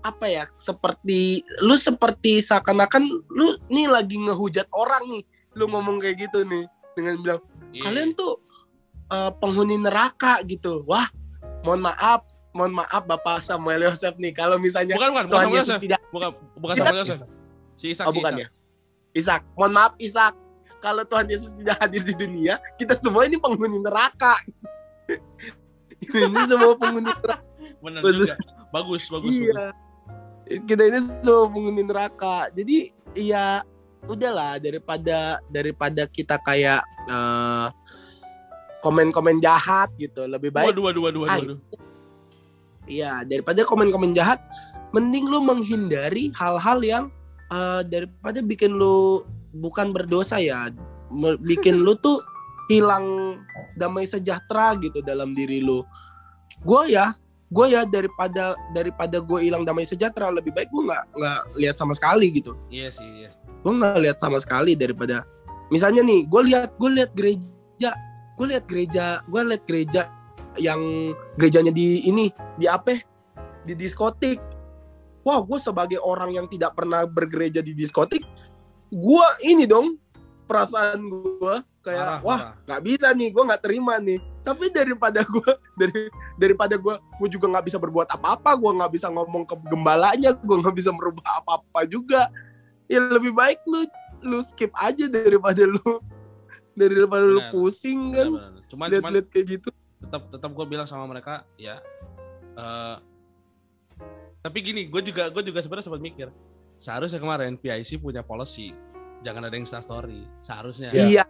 [0.00, 5.22] apa ya seperti lu seperti seakan-akan lu nih lagi ngehujat orang nih
[5.54, 6.64] lu ngomong kayak gitu nih
[6.96, 7.40] dengan bilang
[7.70, 7.86] Iya.
[7.86, 8.42] kalian tuh
[9.08, 11.06] eh, penghuni neraka gitu wah
[11.62, 15.68] mohon maaf mohon maaf Bapak Samuel Yosef nih kalau misalnya bukan bukan bukan Tuhan Yesus
[15.70, 15.80] Yosef.
[15.86, 16.74] tidak Bukan bukan.
[16.74, 17.18] Samuel Yosef.
[17.78, 18.42] Si Ishak oh si bukan Ishak.
[18.42, 18.48] ya
[19.14, 20.34] Ishak mohon maaf Ishak
[20.80, 24.34] kalau Tuhan Yesus tidak hadir di dunia kita semua ini penghuni neraka
[26.14, 27.44] ini semua penghuni neraka
[27.80, 28.28] Benar Bagus.
[28.28, 28.34] juga.
[28.70, 29.24] Bagus bagus.
[29.24, 29.30] bagus.
[29.30, 29.64] iya
[30.66, 32.76] kita ini semua penghuni neraka jadi
[33.18, 33.44] ya
[34.08, 36.80] udahlah daripada daripada kita kayak
[37.10, 37.68] eh,
[38.80, 41.58] komen-komen jahat gitu lebih baik Waduh waduh waduh waduh.
[42.90, 44.42] Iya, daripada komen-komen jahat,
[44.90, 47.04] mending lu menghindari hal-hal yang
[47.50, 50.70] eh, daripada bikin lu bukan berdosa ya,
[51.42, 52.22] bikin lu tuh
[52.70, 53.38] hilang
[53.74, 55.82] damai sejahtera gitu dalam diri lu.
[56.62, 57.18] Gue ya,
[57.50, 61.92] gue ya daripada daripada gue hilang damai sejahtera lebih baik gue nggak nggak lihat sama
[61.98, 62.54] sekali gitu.
[62.70, 63.30] Iya sih, iya.
[63.66, 65.26] Gue nggak lihat sama sekali daripada
[65.74, 67.90] misalnya nih, gue lihat gue lihat gereja,
[68.38, 70.02] gue lihat gereja, gue lihat gereja
[70.58, 70.80] yang
[71.38, 72.98] gerejanya di ini di apa
[73.66, 74.38] di diskotik
[75.22, 78.24] wah gue sebagai orang yang tidak pernah bergereja di diskotik
[78.90, 79.94] gue ini dong
[80.50, 81.54] perasaan gue
[81.86, 84.18] kayak Parah, wah nggak bisa nih gue nggak terima nih.
[84.42, 85.50] Tapi daripada gue
[85.80, 90.34] dari daripada gue gue juga nggak bisa berbuat apa-apa gue nggak bisa ngomong ke gembalanya
[90.34, 92.26] gue nggak bisa merubah apa-apa juga.
[92.90, 93.86] Ya lebih baik lu
[94.26, 96.02] lu skip aja daripada lu
[96.74, 97.52] daripada lu Benar.
[97.54, 98.28] pusing kan?
[98.90, 99.68] lihat-lihat kayak gitu.
[100.00, 101.76] tetap tetap gue bilang sama mereka ya
[102.56, 102.96] eh
[104.40, 106.28] tapi gini gue juga gue juga sebenarnya sempat mikir
[106.74, 108.72] seharusnya kemarin PIC punya policy
[109.20, 111.24] jangan ada Insta story seharusnya iya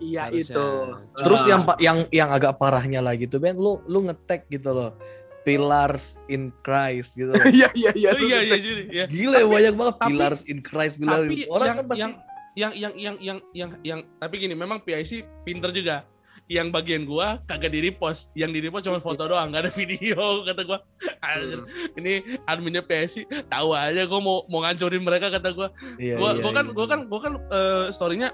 [0.00, 0.40] iya Harusnya.
[0.48, 0.66] itu
[1.14, 1.48] terus Ah.
[1.48, 4.96] yang yang yang agak parahnya lagi tuh Ben lu lu ngetek gitu loh
[5.42, 7.44] pillars in Christ gitu loh.
[7.50, 10.94] iya iya iya Oh, iya iya jadi ya Gila banyak banget tapi- pillars in Christ
[10.96, 12.12] pillars tapi orang yang, kan pasti yang
[12.54, 15.12] yang yang yang yang yang yang tapi gini memang PIC
[15.42, 16.08] pinter juga
[16.52, 18.28] yang bagian gua kagak di repost.
[18.36, 20.78] Yang di repost cuma foto doang nggak ada video kata gua.
[21.24, 21.64] "Anjir,
[21.96, 22.12] ini
[22.44, 25.72] adminnya PIC tahu aja gua mau mau ngancurin mereka kata gua.
[25.96, 26.74] Iya, gua iya, gua kan iya.
[26.76, 28.28] gua kan gua kan eh, storynya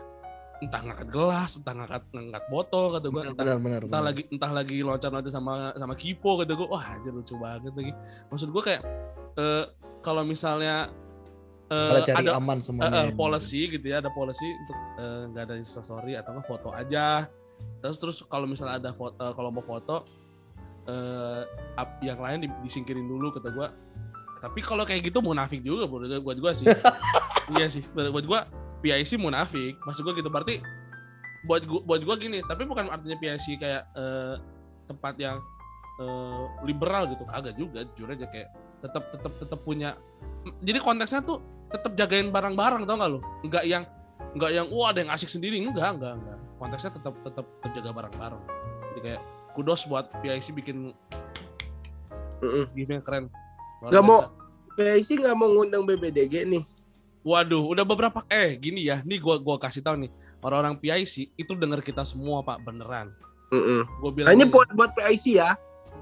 [0.59, 3.23] entah ngangkat gelas entah ngangkat ngangkat botol kata gua.
[3.23, 4.03] Benar entah, benar benar, entah benar.
[4.11, 6.69] lagi entah lagi loncat-loncat sama sama Kipo kata gua.
[6.75, 7.93] Wah anjir lucu banget lagi.
[8.35, 8.83] Maksud gua kayak
[9.39, 9.64] eh,
[10.03, 10.91] kalau misalnya
[11.71, 14.79] eh, Pada cari ada aman semuanya eh, policy gitu ya ada policy untuk
[15.31, 17.31] nggak ada instastory atau nggak foto aja
[17.79, 20.03] terus terus kalau misalnya ada foto kalau mau foto
[20.89, 21.43] eh
[21.77, 23.69] up- yang lain di- disingkirin dulu kata gua.
[24.39, 26.67] Tapi kalau kayak gitu munafik juga buat gua- buat gua sih.
[27.49, 28.45] Iya sih buat gua
[28.85, 29.77] PIC munafik.
[29.85, 30.61] Maksud gua gitu berarti
[31.45, 34.35] buat gua buat gua gini tapi bukan artinya PIC kayak eh,
[34.89, 35.37] tempat yang
[36.01, 37.25] eh, liberal gitu.
[37.29, 38.49] Agak juga jujur aja kayak
[38.81, 39.93] tetap tetap tetap punya
[40.65, 43.21] jadi konteksnya tuh tetap jagain barang-barang tau gak lu?
[43.45, 43.85] Nggak yang
[44.37, 45.61] nggak yang wah ada yang asik sendiri.
[45.61, 48.43] Enggak enggak enggak konteksnya tetap tetap tetap jaga barang-barang
[48.93, 49.23] jadi kayak
[49.55, 50.93] kudos buat PIC bikin
[52.71, 53.27] giftnya keren
[53.79, 54.27] Nggak mau-.
[54.75, 56.63] PIC nggak mau ngundang BBDG nih.
[57.23, 61.53] waduh udah beberapa eh gini ya nih gua gua kasih tahu nih orang-orang PIC itu
[61.53, 63.11] denger kita semua pak beneran
[63.51, 63.83] Mm-mm.
[63.99, 65.51] gua bilang Nah, ini gini, buat buat PIC ya.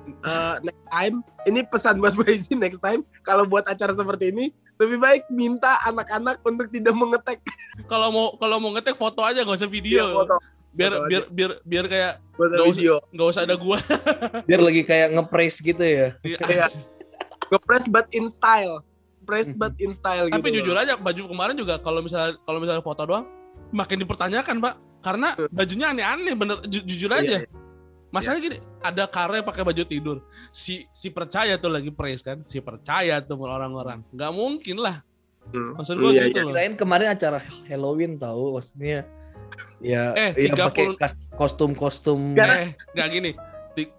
[0.07, 3.03] Eh, next time, ini pesan buat PIC next time.
[3.23, 7.41] Kalau buat acara seperti ini, lebih baik minta anak-anak untuk tidak mengetek
[7.85, 10.37] kalau mau kalau mau ngetek foto aja nggak usah video foto,
[10.71, 12.77] biar foto biar biar biar kayak nggak usah Nggak usah.
[12.77, 12.95] video.
[13.09, 13.77] nggak usah ada gua
[14.49, 16.09] Biar lagi kayak nge-praise gitu ya.
[16.21, 16.69] Iya.
[17.49, 18.85] Nge-press but in style.
[19.23, 20.63] Press but in style tapi gitu.
[20.63, 23.27] jujur aja baju kemarin juga kalau misalnya kalau misalnya foto doang
[23.73, 27.51] makin dipertanyakan pak karena bajunya aneh-aneh bener ju- jujur aja Iya,
[28.11, 30.19] masalahnya gini ada kare pakai baju tidur.
[30.49, 34.03] Si si percaya tuh lagi praise kan si percaya tuh orang-orang.
[34.15, 35.03] Nggak mungkin lah.
[35.47, 35.79] Hmm.
[35.79, 36.45] maksud gua Iya, gitu iya.
[36.45, 36.53] loh.
[36.59, 37.39] Kirain kemarin acara
[37.71, 39.07] Halloween tahu maksudnya
[39.79, 40.85] ya Eh, ya 30 pakai
[41.39, 42.35] kostum-kostum.
[42.35, 43.31] Eh nggak gini.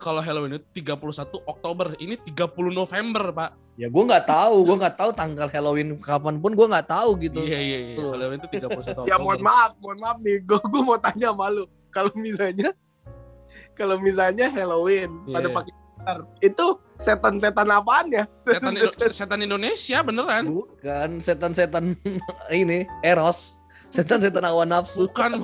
[0.01, 3.51] Kalau Halloween itu 31 Oktober ini 30 November pak.
[3.77, 7.45] Ya gue nggak tahu gue nggak tahu tanggal Halloween kapan pun gue nggak tahu gitu.
[7.45, 7.97] Iya iya iya.
[8.01, 10.41] Halloween itu 31 Oktober Ya mohon maaf, mohon maaf nih.
[10.43, 11.63] Gue gue mau tanya sama lu.
[11.93, 12.73] Kalau misalnya
[13.73, 15.55] kalau misalnya Halloween pada Iya.
[15.55, 16.65] pakai gitar, itu
[16.97, 18.23] setan-setan apaan ya?
[18.41, 21.93] setan, Indo- setan Indonesia beneran bukan setan-setan
[22.53, 23.55] ini eros
[23.93, 25.41] setan-setan awan nafsu bukan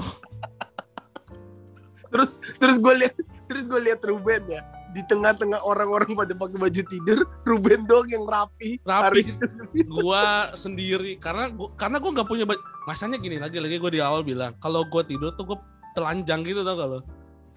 [2.12, 3.16] terus terus gue lihat
[3.50, 4.62] terus gue lihat Ruben ya
[4.94, 8.78] di tengah-tengah orang-orang pada pakai baju tidur, Ruben doang yang rapi.
[8.86, 9.02] Rapi.
[9.02, 9.46] Hari itu.
[9.98, 13.98] gua sendiri karena gua, karena gua nggak punya baju masanya gini lagi lagi gua di
[13.98, 15.58] awal bilang kalau gua tidur tuh gua
[15.98, 17.00] telanjang gitu tau gak lo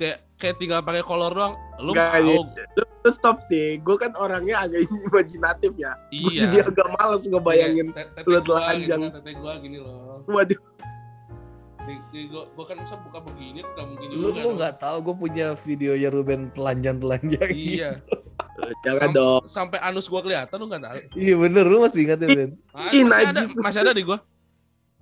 [0.01, 2.45] kayak kayak tinggal pakai kolor doang lu Nggak, mau?
[2.77, 5.93] Lu, lu stop sih, gue kan orangnya agak imajinatif ya.
[6.13, 6.41] Gue iya.
[6.49, 7.87] jadi agak males ngebayangin.
[7.93, 9.01] Iya, te- tete lu gua telanjang.
[9.01, 10.25] gitu, tete gua gini loh.
[10.29, 10.61] Waduh,
[12.57, 16.09] gua kan bisa buka begini nggak mungkin lu juga lu nggak tahu gue punya videonya
[16.11, 17.91] Ruben telanjang-telanjang iya.
[18.83, 19.41] jangan Sam- dong.
[19.47, 20.97] sampai anus gua kelihatan lu nggak tahu.
[21.15, 22.51] Iya bener lu masih ingat ya Ben?
[22.75, 24.19] Ah, Ih, masih ada masih ada di gua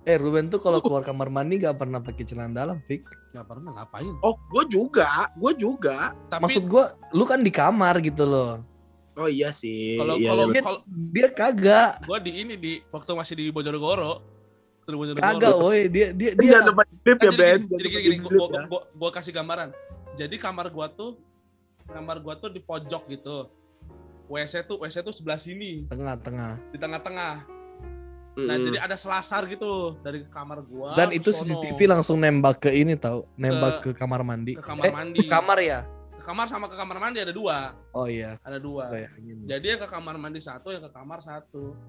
[0.05, 3.01] eh Ruben tuh kalau keluar kamar mandi gak pernah pakai celana dalam Fik
[3.33, 6.13] nggak pernah ngapain Oh, gue juga, gue juga.
[6.29, 8.61] tapi maksud gue lu kan di kamar gitu loh
[9.15, 9.95] Oh iya sih.
[9.95, 10.61] kalau iya, kalau iya.
[10.61, 10.79] kalau
[11.15, 14.19] dia kagak gua di ini di waktu masih di Bojonegoro
[14.83, 15.23] Bojonegoro.
[15.23, 17.59] kagak woi dia dia dia jangan lupa klip Kan ya jadi Ben.
[17.63, 19.69] gini, jadi gini, gini, gua, gua, gua, gua kasih gambaran.
[20.19, 21.15] Jadi kamar gua tuh
[21.87, 23.47] kamar gua tuh di pojok gitu.
[24.27, 27.54] WC tuh WC tuh sebelah sini, tengah-tengah di tengah-tengah.
[28.35, 32.59] Nah, jadi ada selasar gitu dari kamar gua dan ke itu sono, CCTV langsung nembak
[32.59, 35.17] ke ini tahu nembak ke, kamar mandi ke kamar eh, mandi.
[35.19, 35.79] ke kamar ya
[36.11, 38.91] Ke kamar sama ke kamar mandi ada dua, oh iya ada dua.
[38.91, 41.79] bayangin Jadi yang ke kamar mandi satu, yang ke kamar satu.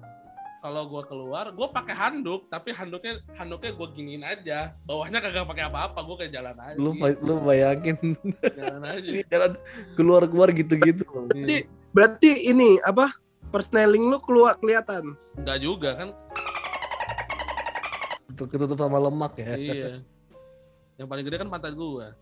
[0.57, 4.73] Kalau gua keluar, gua pakai handuk, tapi handuknya handuknya gua giniin aja.
[4.83, 6.77] Bawahnya kagak pakai apa-apa, gua kayak jalan aja.
[6.77, 7.97] lu ba- lu bayangin
[8.41, 9.09] jalan aja.
[9.31, 9.51] jalan
[9.93, 11.57] keluar keluar gitu gitu Berarti,
[11.91, 13.11] berarti ini apa?
[13.47, 15.15] Persneling lu keluar kelihatan.
[15.37, 16.09] Enggak juga kan
[18.35, 19.91] ketutup sama lemak ya iya.
[20.97, 22.17] Yang paling gede kan pantat gua.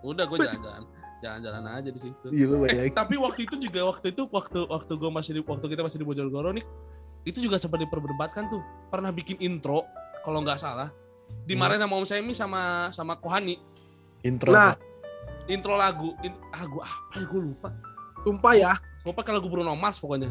[0.00, 0.82] Udah gua jalan-jalan.
[1.20, 2.26] Jalan-jalan aja di situ.
[2.32, 5.66] iya lu Eh, tapi waktu itu juga waktu itu waktu waktu gua masih di waktu
[5.68, 6.64] kita masih di Bojonegoro nih
[7.24, 8.60] itu juga sempat diperdebatkan tuh
[8.92, 9.88] pernah bikin intro
[10.24, 10.92] kalau nggak salah
[11.48, 12.60] dimarahin sama Om Semi sama
[12.92, 13.56] sama Kohani
[14.20, 14.76] intro Nah,
[15.48, 17.68] intro lagu in, ah gua apa ya gua lupa
[18.24, 18.72] sumpah ya,
[19.04, 20.28] gua pakai lagu Bruno Mars pokoknya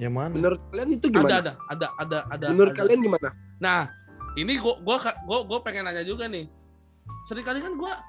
[0.00, 1.32] yang mana menurut kalian itu ada gimana?
[1.32, 2.80] ada ada ada ada menurut ada.
[2.84, 3.28] kalian gimana?
[3.62, 3.86] Nah,
[4.34, 6.50] ini gua gua gua gua pengen nanya juga nih.
[7.30, 8.02] Sering kali kan gua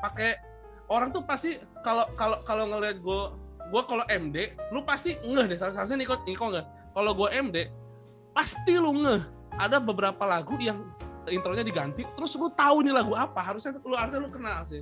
[0.00, 0.40] pakai
[0.88, 3.36] orang tuh pasti kalau kalau kalau ngelihat gua
[3.68, 6.66] gua kalau MD, lu pasti ngeh deh salah satunya Niko Niko nggak.
[6.96, 7.68] Kalau gua MD,
[8.32, 9.20] pasti lu ngeh.
[9.60, 10.80] Ada beberapa lagu yang
[11.28, 13.44] intronya diganti, terus lu tahu nih lagu apa.
[13.44, 14.80] Harusnya lu harusnya lu kenal sih.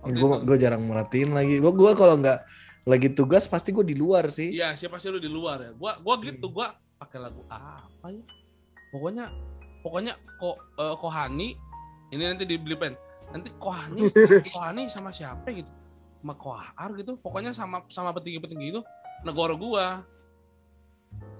[0.00, 2.40] Waktu gue gue jarang merhatiin lagi gue gue kalau nggak
[2.88, 5.70] lagi tugas pasti gue di luar sih Iya, siapa sih lu di luar ya?
[5.76, 8.24] Gua gua gitu, gua pakai lagu apa ya?
[8.90, 9.30] Pokoknya
[9.80, 11.48] pokoknya kok eh, Kohani
[12.10, 12.94] ini nanti dibeli pen.
[13.30, 14.10] Nanti Kohani
[14.54, 15.70] Kohani sama siapa gitu?
[16.20, 17.16] Sama Kohar gitu.
[17.16, 18.82] Pokoknya sama sama petinggi-petinggi itu
[19.24, 20.02] negara gua.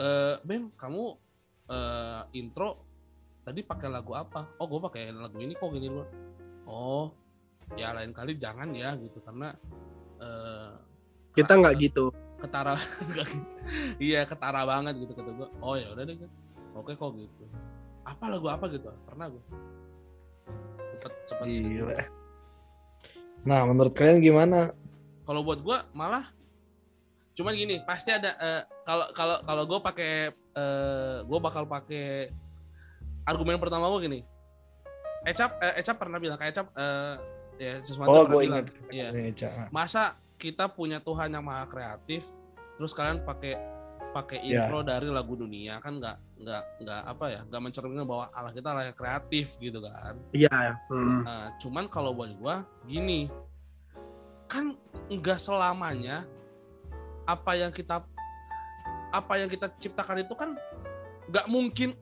[0.00, 1.04] Eh, Ben, kamu
[1.68, 2.86] eh, intro
[3.44, 4.46] tadi pakai lagu apa?
[4.62, 6.02] Oh, gua pakai lagu ini kok gini lu.
[6.70, 7.10] Oh,
[7.74, 9.54] ya lain kali jangan ya gitu karena
[10.18, 10.70] eh,
[11.34, 12.10] Kita nggak gitu.
[12.40, 12.72] ketara
[13.12, 13.22] gitu.
[14.00, 16.30] iya ketara banget gitu kata gue oh ya udah deh kan
[16.80, 17.44] oke kok gitu
[18.02, 19.44] apa lagu apa gitu pernah gue
[20.90, 21.46] sempet sempet.
[21.48, 21.96] Gila.
[23.40, 24.72] Nah, menurut kalian gimana?
[25.22, 26.26] kalau buat gue malah
[27.32, 32.34] cuman gini pasti ada eh, kalau kalau kalau gue pakai eh, gue bakal pakai
[33.22, 34.20] argumen pertama gue gini
[35.22, 37.14] Ecap eh, Ecap pernah bilang kayak Ecap eh,
[37.62, 38.74] ya sesuatu Oh, gue ingat.
[38.90, 39.70] iya Ca.
[39.70, 42.26] masa kita punya Tuhan yang maha kreatif
[42.74, 43.54] terus kalian pakai
[44.10, 44.66] pakai Ya.
[44.66, 48.72] intro dari lagu dunia kan nggak nggak nggak apa ya nggak mencerminkan bahwa Allah kita
[48.72, 50.80] Allah yang kreatif gitu kan Iya.
[50.88, 51.20] Hmm.
[51.22, 53.28] Nah, cuman kalau buat gua gini,
[54.48, 54.72] kan
[55.12, 56.24] nggak selamanya
[57.28, 58.00] apa yang kita
[59.10, 60.56] apa yang kita ciptakan itu kan
[61.28, 61.92] nggak mungkin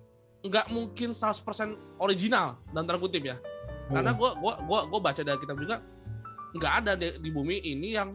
[0.46, 3.36] nggak mungkin 100% original dan tanda kutip ya.
[3.90, 4.20] Karena Hmm.
[4.22, 5.82] gua gua gua gua baca dari kitab juga
[6.54, 8.14] nggak ada di, di bumi ini yang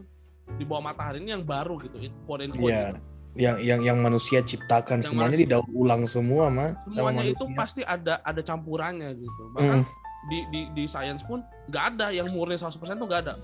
[0.56, 2.72] di bawah matahari ini yang baru gitu, quote and quote.
[2.72, 2.96] Iya.
[2.96, 3.00] gitu.
[3.34, 7.44] Yang yang yang manusia ciptakan Yang semuanya manusia- didaur ulang semua mah sama Semuanya itu
[7.52, 9.42] pasti ada ada campurannya gitu.
[9.50, 9.86] Bahkan Mm.
[10.24, 13.34] di di di science pun nggak ada yang murni 100% tuh nggak ada.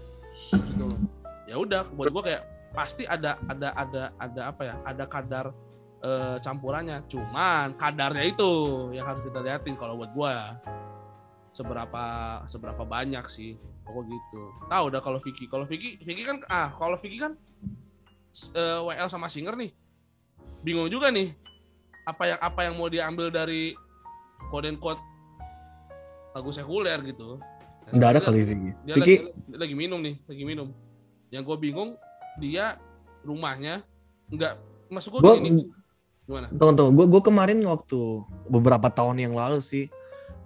[0.52, 0.98] Gitu loh.
[1.44, 5.46] Ya udah buat gua kayak pasti ada ada ada ada apa ya ada kadar
[6.00, 7.04] eh, campurannya.
[7.04, 8.50] Cuman kadarnya itu
[8.90, 10.54] yang harus kita liatin kalau buat gua.
[11.50, 12.04] Seberapa
[12.46, 14.42] seberapa banyak sih pokok gitu.
[14.64, 15.44] Tahu udah kalau Vicky.
[15.44, 17.34] Kalau Vicky Vicky kan ah kalau Vicky kan
[18.30, 19.74] s- eh, WL sama Singer nih
[20.60, 21.32] bingung juga nih
[22.04, 23.72] apa yang apa yang mau diambil dari
[24.48, 25.02] quote quote
[26.30, 27.38] lagu sekuler gitu.
[27.90, 28.38] Nah, Nggak ada kali.
[28.46, 29.14] Dia Vicky, lagi,
[29.50, 30.68] lagi minum nih, lagi minum.
[31.30, 31.90] Yang gue bingung
[32.38, 32.78] dia
[33.26, 33.82] rumahnya
[34.30, 34.54] nggak
[34.88, 35.66] masuk gue Gua- gini.
[36.30, 36.46] Gimana?
[36.54, 36.92] tunggu tunggu.
[36.94, 38.00] Gue gue kemarin waktu
[38.46, 39.90] beberapa tahun yang lalu sih,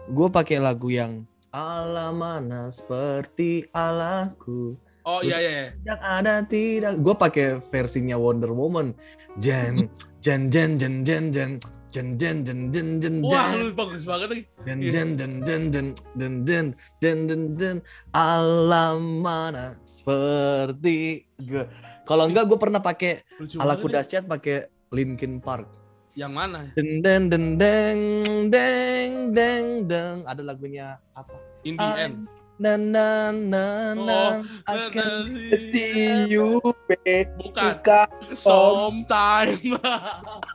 [0.09, 4.81] gue pakai lagu yang Allah mana seperti Allahku.
[5.05, 5.50] Oh iya iya.
[5.52, 5.66] iya.
[5.76, 6.94] Tidak ada tidak.
[7.05, 8.96] Gue pakai versinya Wonder Woman.
[9.36, 9.88] Jen
[10.24, 11.50] jen jen jen jen jen
[11.92, 13.61] jen jen jen jen jen Wah jen.
[13.61, 14.42] lu bagus banget lagi.
[14.64, 14.90] Den Iya.
[14.90, 15.86] den den den den
[16.16, 16.66] den den
[17.05, 17.76] den den den
[18.16, 21.68] alam mana seperti gue.
[22.09, 23.20] Kalau enggak gue pernah pakai
[23.61, 25.68] ala kuda dahsyat pakai Linkin Park.
[26.14, 26.61] Yang mana?
[26.72, 28.00] Den den den deng
[28.48, 31.34] deng deng deng ada lagunya apa?
[31.66, 32.14] In the end.
[32.55, 35.26] Na na na na Oh, I can
[35.66, 37.26] See you, babe.
[37.34, 37.82] Bukan.
[37.82, 38.07] Buka
[38.38, 39.59] Sometime.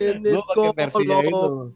[0.00, 1.70] in this color.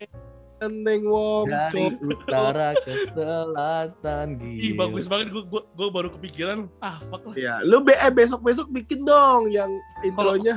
[0.65, 4.65] Neng wong dari utara ke selatan gitu.
[4.65, 6.73] Ih bagus banget gue gua, gua baru kepikiran.
[6.81, 7.37] Ah fuck lah.
[7.37, 9.69] Ya, lu be eh, besok-besok bikin dong yang
[10.01, 10.57] intronya.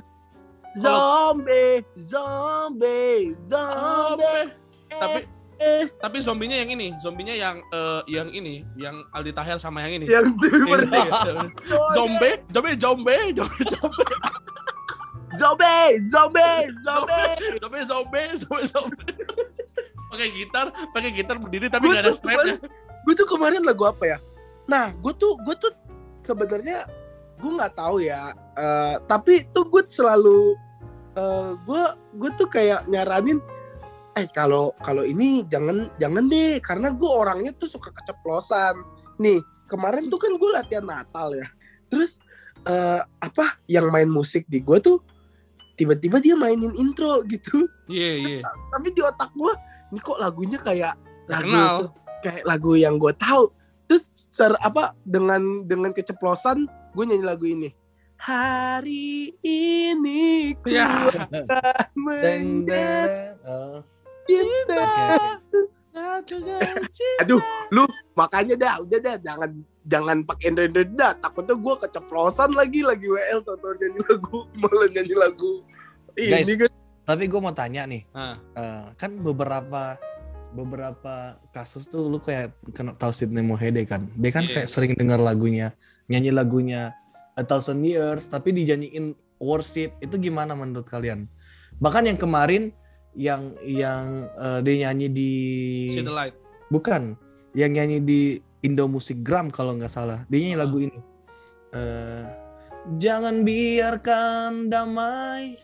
[0.80, 4.56] Zombie, zombie, zombie.
[4.88, 5.28] Tapi
[5.58, 5.90] Eh.
[5.98, 10.06] Tapi zombinya yang ini, zombinya yang uh, yang ini, yang Aldi Tahir sama yang ini.
[10.06, 10.38] Yang
[11.98, 13.20] zombie, zombie, zombie, zombie,
[13.66, 14.06] zombie.
[15.38, 17.34] Zombie, zombie, zombie.
[17.62, 19.14] Zombie, zombie, zombie, zombie.
[20.08, 22.58] pakai gitar, pakai gitar berdiri tapi gak ada strapnya.
[23.06, 24.18] Gue tuh kemarin lagu apa ya?
[24.66, 25.72] Nah, gue tuh gue tuh
[26.24, 26.88] sebenarnya
[27.38, 28.34] gue nggak tahu ya.
[28.58, 30.58] Uh, tapi tuh gue selalu
[31.16, 31.84] uh, gue
[32.18, 33.40] gue tuh kayak nyaranin
[34.18, 38.76] eh kalau kalau ini jangan jangan deh karena gue orangnya tuh suka keceplosan
[39.22, 39.40] nih
[39.70, 41.48] kemarin tuh kan gue latihan Natal ya
[41.88, 42.18] terus
[42.66, 44.98] eh, apa yang main musik di gue tuh
[45.78, 48.40] tiba-tiba dia mainin intro gitu Iya, iya.
[48.74, 49.54] tapi di otak gue
[49.94, 50.98] ini kok lagunya kayak
[51.30, 51.76] lagu Kenal.
[52.26, 53.54] kayak lagu yang gue tahu
[53.88, 57.70] terus ser apa dengan dengan keceplosan gue nyanyi lagu ini
[58.18, 60.90] hari ini ku Ya.
[61.14, 61.38] Deng
[62.02, 63.10] akan deng.
[63.46, 63.78] Oh,
[65.98, 67.10] oke.
[67.24, 67.42] aduh
[67.74, 69.50] lu makanya dah udah dah jangan
[69.88, 75.16] jangan pakai Indra dah takutnya gue keceplosan lagi lagi WL tau nyanyi lagu malah nyanyi
[75.16, 75.54] lagu
[76.18, 76.50] Guys.
[76.50, 76.72] ini kan
[77.08, 79.96] Tapi gue mau tanya nih, eh, kan beberapa
[80.52, 84.52] beberapa kasus tuh lu kayak kena tahu Sidney Mohede kan, dia kan Iya.
[84.60, 85.72] kayak sering dengar lagunya,
[86.12, 86.92] nyanyi lagunya
[87.40, 91.32] A Thousand Years, tapi dinyanyiin worship itu gimana menurut kalian?
[91.80, 92.76] Bahkan yang kemarin
[93.18, 95.32] yang yang eh, dia nyanyi di
[95.90, 96.38] See the light.
[96.70, 97.18] bukan,
[97.52, 98.22] yang nyanyi di
[98.60, 100.62] Indo Music Gram kalau nggak salah, dia nyanyi Ah.
[100.62, 100.98] lagu ini.
[101.74, 102.24] Eh,
[102.88, 105.60] Jangan biarkan damai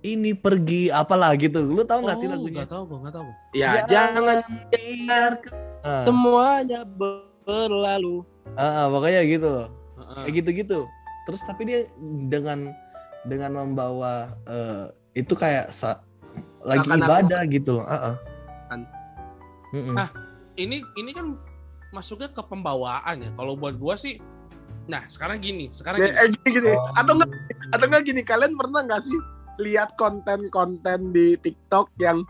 [0.00, 1.60] ini pergi apalah gitu.
[1.60, 2.64] Lu tahu nggak sih Oh, lagunya?
[2.64, 3.28] Nggak tahu gue, nggak tahu.
[3.52, 4.38] ya jangan
[4.72, 8.24] biarkan Ah, semuanya berlalu
[8.54, 9.68] ah, ah, pokoknya gitu loh.
[9.98, 10.16] Heeh.
[10.22, 10.78] Kayak gitu-gitu.
[11.22, 11.80] Terus tapi dia
[12.26, 12.72] dengan
[13.22, 16.00] dengan membawa eh, itu kayak sa-
[16.62, 17.84] lagi Seakan-akan- ibadah gitu loh.
[17.84, 18.16] Ah, ah.
[18.70, 18.80] Kan.
[19.72, 19.96] Mm-mm.
[19.96, 20.10] Ah.
[20.52, 21.26] Ini ini kan
[21.90, 23.30] masuknya ke pembawaan ya.
[23.32, 24.20] Kalau buat gua sih
[24.82, 26.18] Nah, sekarang gini, sekarang Ya, gini.
[26.18, 26.70] eh, gini gini.
[26.74, 26.90] Oh.
[26.98, 27.30] Atau enggak
[27.70, 29.14] atau enggak gini, kalian pernah nggak sih
[29.62, 32.26] lihat konten-konten di TikTok yang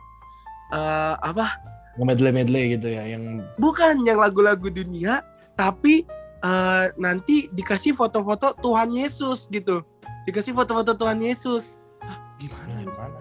[0.69, 1.57] eh, apa?
[1.97, 5.25] Medley-medley gitu ya yang Bukan yang lagu-lagu dunia,
[5.57, 6.05] tapi
[6.45, 9.81] eh, nanti dikasih foto-foto Tuhan Yesus gitu.
[10.29, 11.81] Dikasih foto-foto Tuhan Yesus.
[12.37, 12.85] Gimana?
[12.85, 13.19] gimana?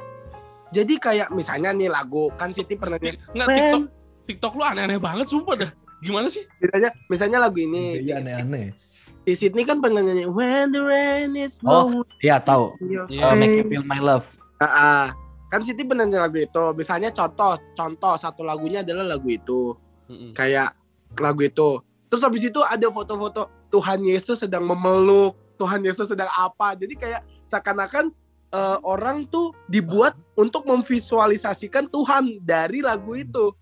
[0.72, 3.19] Jadi kayak misalnya nih lagu kan Siti pernah nyanyi.
[3.36, 3.47] Enggak.
[3.51, 3.84] TikTok
[4.28, 5.72] TikTok lu aneh-aneh banget sumpah dah.
[6.01, 6.47] Gimana sih?
[6.57, 8.74] Misalnya, misalnya lagu ini Iya aneh-aneh.
[9.22, 11.86] di Sydney kan pernah nyanyi When the rain is Oh.
[11.86, 12.74] blowing Iya tahu.
[12.82, 13.30] your Iya.
[13.30, 14.26] Uh, make you feel my love.
[14.57, 15.05] Ah, ah.
[15.51, 16.63] kan Siti pernah nyanyi lagu itu.
[16.74, 19.76] Misalnya contoh, contoh satu lagunya adalah lagu itu.
[20.07, 20.32] Mm-mm.
[20.32, 20.74] Kayak
[21.19, 21.84] lagu itu.
[22.07, 26.74] Terus habis itu ada foto-foto Tuhan Yesus sedang memeluk, Tuhan Yesus sedang apa.
[26.80, 28.15] Jadi kayak seakan-akan
[28.52, 33.56] eh, orang tuh dibuat untuk memvisualisasikan Tuhan dari lagu itu.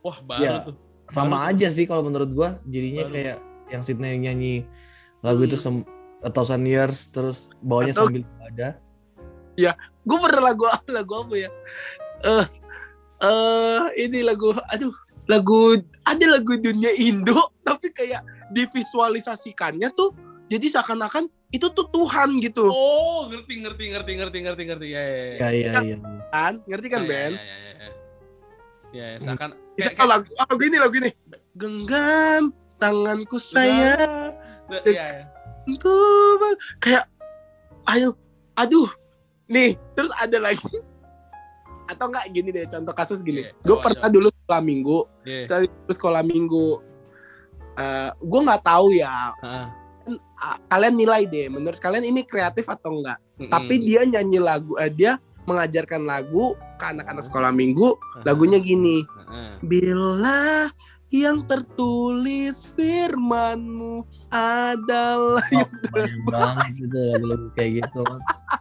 [0.00, 0.54] Wah, baru Iya.
[0.64, 0.76] tuh.
[1.08, 1.48] Sama Baru.
[1.56, 3.14] aja sih kalau menurut gua jadinya Baru.
[3.16, 3.36] kayak
[3.68, 4.54] yang Sydney nyanyi
[5.20, 5.82] lagu itu Hmm.
[5.82, 8.68] sem A Thousand Years terus bawahnya Atau- sambil ada.
[10.02, 11.50] Gue pernah lagu lagu apa ya?
[12.24, 12.44] Eh
[13.18, 14.94] eh ini lagu aduh
[15.26, 17.36] lagu ada lagu dunia Indo
[17.66, 20.14] tapi kayak divisualisasikannya tuh
[20.48, 24.86] jadi seakan-akan itu tuh Tuhan gitu Oh, ngerti ngerti ngerti ngerti ngerti ngerti.
[24.88, 25.36] Ya ya ya.
[25.38, 25.96] Ya iya iya.
[26.28, 27.32] kan ngerti kan Ya, Ben?
[27.32, 27.88] Ya, ya, ya, ya.
[28.88, 31.10] Ya, ya, seakan Bisa kayak- lagu ah, lagu ini lagu ini
[31.54, 32.42] genggam
[32.76, 34.32] tanganku sayang
[34.84, 35.28] ya.
[35.74, 35.92] Ku
[36.38, 37.04] ber- kayak
[37.86, 38.16] ayo
[38.54, 38.88] aduh
[39.46, 40.64] nih terus ada lagi
[41.86, 45.44] atau enggak gini deh contoh kasus gini Iya, gue coba, pernah dulu sekolah minggu Iya.
[45.46, 46.66] saya dulu sekolah minggu
[47.74, 49.66] Eh gue nggak tahu ya Heeh.
[50.70, 53.50] Kalian nilai deh menurut kalian ini kreatif atau enggak Mm-mm.
[53.50, 59.02] tapi dia nyanyi lagu eh, dia mengajarkan lagu ke anak-anak sekolah minggu lagunya gini
[59.64, 60.68] bila
[61.08, 65.68] yang tertulis firmanmu adalah Oh,
[66.28, 67.00] banget gitu
[67.56, 68.00] kayak gitu.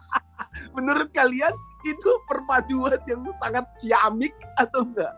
[0.77, 1.51] menurut kalian
[1.83, 5.13] itu perpaduan yang sangat ciamik atau enggak?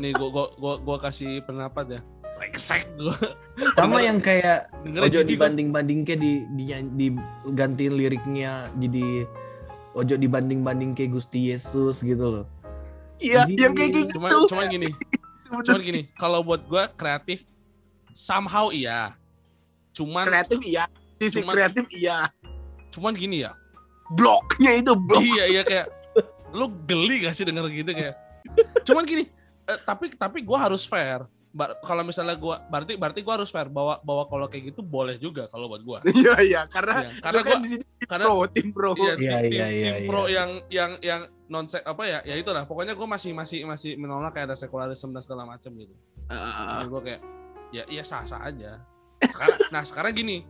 [0.00, 2.00] Nih gua gua gua, gua kasih pendapat ya.
[2.40, 3.12] Reksek gua.
[3.76, 5.48] Sama yang kayak ojo jijik gua.
[5.48, 6.64] dibanding-banding ke di, di
[6.96, 9.28] digantiin liriknya jadi
[9.92, 12.46] ojo dibanding-banding ke Gusti Yesus gitu loh.
[13.20, 14.16] Iya, yang kayak gitu.
[14.16, 14.88] Cuman cuman gini,
[15.52, 17.44] cuman gini, kalau buat gua kreatif
[18.16, 19.12] somehow iya.
[19.92, 20.88] Cuman kreatif iya,
[21.20, 22.32] sisi Cuman- kreatif iya.
[22.90, 23.52] cuman gini ya.
[24.16, 25.22] Bloknya itu blok.
[25.22, 25.86] Iya iya kayak
[26.50, 28.18] lu geli gak sih denger gitu kayak.
[28.86, 29.30] Cuman gini,
[29.70, 31.22] eh, tapi tapi gua harus fair.
[31.50, 35.18] Ba- kalau misalnya gua berarti berarti gua harus fair bahwa bahwa kalau kayak gitu boleh
[35.18, 35.98] juga kalau buat gua.
[36.20, 38.90] Iya iya, karena Iya, karena kan gua di sini tim karena pro, tim pro.
[38.94, 40.08] Iya, Iya, tim, iya, tim, iya, tim iya.
[40.08, 41.20] pro yang yang yang
[41.50, 42.62] non apa ya ya itulah.
[42.70, 45.94] Pokoknya gue masih masih masih menolak kayak ada sekularisme dan segala macam gitu.
[46.30, 47.20] Ah, gue kayak
[47.74, 48.78] ya iya sah sah aja.
[49.18, 50.46] Sekarang nah sekarang gini.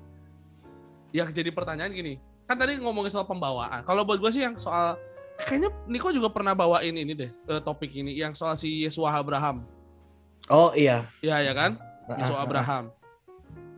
[1.17, 3.87] Yang jadi pertanyaan gini kan tadi ngomongin soal pembawaan.
[3.87, 4.99] Kalau buat gue sih yang soal
[5.39, 9.65] kayaknya Niko juga pernah bawain ini deh eh, topik ini yang soal si Yesus Abraham
[10.51, 11.07] Oh iya.
[11.23, 11.79] ya ya kan
[12.11, 12.43] ah.
[12.43, 12.91] Abraham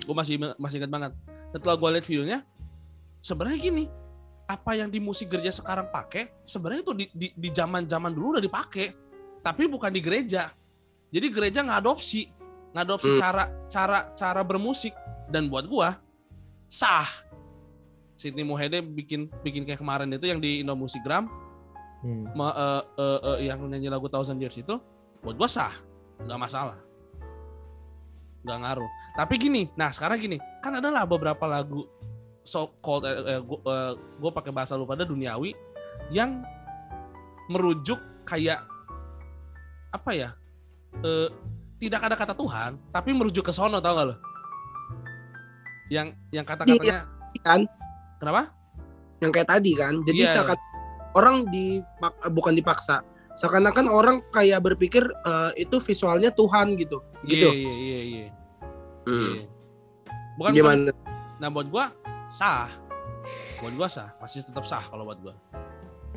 [0.02, 1.12] gue masih masih ingat banget
[1.52, 2.38] setelah gue lihat videonya
[3.22, 3.84] sebenarnya gini
[4.50, 8.36] apa yang di musik gereja sekarang pakai sebenarnya itu di di, di zaman zaman dulu
[8.36, 8.90] udah dipakai
[9.40, 10.50] tapi bukan di gereja
[11.12, 12.26] jadi gereja ngadopsi
[12.72, 13.20] ngadopsi Hmm.
[13.20, 14.96] cara cara cara bermusik
[15.30, 16.00] dan buat gua
[16.66, 17.06] sah
[18.16, 21.28] Sydney Mohede bikin bikin kayak kemarin itu yang di Indo Musikgram
[22.02, 22.26] Hmm.
[22.34, 24.74] eh, eh, eh, yang nyanyi lagu Thousand Years itu
[25.22, 25.70] buat gua sah
[26.26, 26.78] nggak masalah
[28.42, 31.86] nggak ngaruh tapi gini nah sekarang gini kan adalah beberapa lagu
[32.42, 35.54] so called eh, eh, gua, eh, pakai bahasa lu pada duniawi
[36.10, 36.42] yang
[37.46, 38.62] merujuk kayak
[39.94, 40.30] apa ya
[41.02, 41.28] eh,
[41.78, 44.16] tidak ada kata Tuhan tapi merujuk ke sono tau gak lo
[45.92, 47.06] yang yang kata-katanya
[47.42, 47.66] Kan
[48.20, 48.52] kenapa
[49.22, 49.94] yang kayak tadi kan.
[50.02, 50.32] Jadi Iya.
[50.34, 50.58] seakan
[51.14, 51.78] orang di
[52.34, 53.06] bukan dipaksa.
[53.35, 57.01] Seakan-akan orang kayak berpikir eh, itu visualnya Tuhan gitu.
[57.22, 57.49] Gitu.
[57.49, 58.26] iya iya iya iya
[59.03, 59.35] Hmm.
[59.35, 59.45] Iya.
[60.39, 60.91] bukan bukan Gimana?
[61.37, 61.91] Nah buat gua
[62.26, 62.70] sah.
[63.59, 65.35] Buat gua sah, masih tetap sah kalau buat gua.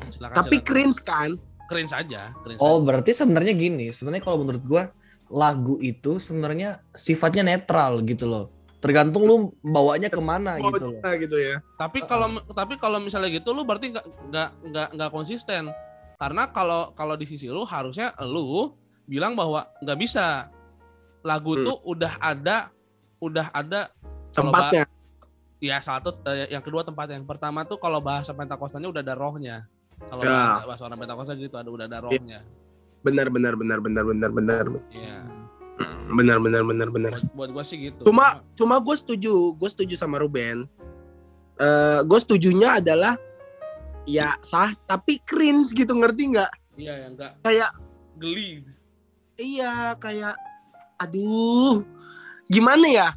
[0.08, 0.66] Silakan, Tapi silakan.
[0.66, 1.30] cringe kan?
[1.66, 2.84] keren saja, keren Oh, saja.
[2.84, 3.90] berarti sebenarnya gini.
[3.90, 4.94] Sebenarnya kalau menurut gua
[5.26, 8.54] lagu itu sebenarnya sifatnya netral gitu loh.
[8.78, 11.02] Tergantung lu bawanya ke mana Oh, gitu loh.
[11.02, 11.58] gitu ya.
[11.74, 15.74] Tapi kalau tapi kalau misalnya gitu lu berarti nggak nggak nggak nggak konsisten.
[16.16, 18.72] Karena kalau kalau di sisi lu harusnya lu
[19.04, 20.48] bilang bahwa nggak bisa.
[21.20, 21.64] Lagu Hmm.
[21.64, 22.70] tuh udah ada
[23.18, 23.90] udah ada
[24.30, 24.84] Tempatnya.
[25.58, 29.56] ya satu eh, yang kedua tempat yang pertama tuh kalau bahasa Pentakostannya udah ada rohnya.
[30.06, 30.60] Kalau Ya.
[30.62, 32.44] bahasa, orang Pentakosta gitu ada udah ada rohnya.
[33.02, 34.64] Benar benar benar benar benar benar.
[34.90, 35.18] Iya.
[35.76, 37.10] Hmm, Benar benar benar benar.
[37.12, 40.64] buat, buat gue sih gitu Cuma cuma gue setuju, gue setuju sama Ruben.
[41.56, 43.16] Eh gue setujunya adalah
[44.06, 46.52] ya sah tapi cringe gitu ngerti nggak?
[46.78, 47.70] iya yang enggak Kayak
[48.16, 48.62] geli
[49.36, 50.34] iya kayak
[50.96, 51.84] aduh
[52.48, 53.08] gimana ya?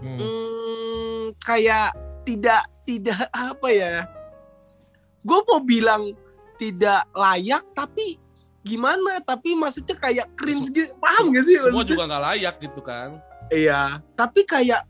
[0.00, 0.16] Hmm.
[0.16, 1.92] Hmm, kayak
[2.24, 3.94] tidak tidak apa ya?
[5.20, 6.16] Gue mau bilang
[6.56, 8.16] tidak layak tapi
[8.64, 9.20] gimana?
[9.20, 10.90] Tapi maksudnya kayak cringe gitu.
[10.96, 11.60] Paham gak sih?
[11.60, 11.90] semua maksudnya?
[11.92, 13.10] juga nggak layak gitu kan
[13.50, 14.86] Iya, tapi kayak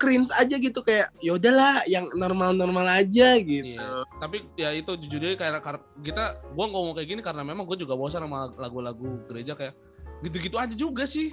[0.00, 3.76] cringe aja gitu kayak ya udahlah yang normal-normal aja gitu.
[3.76, 4.08] Iya.
[4.16, 7.92] Tapi ya itu jujurnya kayak kar- kita gua ngomong kayak gini karena memang gue juga
[7.92, 9.76] bosan sama lagu-lagu gereja kayak
[10.20, 11.28] gitu-gitu aja juga sih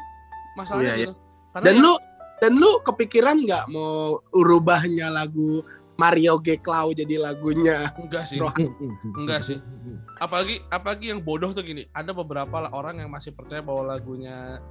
[0.53, 1.13] masalahnya Iya, gitu.
[1.49, 1.93] Karena Dan ya- lu
[2.37, 5.63] dan lu kepikiran nggak mau rubahnya lagu
[5.97, 7.89] Mario G Cloud jadi lagunya?
[7.97, 8.37] enggak sih.
[8.37, 8.53] Bro.
[9.17, 9.57] Enggak sih.
[10.17, 14.61] Apalagi apalagi yang bodoh tuh gini, ada beberapa orang yang masih percaya bahwa lagunya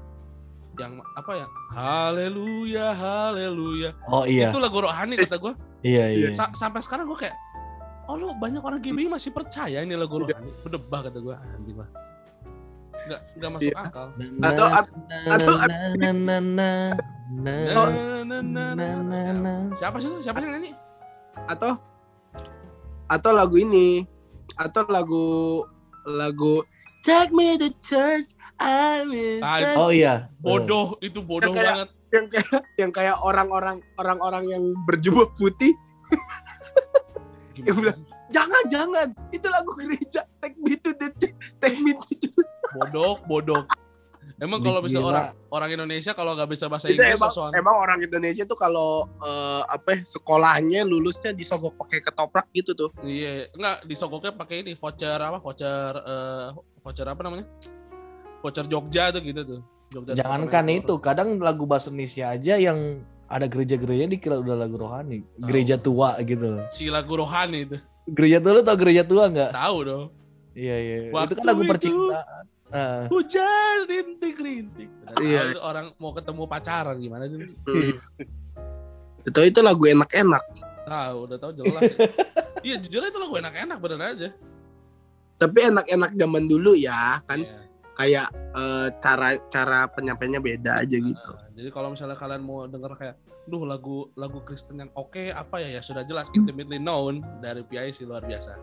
[0.76, 1.46] yang apa ya?
[1.72, 3.90] Haleluya, haleluya.
[4.06, 5.52] Oh iya, Itu lagu rohani kata gue.
[5.82, 6.28] iya iya.
[6.32, 7.36] Sa- sampai sekarang gue kayak
[8.06, 10.36] oh lo banyak orang GBI masih percaya ini lagu Iya.
[10.36, 10.50] rohani.
[10.62, 11.90] Berdebah kata gue anjing lah.
[12.96, 13.76] Enggak enggak masuk Iya.
[13.82, 14.06] akal.
[14.42, 14.70] Atau-
[15.28, 15.58] atau-.
[19.76, 20.10] Siapa sih?
[20.22, 20.72] Siapa sih yang nyanyi?
[21.46, 21.72] Atau
[23.06, 24.02] atau lagu ini
[24.56, 25.26] atau lagu
[26.02, 26.64] lagu
[27.06, 30.32] Take me to church, I'm in Ah, Oh iya.
[30.36, 31.88] Bodoh, itu bodoh Yang kayak- banget.
[32.06, 35.74] yang kayak yang kayak orang-orang orang-orang yang berjubah putih
[37.54, 37.98] Gimana Yang bilang,
[38.28, 42.48] jangan jangan itu lagu gereja take me to the church, take me to church.
[42.72, 43.62] Bodoh, bodoh.
[44.36, 47.56] Emang kalau bisa orang orang Indonesia kalau nggak bisa bahasa itu Inggris emang, sosokan.
[47.56, 52.90] emang orang Indonesia tuh kalau eh, apa ya, sekolahnya lulusnya disogok pakai ketoprak gitu tuh
[53.00, 55.40] Iya, enggak disogoknya pakai ini voucher apa?
[55.40, 56.48] Voucher eh
[56.78, 57.48] voucher apa namanya?
[58.46, 59.60] Voucher Jogja tuh gitu tuh.
[59.90, 65.26] Jogja Jangankan itu, kadang lagu bahasa Indonesia aja yang ada gereja-gereja dikira udah lagu rohani,
[65.36, 66.62] gereja tua gitu.
[66.70, 67.76] Si lagu rohani itu.
[68.06, 69.50] Gereja tua lu tau gereja tua nggak?
[69.50, 70.04] Tahu dong.
[70.54, 70.96] Iya iya.
[71.10, 72.44] Waktu itu kan lagu itu- percintaan.
[72.66, 73.06] Ah.
[73.06, 74.90] Hujan rintik-rintik.
[75.18, 75.54] Iya.
[75.54, 75.58] Iya.
[75.58, 77.38] orang mau ketemu pacaran gimana sih?
[79.26, 80.42] itu itu lagu enak-enak
[80.86, 81.82] Tahu, udah tahu jelas.
[82.66, 84.28] Iya, jujur aja itu lagu enak-enak bener aja.
[85.36, 87.58] tapi enak-enak zaman dulu ya kan Iya.
[87.96, 92.92] Kayak eh, cara cara penyampainya beda aja gitu Nah, jadi kalau misalnya kalian mau denger
[92.94, 97.62] kayak, duh lagu lagu Kristen yang oke apa ya ya sudah jelas intimately known dari
[97.62, 98.60] PIC luar biasa.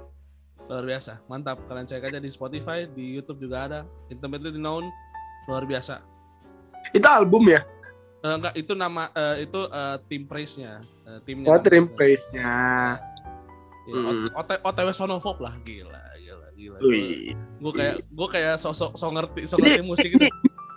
[0.63, 1.57] Luar biasa, mantap.
[1.65, 4.87] Kalian cek aja di Spotify, di YouTube juga ada intimately known
[5.43, 5.99] luar biasa.
[6.89, 7.65] itu album ya
[8.21, 10.79] Eh, enggak, itu nama eh, itu eh, tim praise-nya.
[11.03, 11.49] Eh, timnya.
[11.49, 11.95] oh nama trim timnya.
[11.97, 12.53] praise nya
[13.83, 14.27] Iya, Mm.
[14.31, 16.12] OT- OTW Sonofob lah, gila,
[16.63, 16.77] gila.
[17.59, 20.27] Gue kayak gue kayak sosok so ngerti, so Ini- ngerti musik itu.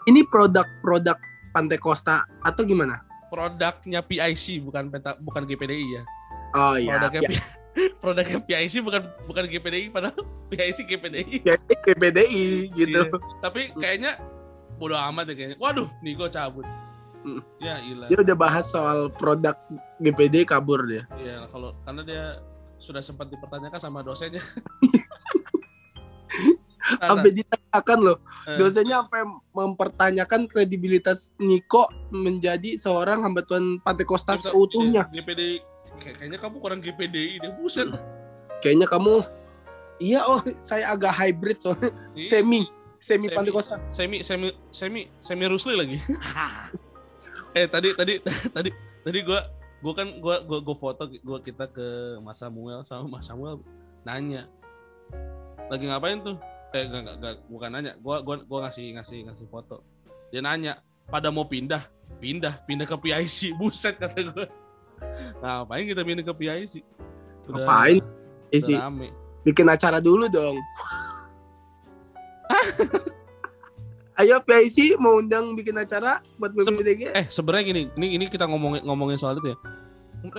[0.06, 1.14] ini produk-produk
[1.50, 6.02] Pantai Costa atau gimana Produknya PIC bukan penta, bukan GPDI ya.
[6.52, 7.42] oh iya produknya ya,
[8.00, 10.14] produknya PIC bukan bukan GPDI padahal
[10.46, 11.42] PIC GPDI
[11.82, 13.18] PPDI gitu Iya.
[13.40, 14.14] tapi kayaknya
[14.76, 16.66] bodo amat ya kayaknya waduh nih gue cabut
[17.18, 17.42] Mm.
[17.58, 19.58] ya ilah dia udah bahas soal produk
[19.98, 22.24] GPD kabur dia ya kalau karena dia
[22.78, 24.38] sudah sempat dipertanyakan sama dosennya
[27.00, 28.18] sampai ditanyakan loh.
[28.46, 35.02] Eh, dosennya sampai mempertanyakan kredibilitas Niko menjadi seorang hamba Tuhan kita- seutuhnya.
[35.96, 37.88] Kayak- kayaknya kamu kurang GPDI deh buset.
[38.60, 39.14] Kayaknya kamu
[39.98, 41.90] iya oh saya agak hybrid soalnya.
[42.14, 42.62] Semi
[42.96, 43.34] semi Semi.
[43.34, 45.98] Pantai Costa semi semi semi semi Rusli lagi.
[47.56, 48.20] Eh tadi tadi
[48.56, 48.68] tadi
[49.00, 49.40] tadi gue
[49.80, 53.64] gue kan gue gue gue foto gue kita ke Mas Samuel sama Mas Samuel
[54.04, 54.44] nanya
[55.66, 56.36] lagi ngapain tuh?
[56.74, 57.92] Eh gak, gak, gak, bukan nanya.
[57.98, 59.82] Gue gua gua ngasih ngasih ngasih foto.
[60.30, 61.86] Dia nanya pada mau pindah?
[62.18, 64.46] Pindah pindah ke PIC buset kata gue
[65.42, 66.72] ngapain kita pindah ke PIC
[67.50, 67.98] Udah- ngapain?
[68.48, 69.10] Isi rame.
[69.42, 70.56] Bikin acara dulu dong.
[74.16, 77.12] Ayo PIC mau undang bikin acara buat BPDG.
[77.12, 79.56] eh sebenarnya gini ini ini kita ngomongin ngomongin soal itu ya.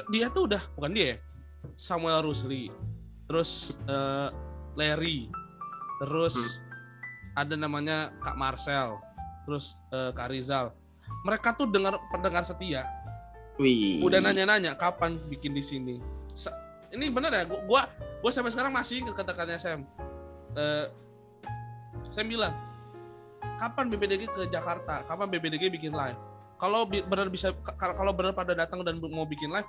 [0.09, 1.17] Dia tuh udah bukan dia ya,
[1.77, 2.73] Samuel Rusli.
[3.29, 4.29] Terus eh,
[4.77, 5.27] Larry.
[5.97, 6.53] Terus Hmm.
[7.35, 9.01] ada namanya Kak Marcel.
[9.43, 10.69] Terus eh, Kak Rizal.
[11.25, 12.85] Mereka tuh dengar pendengar setia.
[13.57, 14.05] Wih.
[14.05, 15.97] udah nanya-nanya kapan bikin di sini?
[16.31, 16.53] Sa-
[16.87, 17.81] ini bener ya gua gua,
[18.21, 19.81] gua sampai sekarang masih ingat kata-katanya Sam.
[20.53, 20.85] Eh,
[22.07, 22.53] Sam bilang
[23.57, 25.01] kapan BPDG ke Jakarta?
[25.03, 26.21] Kapan BPDG bikin live?
[26.55, 29.65] Kalau benar bisa ka- kalau benar pada datang dan mau bikin live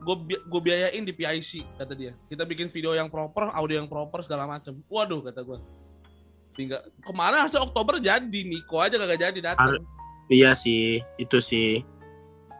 [0.00, 4.24] gue gue biayain di PIC kata dia kita bikin video yang proper audio yang proper
[4.24, 5.58] segala macem waduh kata gue
[6.56, 9.80] tinggal ke mana harusnya Oktober jadi Niko aja kagak jadi datang
[10.30, 11.82] Iya sih, itu sih.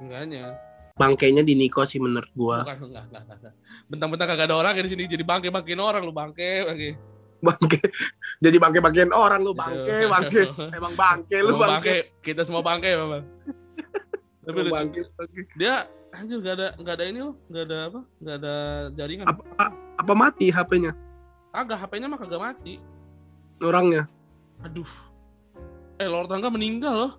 [0.03, 0.59] Enggaknya.
[0.99, 2.67] Bangkainya di Niko sih menurut gua.
[2.67, 3.55] Bukan, enggak, enggak, enggak, enggak.
[3.87, 6.91] Bentang-bentang kagak ada orang ya di sini jadi bangke-bangkein orang lu bangke, bangke.
[7.41, 7.79] Bangke.
[8.43, 10.43] Jadi bangke-bangkein orang lu bangke, bangke.
[10.75, 11.71] Emang bangke lu bangke.
[11.71, 13.23] bangke, kita semua bangke memang.
[14.45, 14.75] Tapi lucu.
[14.75, 15.41] bangke, bangke.
[15.55, 18.01] Dia anjir enggak ada enggak ada ini loh, enggak ada apa?
[18.19, 18.55] Enggak ada
[18.93, 19.27] jaringan.
[19.27, 19.43] Apa
[19.97, 20.93] apa mati HP-nya
[21.51, 22.75] Kagak HP-nya mah kagak mati.
[23.61, 24.09] orangnya?
[24.63, 24.89] Aduh.
[25.97, 27.13] Eh, Lord Tangga meninggal loh.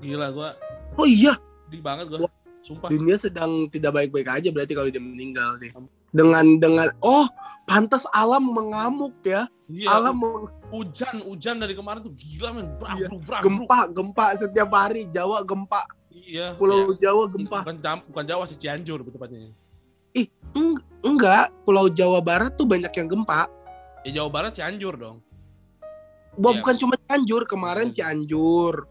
[0.00, 0.56] Gila gua
[0.94, 2.30] Oh iya, di banget gua.
[2.64, 2.88] Sumpah.
[2.88, 5.68] dunia sedang tidak baik-baik aja berarti kalau dia meninggal sih.
[6.08, 7.28] Dengan dengan oh,
[7.68, 9.44] pantas alam mengamuk ya.
[9.68, 12.72] Iya, Alam meng- hujan, hujan dari kemarin tuh gila men.
[12.80, 13.08] Brak, Iya.
[13.12, 15.04] brak, brak, gempa, gempa setiap hari.
[15.08, 15.84] Jawa gempa,
[16.14, 16.54] Iya.
[16.54, 17.10] Pulau iya.
[17.10, 17.58] Jawa gempa.
[17.66, 17.76] Bukan,
[18.10, 19.50] bukan Jawa sih Cianjur lebih tepatnya.
[20.54, 23.50] Eng- enggak, Pulau Jawa Barat tuh banyak yang gempa.
[24.06, 25.18] Ya Jawa Barat Cianjur dong.
[26.38, 26.58] Wah, Iya.
[26.62, 28.86] bukan cuma Cianjur, kemarin Cianjur,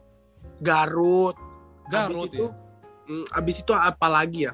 [0.60, 1.36] Garut.
[1.88, 3.24] Garut Habis itu, ya.
[3.36, 4.54] abis itu apa lagi ya?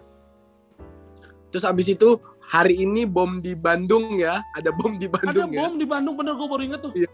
[1.50, 5.62] Terus abis itu hari ini bom di Bandung ya, ada bom di Ada Bandung ya.
[5.66, 6.92] bom di Bandung bener gue baru inget tuh.
[6.94, 7.10] Heeh.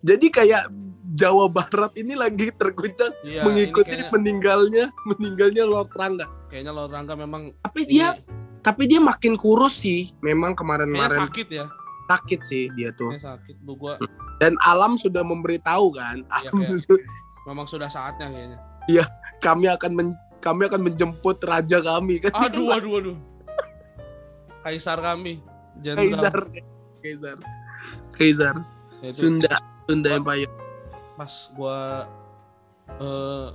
[0.00, 0.68] Jadi kayak
[1.08, 6.26] Jawa Barat ini lagi terguncang Iya, mengikuti kayaknya, meninggalnya meninggalnya Lord Rangga.
[6.48, 8.08] kayaknya Lord Rangga memang Tapi ini- dia
[8.58, 10.12] tapi dia makin kurus sih.
[10.20, 11.66] Memang kemarin-kemarin sakit ya.
[12.10, 13.08] sakit sih dia tuh.
[13.14, 13.56] Kayaknya sakit.
[13.64, 13.96] Lu gua
[14.38, 16.22] Dan alam sudah memberitahu kan.
[16.44, 17.02] Iya, kayak-
[17.48, 18.58] memang sudah saatnya kayaknya.
[19.38, 22.30] kami akan men- kami akan menjemput raja kami kan.
[22.46, 23.16] Aduh, aduh, aduh.
[24.60, 25.40] Kaisar kami,
[25.80, 25.96] Kaisar.
[25.96, 26.52] Jenderal.
[27.00, 27.36] Kaisar.
[28.12, 28.56] Kaisar.
[28.58, 29.54] Ya, itu Sunda
[29.86, 30.18] Sunda Wah.
[30.18, 30.52] Empire.
[31.18, 31.76] pas gua
[32.98, 33.48] eh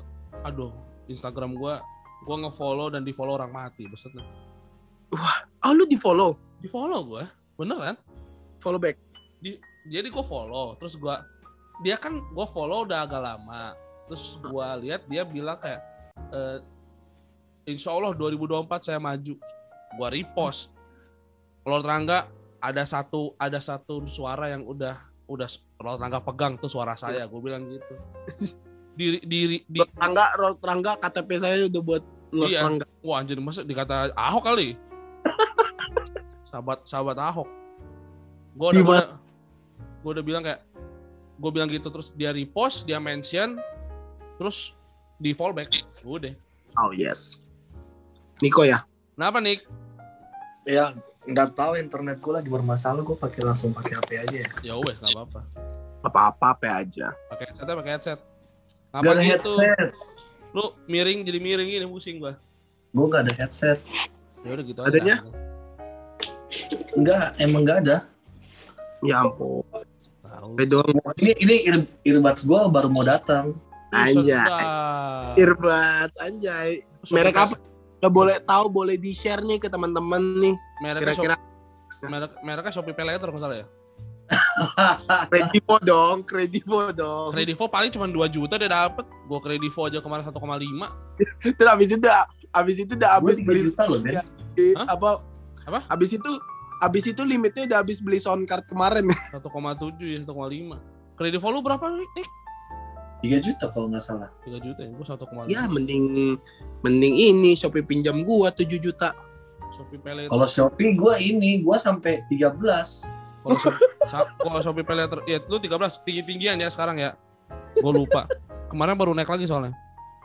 [0.43, 0.71] aduh,
[1.07, 1.79] Instagram gua
[2.23, 4.23] gua nge-follow dan di-follow orang mati, besetnya.
[5.63, 7.23] Oh lu di follow, Di-follow gua.
[7.55, 7.95] Beneran?
[8.63, 8.95] follow back.
[9.91, 11.27] jadi gue follow terus gua
[11.83, 13.75] dia kan gue follow udah agak lama
[14.07, 15.83] terus gua lihat dia bilang kayak
[16.31, 16.63] eh,
[17.67, 19.35] Insya Allah 2024 saya maju
[19.99, 20.71] gua repost
[21.67, 22.31] Lord Rangga
[22.63, 24.95] ada satu ada satu suara yang udah
[25.33, 25.49] udah
[25.81, 27.93] Lord Rangga pegang tuh suara saya gue bilang gitu.
[28.97, 32.61] Di di, di Lord Rangga, Lord Rangga KTP saya udah buat Lord Iya.
[32.61, 32.85] Rangga.
[33.01, 34.77] wah anjir masa dikata Ahok kali?
[36.49, 37.49] Sahabat sahabat Ahok.
[38.53, 39.07] Gue udah, gua udah
[40.05, 40.61] gua udah bilang kayak
[41.33, 43.57] gue bilang gitu terus dia repost dia mention
[44.37, 44.77] terus
[45.17, 45.73] di fallback.
[46.05, 46.33] Udah.
[46.77, 47.41] Oh yes.
[48.41, 48.81] Niko ya.
[49.13, 49.61] kenapa nih
[50.65, 50.93] Ya
[51.23, 54.49] nggak tahu internet gue lagi bermasalah gue pakai langsung pakai HP aja ya.
[54.61, 55.39] ya wes nggak apa-apa
[56.03, 57.07] Apa-apa apa aja.
[57.29, 58.19] pakai headset pakai headset
[58.93, 59.89] Gak Ngapa ada gitu headset.
[60.51, 62.35] lu miring jadi miring ini pusing gua
[62.91, 63.79] Gue nggak ada headset.
[64.39, 65.15] ya udah gitu Adanya?
[65.17, 65.41] aja
[66.93, 67.97] Enggak, emang nggak ada.
[69.01, 69.65] Ya ampun.
[70.21, 70.93] tahu Eh doang.
[71.17, 73.57] Ini ini ear- earbuds gue baru mau datang.
[73.89, 74.61] Anjay.
[75.35, 76.85] Earbuds anjay.
[77.09, 77.55] Merek apa?
[78.03, 80.55] Udah boleh tahu, boleh di-share nih ke teman-teman nih.
[80.83, 83.67] Mereknya Kira-kira Shop- merek mereknya Shopee Pay Later masalah ya.
[85.31, 87.31] Kredivo dong, Kredivo dong.
[87.31, 89.07] Kredivo paling cuma 2 juta dia dapet.
[89.23, 90.35] Gua Kredivo aja kemarin 1,5.
[91.55, 94.85] Terus abis itu udah, abis itu udah abis 3 beli juta loh, Hah?
[94.99, 95.09] apa?
[95.63, 95.79] Apa?
[95.87, 96.31] Abis itu,
[96.83, 99.07] abis itu limitnya udah abis beli sound card kemarin.
[99.07, 99.39] 1,7
[100.03, 101.15] ya 1,5.
[101.15, 102.27] Kredivo lu berapa nih?
[103.23, 104.29] 3 juta kalau nggak salah.
[104.43, 104.91] 3 juta ya.
[104.91, 105.47] Gua 1,5.
[105.47, 106.35] ya mending,
[106.83, 109.15] mending ini Shopee pinjam gua 7 juta.
[109.73, 110.29] Shopee Pay Later.
[110.29, 113.09] Kalau Shopee gue ini, gue sampai 13.
[114.37, 117.17] Kalau Shopee Pay Later ya lu 13 tinggi-tinggian ya sekarang ya.
[117.81, 118.29] Gua lupa.
[118.69, 119.73] Kemarin baru naik lagi soalnya.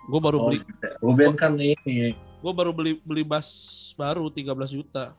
[0.09, 0.61] Gua baru Oh, beli
[1.01, 2.13] gue Ben kan ini.
[2.45, 3.49] gua baru beli beli bas
[3.97, 5.17] baru 13 juta.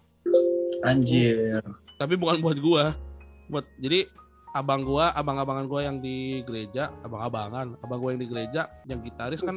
[0.85, 1.59] Anjir.
[1.99, 2.95] tapi bukan buat gua
[3.51, 4.07] buat jadi
[4.53, 9.45] abang gua abang-abangan gua yang di gereja abang-abangan abang gua yang di gereja yang gitaris
[9.45, 9.53] kan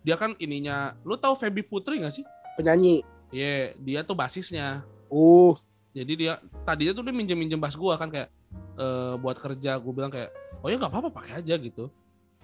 [0.00, 2.24] dia kan ininya lu tahu Feby Putri gak sih?
[2.56, 3.04] Penyanyi.
[3.30, 4.82] Iya dia tuh basisnya.
[5.12, 5.54] Uh,
[5.92, 6.32] jadi dia
[6.64, 8.30] tadinya tuh dia minjem minjem bass gua kan kayak
[8.78, 10.30] eh, buat kerja gua bilang kayak
[10.62, 11.90] oh ya nggak apa-apa pakai aja gitu.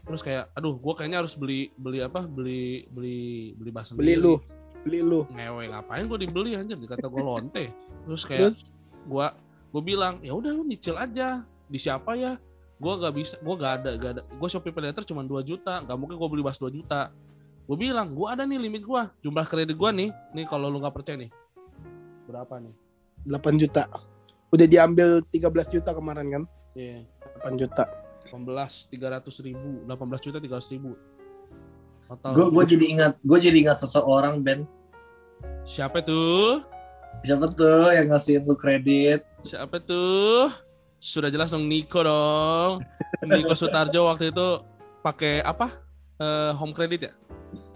[0.07, 4.39] Terus kayak aduh gua kayaknya harus beli beli apa beli beli beli bass beli lu,
[4.87, 5.27] beli lu.
[5.33, 7.73] ngewe ngapain gua dibeli anjir dikata gua lonte.
[8.07, 8.59] Terus kayak Terus?
[9.07, 9.35] gua
[9.77, 12.39] gue bilang ya udah lu nyicil aja di siapa ya?
[12.77, 14.23] Gua gak bisa gua gak ada gak ada.
[14.37, 15.81] Gue shopee pay later cuma 2 juta.
[15.83, 17.11] Gak mungkin gue beli bas 2 juta.
[17.67, 19.11] Gue bilang gua ada nih limit gua.
[19.25, 21.31] Jumlah kredit gua nih nih kalau lu nggak percaya nih.
[22.29, 22.75] Berapa nih?
[23.27, 23.91] 8 juta.
[24.55, 26.43] Udah diambil 13 juta kemarin kan?
[26.79, 27.03] Iya.
[27.43, 27.85] 8 juta.
[28.31, 29.83] 18 300 ribu.
[29.89, 30.91] 18 juta 300 ribu.
[32.07, 34.63] Total Gue gue jadi ingat, gue jadi ingat seseorang Ben.
[35.67, 36.63] siapa tuh?
[37.27, 39.27] Siapa tuh yang ngasihin lu kredit?
[39.43, 40.51] siapa tuh
[41.07, 42.83] sudah jelas dong Niko dong
[43.23, 44.47] Niko Sutarjo waktu itu
[45.01, 45.70] pakai apa
[46.19, 47.12] eh, home credit ya?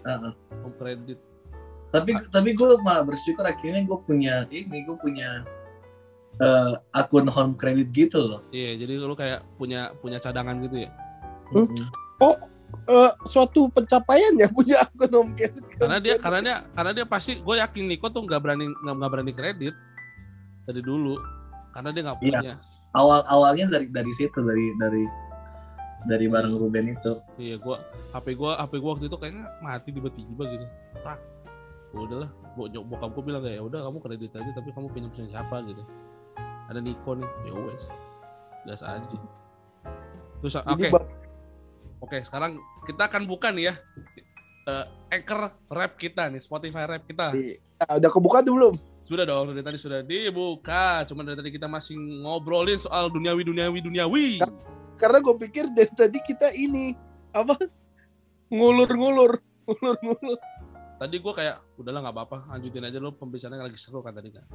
[0.03, 0.31] Heeh.
[0.61, 1.15] Home credit.
[1.91, 5.43] tapi tapi gue malah bersyukur akhirnya gue punya ini gue punya
[6.39, 10.91] eh, akun home credit gitu loh Iya, jadi lu kayak punya punya cadangan gitu ya.
[11.51, 11.67] Hmm?
[12.87, 15.63] Eh, suatu pencapaian ya punya akun home credit.
[15.75, 19.31] Karena dia karena dia karena dia pasti gue yakin Niko tuh nggak berani nggak berani
[19.35, 19.75] kredit
[20.63, 21.19] dari dulu
[21.71, 22.39] karena dia nggak Iya.
[22.39, 22.53] punya.
[22.91, 25.03] Awal awalnya dari dari situ dari dari
[26.01, 27.77] dari bareng Ruben itu Iya, gua
[28.11, 30.65] HP gua HP gua waktu itu kayaknya mati tiba-tiba gitu.
[30.97, 31.19] Prak.
[31.91, 34.87] Gua udahlah, bo nyok- bokap gua bilang kayak ya udah kamu kredit aja tapi kamu
[34.89, 35.83] pinjam punya siapa gitu.
[36.67, 37.83] Ada Niko nih, ya wes.
[38.63, 39.17] Gas aja.
[40.39, 41.09] Terus oke, buat-
[42.01, 43.75] oke sekarang kita akan buka nih ya.
[44.61, 47.33] eh anchor rap kita nih, Spotify rap kita.
[47.79, 48.75] Ah, udah kebuka tuh belum?
[49.11, 51.03] Sudah dong, dari tadi sudah dibuka.
[51.03, 54.39] Cuman dari tadi kita masih ngobrolin soal duniawi duniawi duniawi.
[54.95, 56.95] Karena gue pikir dari tadi kita ini
[57.35, 57.59] apa
[58.47, 59.35] ngulur-ngulur,
[59.67, 60.39] ngulur-ngulur.
[60.95, 64.47] Tadi gua kayak udahlah nggak apa-apa, lanjutin aja lo pembicaraannya lagi seru kan tadi kan.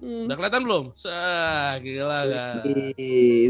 [0.00, 0.24] Hmm.
[0.24, 0.84] Udah kelihatan belum?
[0.96, 2.54] Sah, gila kan.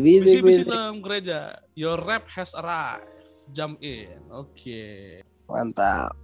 [0.02, 1.54] Bisi-bisi dalam gereja.
[1.78, 3.06] Your rap has arrived.
[3.54, 4.18] Jump in.
[4.34, 5.22] Oke.
[5.46, 6.18] Mantap.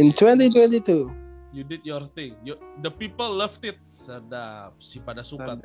[0.00, 1.25] In 2022.
[1.56, 2.36] You did your thing.
[2.44, 3.80] You, the people loved it.
[3.88, 4.76] Sedap.
[4.76, 5.56] Si pada suka.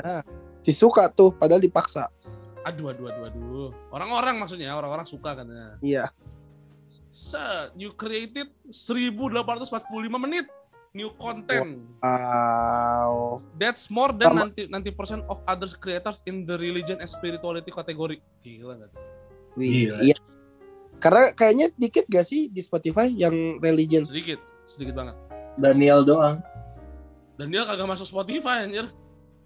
[0.64, 2.08] Si suka tuh, padahal dipaksa.
[2.64, 3.70] Aduh, aduh, aduh, aduh.
[3.92, 5.44] Orang-orang maksudnya, orang-orang suka kan.
[5.52, 5.68] ya.
[5.84, 6.06] Iya.
[7.12, 9.68] Set, you created 1845
[10.16, 10.48] menit
[10.96, 11.84] new content.
[12.00, 13.44] Wow.
[13.60, 17.68] That's more than Sama- nanti nanti percent of other creators in the religion and spirituality
[17.68, 18.24] kategori.
[18.40, 19.04] Gila tuh?
[19.60, 20.00] Gila.
[20.08, 20.18] Iya.
[21.02, 24.08] Karena kayaknya sedikit gak sih di Spotify yang religion?
[24.08, 25.31] Sedikit, sedikit banget.
[25.56, 26.40] Daniel doang
[27.36, 28.88] Dan dia kagak masuk Spotify anjir.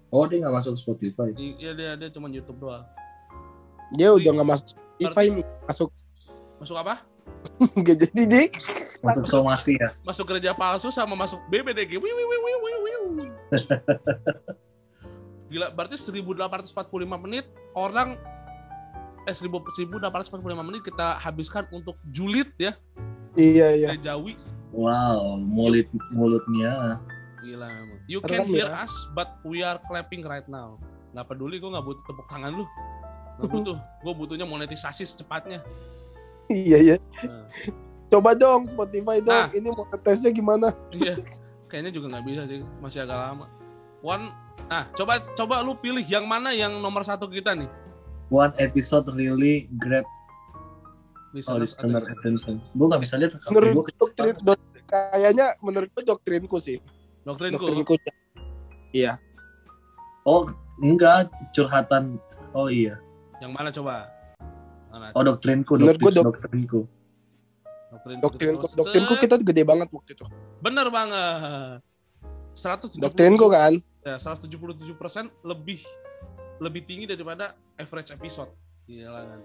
[0.08, 2.84] oh dia nggak masuk Spotify Iya dia dia cuma YouTube doang.
[3.92, 5.26] Dia udah nggak masuk Spotify,
[5.64, 5.88] masuk
[6.56, 6.94] Masuk apa?
[7.78, 8.46] nggak jadi deh.
[9.00, 11.96] masuk somasi ya Masuk gereja palsu sama masuk BBDG.
[11.96, 13.30] Wiu, wiu, wiu, wiu, wiu, wiu.
[15.46, 18.18] Gila, berarti 1845 menit orang
[19.22, 22.74] eh 1000 1845 menit kita habiskan untuk julid ya,
[23.34, 23.88] Iya iya.
[23.94, 24.34] gerejawi.
[24.76, 27.00] Wow mulut mulutnya
[27.46, 28.00] Gila emang.
[28.10, 28.82] You can hear ya.
[28.82, 30.82] us but we are clapping right now.
[31.14, 32.64] Nggak peduli gue nggak butuh tepuk tangan lu.
[33.38, 33.76] Nggak butuh.
[34.02, 35.62] Gue butuhnya monetisasi secepatnya.
[36.50, 36.96] Iya iya.
[37.22, 37.46] Nah,
[38.06, 39.30] Coba dong Spotify dong.
[39.30, 39.48] Nah.
[39.54, 40.74] Ini mau tesnya gimana?
[40.90, 41.14] iya.
[41.70, 42.60] Kayaknya juga nggak bisa sih.
[42.82, 43.46] Masih agak lama.
[44.02, 44.30] One.
[44.66, 47.70] Nah, coba coba lu pilih yang mana yang nomor satu kita nih.
[48.26, 50.02] one episode really grab
[51.38, 52.56] oh, Listeners listener attention.
[52.56, 54.34] attention gue nggak bisa lihat Menurut gue doktrin,
[54.86, 56.78] kayaknya menurut gue doktrinku sih.
[57.22, 57.60] Doktrinku.
[57.60, 57.94] Doktrinku.
[58.90, 59.20] Iya.
[60.22, 60.48] oh
[60.78, 62.16] enggak curhatan
[62.50, 62.96] oh iya
[63.36, 63.94] Yang mana coba?
[64.88, 65.12] Mana?
[65.12, 66.80] oh doktrinku doktrin, dok- doktrinku
[67.86, 68.22] Doktrinku.
[68.22, 70.26] Doktrinku, doktrinku kita gede banget waktu itu.
[70.58, 71.80] Bener banget.
[72.52, 73.72] 177 Doktrinku kan.
[74.00, 74.96] ya 177%
[75.42, 75.80] lebih
[76.56, 78.52] lebih tinggi daripada average episode.
[78.84, 79.40] Gila kan.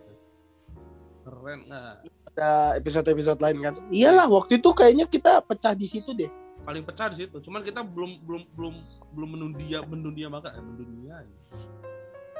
[1.32, 1.94] Keren nggak?
[2.36, 3.76] Ada episode-episode lain kan.
[3.88, 6.28] Iyalah waktu itu kayaknya kita pecah di situ deh.
[6.68, 7.40] Paling pecah di situ.
[7.40, 8.76] Cuman kita belum belum belum
[9.16, 11.24] belum mendunia mendunia banget eh, mendunia.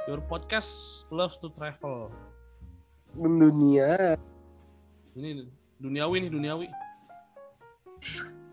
[0.04, 2.12] Your podcast loves to travel.
[3.16, 4.20] Mendunia.
[5.16, 5.48] Ini
[5.80, 6.68] duniawi nih duniawi.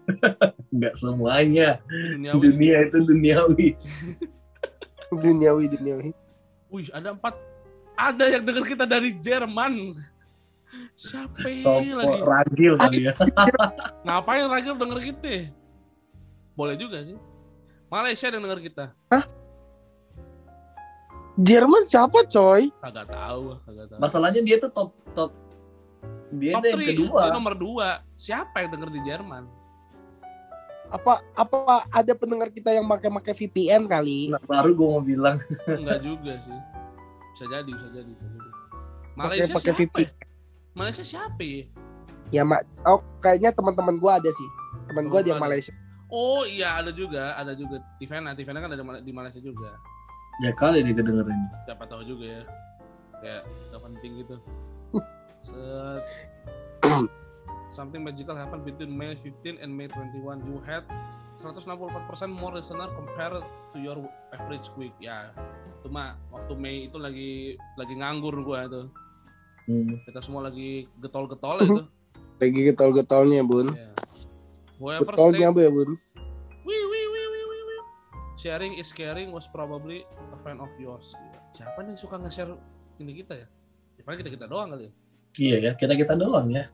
[0.75, 2.41] nggak semuanya duniawi.
[2.41, 3.67] dunia itu duniawi
[5.09, 6.09] Duniawi duniawi.
[6.71, 7.35] Wih, ada empat.
[7.99, 9.99] Ada yang denger kita dari Jerman.
[10.99, 12.19] Siapa Sopo lagi?
[12.27, 13.13] ragil kali ya
[14.05, 15.55] Ngapain Ragil denger kita?
[16.59, 17.15] Boleh juga sih.
[17.87, 18.85] Malaysia yang denger kita.
[21.39, 22.67] Jerman siapa coy?
[22.83, 23.99] Kagak tahu, kagak tahu.
[24.03, 25.31] masalahnya dia tuh top top
[26.35, 28.19] dia Top yang 3, kedua dia nomor 2.
[28.19, 29.43] Siapa yang denger di Jerman?
[30.91, 34.35] Apa apa ada pendengar kita yang pakai-pakai VPN kali?
[34.35, 36.59] Nah, baru gue mau bilang Enggak juga sih.
[37.39, 38.49] Bisa jadi, bisa jadi, bisa jadi.
[39.15, 39.79] Pakai Malaysia pakai siapa?
[39.95, 40.28] VPN.
[40.79, 41.67] Malaysia siapa ya?
[42.31, 42.63] Ya mak.
[42.87, 44.49] Oh kayaknya teman-teman gua ada sih.
[44.87, 45.35] Teman gua di.
[45.35, 45.75] Malaysia.
[46.07, 49.75] Oh iya ada juga, ada juga Tivena, Tivena kan ada di Malaysia juga.
[50.39, 51.35] ya kali dia kedengerin
[51.67, 52.43] Siapa tahu juga ya.
[53.19, 53.43] Kayak
[53.75, 54.35] gak penting gitu.
[55.45, 55.99] Set.
[57.69, 60.47] Something magical happened between May 15 and May 21.
[60.47, 60.87] You had
[61.37, 61.75] 164%
[62.31, 63.99] more listener compared to your
[64.31, 64.95] average week.
[64.97, 65.35] Ya,
[65.83, 68.87] itu mah waktu Mei itu lagi lagi nganggur gua tuh.
[69.69, 70.01] Hmm.
[70.01, 71.81] Kita semua lagi getol-getol itu.
[72.41, 73.69] Lagi getol-getolnya bun.
[73.69, 73.91] Ya.
[74.79, 75.89] Whoever Getolnya bu ya bun.
[76.63, 77.81] wih, wih, wih, wih, wih, wih.
[78.39, 81.13] sharing is caring was probably a fan of yours.
[81.51, 82.55] Siapa nih suka nge-share
[83.03, 83.47] ini kita ya?
[83.99, 84.93] Ya paling kita kita doang kali ya.
[85.37, 86.65] iya ya kita kita doang ya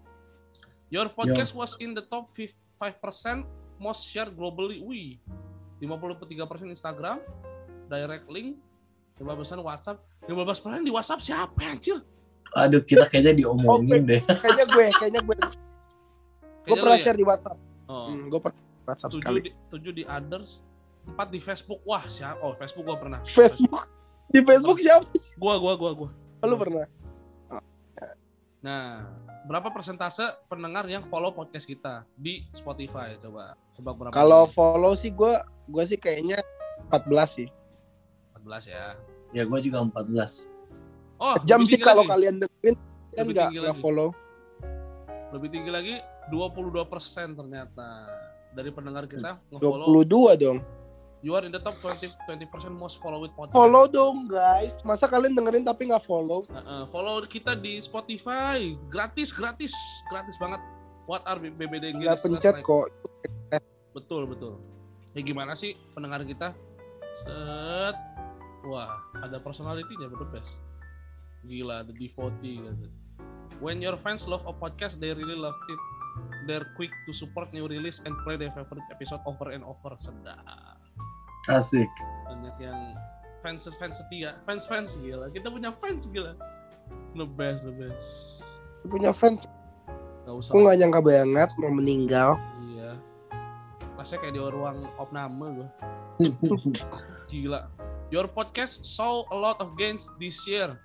[0.93, 2.79] Your podcast was in the top 5%
[3.81, 4.79] most shared globally.
[4.79, 5.17] Wih.
[5.81, 7.19] 53% Instagram,
[7.89, 8.61] direct link,
[9.17, 9.99] 15% WhatsApp.
[10.29, 11.99] 15% di WhatsApp siapa anjir?
[12.55, 14.21] Aduh, kita kayaknya diomongin deh.
[14.23, 15.35] Kayaknya gue, kayaknya gue.
[15.35, 15.51] Gue
[16.63, 17.05] Kayaknya pernah lu ya?
[17.05, 17.57] share di WhatsApp.
[17.85, 18.07] Oh.
[18.09, 19.39] Hmm, gue pernah WhatsApp 7 sekali.
[19.41, 20.51] di, 7 di others,
[21.09, 21.81] 4 di Facebook.
[21.83, 22.37] Wah, siapa?
[22.41, 23.19] Oh, Facebook gua pernah.
[23.25, 23.89] Facebook.
[24.29, 25.05] Di Facebook siapa?
[25.37, 26.09] Gua gua gua gua.
[26.45, 26.85] Lu pernah?
[28.65, 29.05] Nah,
[29.45, 33.53] berapa persentase pendengar yang follow podcast kita di Spotify coba?
[33.77, 34.13] Coba berapa?
[34.13, 35.33] Kalau follow sih gue,
[35.69, 36.41] gue sih kayaknya
[36.89, 37.47] 14 sih.
[38.41, 38.97] 14 ya.
[39.37, 40.49] Ya gue juga 14.
[41.15, 42.11] Oh, Jam lebih sih kalau lagi.
[42.11, 42.83] kalian dengerin kan
[43.15, 43.81] Lebih nggak tinggi nggak lagi.
[43.81, 44.09] follow.
[45.31, 45.93] Lebih tinggi lagi
[46.27, 46.75] 22%
[47.33, 47.87] ternyata
[48.51, 50.59] dari pendengar kita nge-follow 22 dong.
[51.21, 53.53] you are in the top 20 20% most followed podcast.
[53.53, 54.77] Follow dong guys.
[54.81, 56.45] Masa kalian dengerin tapi nggak follow?
[56.45, 58.77] Heeh, follow kita di Spotify.
[58.87, 59.73] Gratis, gratis,
[60.05, 60.61] gratis banget.
[61.05, 61.97] What are BBDG?
[61.97, 62.87] Tinggal listeners pencet kok.
[63.91, 64.59] Betul, betul.
[65.13, 66.51] Ya gimana sih pendengar kita?
[67.15, 67.95] Set.
[68.65, 70.59] Wah, ada personality-nya betul best.
[71.45, 72.89] Gila, the devotee gitu.
[73.63, 75.81] When your fans love a podcast, they really love it.
[76.45, 79.95] They're quick to support new release and play their favorite episode over and over.
[79.95, 80.77] Sedap.
[81.47, 81.89] Asik.
[82.27, 82.97] Banyak yang
[83.39, 85.29] fans fans setia, fans fans gila.
[85.29, 86.33] Kita punya fans gila.
[87.13, 88.07] The best, the best.
[88.85, 89.45] Punya fans.
[90.25, 90.51] Gak usah.
[90.51, 92.37] Aku nggak nyangka banget mau meninggal.
[92.73, 92.97] Iya.
[93.95, 95.69] Rasanya kayak di ruang opname gue.
[97.31, 97.69] Gila.
[98.13, 100.77] Your podcast saw a lot of gains this year.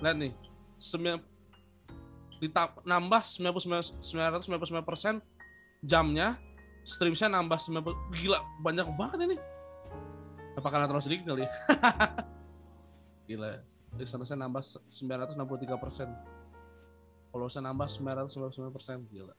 [0.00, 0.32] Lihat nih.
[0.76, 1.20] Sembilan,
[2.40, 5.20] ditap, nambah 99 999%
[5.84, 6.36] jamnya.
[6.86, 9.36] Streamsnya nambah 90 Gila, banyak banget ini.
[10.54, 11.50] Apa karena terlalu sedikit kali ya?
[13.28, 13.50] Gila.
[13.96, 17.32] Listenersnya nambah 963%.
[17.32, 19.10] Followersnya nambah 999%.
[19.10, 19.34] Gila.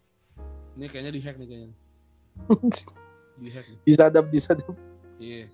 [0.77, 1.71] Ini kayaknya di hack nih kayaknya.
[3.37, 3.77] Di hack nih.
[3.85, 4.73] disadap, disadap.
[5.21, 5.45] Iya.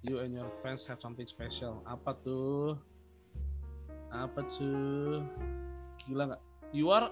[0.00, 1.80] You and your fans have something special.
[1.84, 2.76] Apa tuh?
[4.08, 5.20] Apa tuh?
[6.08, 6.42] Gila nggak?
[6.72, 7.08] You are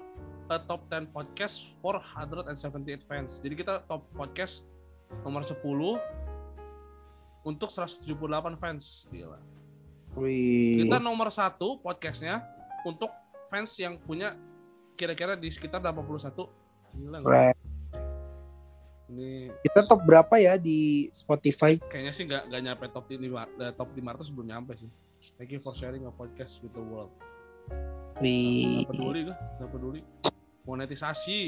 [0.48, 3.40] a top 10 podcast 478 fans.
[3.40, 4.64] Jadi kita top podcast
[5.24, 5.60] nomor 10
[7.44, 9.08] untuk 178 fans.
[9.12, 9.40] Gila.
[10.16, 10.88] Wih.
[10.88, 12.40] Kita nomor satu podcastnya
[12.84, 13.12] untuk
[13.48, 14.32] fans yang punya
[14.96, 16.48] kira-kira di sekitar 81.
[16.96, 17.56] Gila nggak?
[19.06, 21.78] Ini Kita top berapa ya di Spotify?
[21.78, 24.90] kayaknya sih nggak nggak nyampe top 5 eh, top 500 belum nyampe sih.
[25.20, 27.12] Thank you for sharing a podcast with the world.
[28.20, 28.84] Wih.
[28.84, 30.00] Nggak peduli gue, nggak peduli.
[30.68, 31.40] Monetisasi.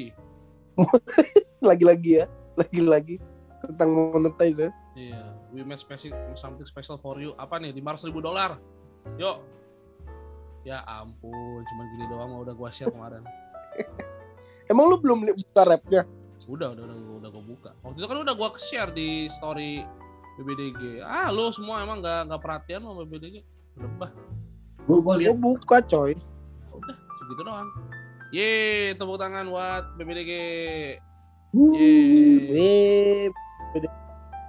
[1.68, 2.24] Lagi-lagi ya.
[2.56, 3.16] Lagi-lagi.
[3.64, 4.70] Tentang monetize ya.
[4.98, 5.22] Iya,
[5.54, 7.36] we made special something special for you.
[7.36, 7.70] Apa nih?
[7.76, 8.56] 500 ribu dolar.
[9.20, 9.38] Yuk.
[10.66, 13.22] Ya ampun, cuman gini doang udah gua share kemarin.
[14.70, 16.02] Emang lu belum buka rapnya?
[16.44, 17.70] Udah, udah, udah, udah gua buka.
[17.84, 19.86] Waktu itu kan udah gua share di story
[20.40, 21.02] BBDG.
[21.02, 23.42] Ah, lu semua emang nggak nggak perhatian sama BBDG.
[23.78, 26.16] Gue Gue lihat buka coy.
[26.72, 27.68] Udah, segitu doang.
[28.28, 30.32] Yeay, tepuk tangan buat BBDG.
[31.56, 33.32] Wih.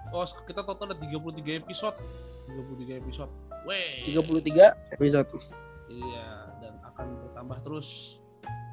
[0.10, 1.96] Oh, kita total ada 33 episode.
[2.50, 3.32] 33 episode.
[3.64, 4.04] Weh.
[4.10, 5.30] 33 episode.
[5.88, 6.28] Iya,
[6.60, 8.20] dan akan bertambah terus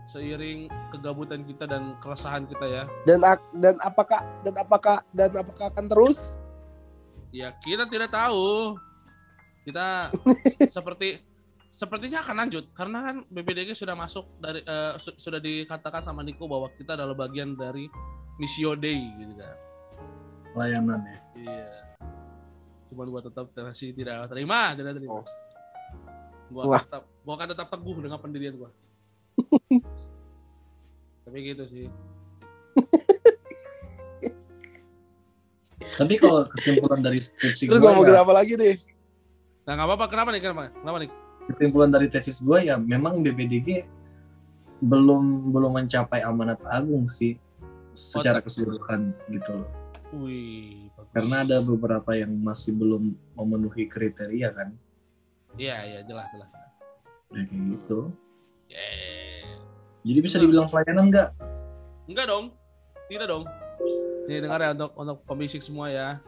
[0.07, 2.85] seiring kegabutan kita dan keresahan kita ya.
[3.05, 6.39] Dan ak- dan apakah dan apakah dan apakah akan terus?
[7.35, 8.79] Ya, kita tidak tahu.
[9.67, 10.15] Kita
[10.79, 11.19] seperti
[11.67, 16.47] sepertinya akan lanjut karena kan BBDG sudah masuk dari eh, su- sudah dikatakan sama Niko
[16.47, 17.91] bahwa kita adalah bagian dari
[18.39, 19.57] Missio Dei gitu kan.
[20.57, 21.19] layanan ya.
[21.37, 21.69] Iya.
[22.89, 25.21] Cuman gua tetap masih tidak terima, tidak terima.
[25.21, 25.25] Oh.
[26.49, 26.81] Gua Wah.
[26.81, 28.71] tetap gua akan tetap teguh dengan pendirian gua.
[31.27, 31.91] Tapi gitu sih.
[35.97, 38.77] Tapi kalau kesimpulan dari skripsi Terus gue ngomongin ya, apa lagi deh?
[39.67, 40.07] Nah, nggak apa-apa.
[40.07, 40.41] Kenapa nih?
[40.41, 40.71] Kenapa?
[40.71, 41.11] Kenapa nih?
[41.47, 43.87] kesimpulan dari tesis gue ya memang BBDG
[44.83, 47.39] belum belum mencapai amanat agung sih
[47.97, 49.71] secara keseluruhan gitu loh.
[50.21, 51.13] Wih, bagus.
[51.17, 54.69] Karena ada beberapa yang masih belum memenuhi kriteria kan.
[55.57, 56.53] Iya, iya, jelas, jelas.
[57.33, 58.13] Ya, kayak gitu.
[58.69, 59.57] Yeah.
[60.05, 61.31] Jadi bisa dibilang pelayanan nggak?
[62.07, 62.45] Enggak dong.
[63.09, 63.49] Tidak dong.
[64.29, 66.21] Nih dengar ya untuk untuk pembisik semua ya.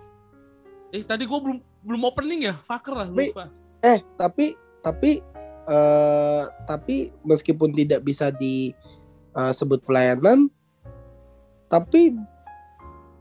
[0.93, 3.53] Eh tadi gua belum belum opening ya, fucker lah lupa.
[3.85, 5.21] Eh, tapi tapi
[5.69, 10.49] eh tapi meskipun tidak bisa disebut pelayanan
[11.69, 12.17] tapi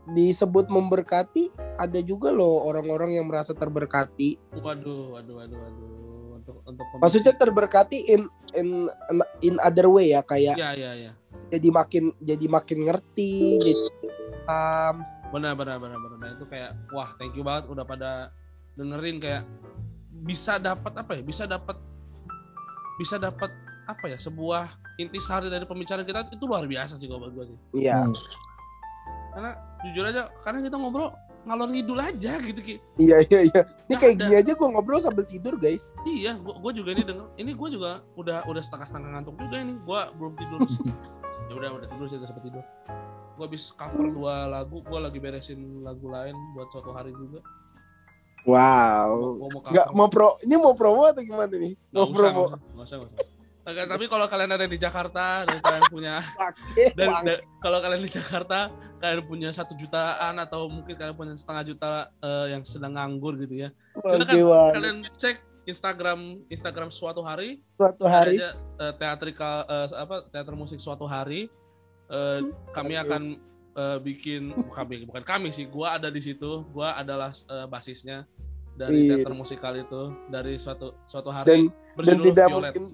[0.08, 4.40] disebut memberkati ada juga loh orang-orang yang merasa terberkati.
[4.56, 5.88] Waduh, waduh, waduh, waduh.
[6.40, 6.84] Untuk untuk.
[6.96, 8.24] Maksudnya terberkati in
[8.56, 8.88] in
[9.44, 11.12] in other way ya kayak Iya, iya, iya.
[11.52, 13.84] jadi makin jadi makin ngerti jadi
[14.48, 16.16] paham benar benar benar benar.
[16.16, 18.32] Nah, itu kayak wah thank you banget udah pada
[18.74, 19.42] dengerin kayak
[20.24, 21.22] bisa dapat apa ya?
[21.22, 21.76] Bisa dapat
[22.96, 23.50] bisa dapat
[23.84, 24.18] apa ya?
[24.18, 24.68] Sebuah
[24.98, 27.58] intisari dari pembicaraan kita itu luar biasa sih kalau buat gue sih.
[27.86, 28.04] Iya.
[28.04, 28.14] Hmm.
[29.28, 29.54] karena
[29.86, 31.14] jujur aja karena kita ngobrol
[31.46, 32.76] ngalor ngidul aja gitu Ki.
[32.98, 33.60] iya iya iya.
[33.86, 34.22] Ini Nggak kayak ada.
[34.26, 35.94] gini aja gue ngobrol sambil tidur guys.
[36.02, 39.56] Iya gua, gua juga ini denger ini gua juga udah udah setengah setengah ngantuk juga
[39.62, 39.78] ini.
[39.86, 40.58] Gua belum tidur.
[41.48, 42.60] Ya udah udah tidur sih udah sempet tidur
[43.38, 47.38] gua habis cover dua lagu gua lagi beresin lagu lain buat suatu hari juga.
[48.42, 49.08] Wow.
[49.14, 49.72] Gua, gua mau cover.
[49.78, 51.78] nggak mau pro ini mau promo atau gimana nih?
[51.94, 52.44] Mau usah, promo.
[52.50, 53.36] nggak usah, nggak usah.
[53.68, 56.14] Oke, tapi kalau kalian ada di Jakarta dan kalian punya
[56.96, 61.68] dan, dan- kalau kalian di Jakarta kalian punya satu jutaan atau mungkin kalian punya setengah
[61.68, 63.68] juta eh, yang sedang nganggur gitu ya.
[64.00, 67.60] Kan kalian cek Instagram Instagram suatu hari.
[67.76, 68.40] Suatu hari.
[68.40, 71.52] aja eh, teatrikal eh, apa teater musik suatu hari
[72.08, 72.40] eh,
[72.72, 73.02] kami Oke.
[73.04, 73.22] akan
[73.74, 78.24] eh, bikin kami bukan kami sih gua ada di situ gua adalah eh, basisnya
[78.74, 79.22] dari Iya.
[79.22, 82.56] teater musikal itu dari suatu suatu dan hari dan berjudul tidak Violet.
[82.62, 82.84] mungkin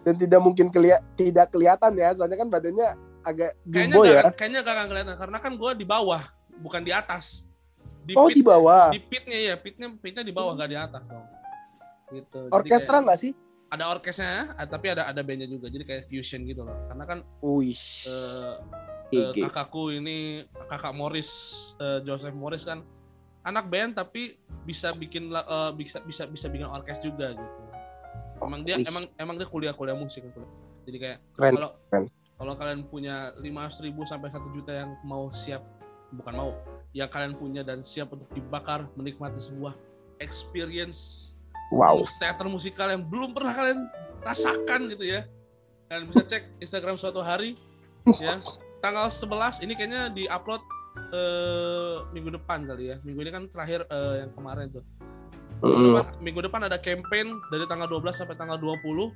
[0.00, 2.88] dan tidak mungkin kelia tidak kelihatan ya soalnya kan badannya
[3.26, 6.22] agak kayaknya gak, ya kayaknya gak akan kelihatan karena kan gua di bawah
[6.56, 7.44] bukan di atas
[8.06, 11.02] di oh pit, di bawah di pitnya ya pitnya pitnya di bawah gak di atas
[11.04, 11.26] dong
[12.14, 13.32] gitu orkestra kayak- nggak sih
[13.66, 15.66] ada orkesnya ah, tapi ada ada bandnya juga.
[15.66, 16.76] Jadi kayak fusion gitu loh.
[16.86, 17.74] Karena kan eh,
[19.12, 19.36] eh, GG.
[19.50, 21.30] kakakku ini kakak Morris
[21.82, 22.82] eh, Joseph Morris kan
[23.46, 27.60] anak band tapi bisa bikin eh, bisa bisa bisa bikin orkes juga gitu.
[28.36, 30.52] Emang dia emang emang dia kuliah kuliah musik kan kuliah.
[30.86, 31.70] jadi kayak kalau
[32.36, 35.64] kalau kalian punya 500.000 ribu sampai satu juta yang mau siap
[36.12, 36.52] bukan mau
[36.92, 39.72] yang kalian punya dan siap untuk dibakar menikmati sebuah
[40.20, 41.32] experience
[41.74, 43.80] wow teater musikal yang belum pernah kalian
[44.26, 45.22] rasakan gitu ya.
[45.86, 47.54] Kalian bisa cek Instagram suatu hari
[48.18, 48.42] ya.
[48.82, 50.62] Tanggal 11 ini kayaknya di-upload
[51.14, 52.96] eh, minggu depan kali ya.
[53.06, 54.84] Minggu ini kan terakhir eh, yang kemarin tuh.
[55.62, 59.14] Minggu depan, minggu depan ada campaign dari tanggal 12 sampai tanggal 20.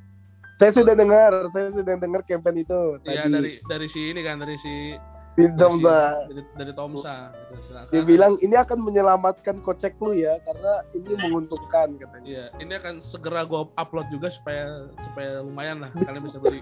[0.61, 4.45] saya sudah dengar saya sudah dengar campaign itu Ya tadi dari dari si ini kan
[4.45, 4.93] dari si
[5.39, 7.71] di Domza dari, dari Tomsa gitu.
[7.95, 12.95] Dia bilang ini akan menyelamatkan kocek lu ya karena ini menguntungkan katanya Iya, ini akan
[12.99, 16.59] segera gue upload juga supaya supaya lumayan lah kalian bisa beli.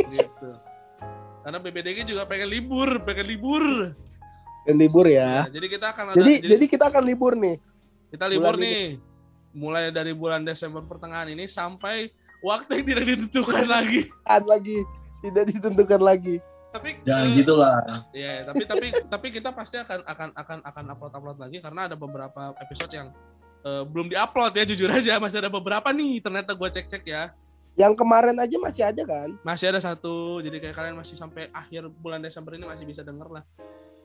[0.00, 0.48] gitu.
[1.44, 3.64] Karena BBDG juga pengen libur, pengen libur.
[4.64, 7.60] dan libur ya Nah, jadi kita akan ada jadi jadi, jadi kita akan libur nih
[8.08, 8.96] kita libur bulan nih.
[9.54, 12.08] Mulai dari bulan Desember pertengahan ini sampai
[12.40, 14.08] waktu yang tidak ditentukan lagi.
[14.24, 14.82] kan lagi
[15.20, 16.40] tidak ditentukan lagi
[16.74, 17.78] Tapi Jangan eh, gitu lah.
[18.10, 21.94] Iya, tapi tapi tapi kita pasti akan akan akan akan upload upload lagi karena ada
[21.94, 23.14] beberapa episode yang
[23.62, 25.14] eh, belum diupload ya jujur aja.
[25.22, 27.30] Masih ada beberapa nih ternyata gue cek cek ya.
[27.74, 29.34] Yang kemarin aja masih ada kan?
[29.42, 30.38] Masih ada satu.
[30.38, 33.42] Jadi kayak kalian masih sampai akhir bulan Desember ini masih bisa denger lah.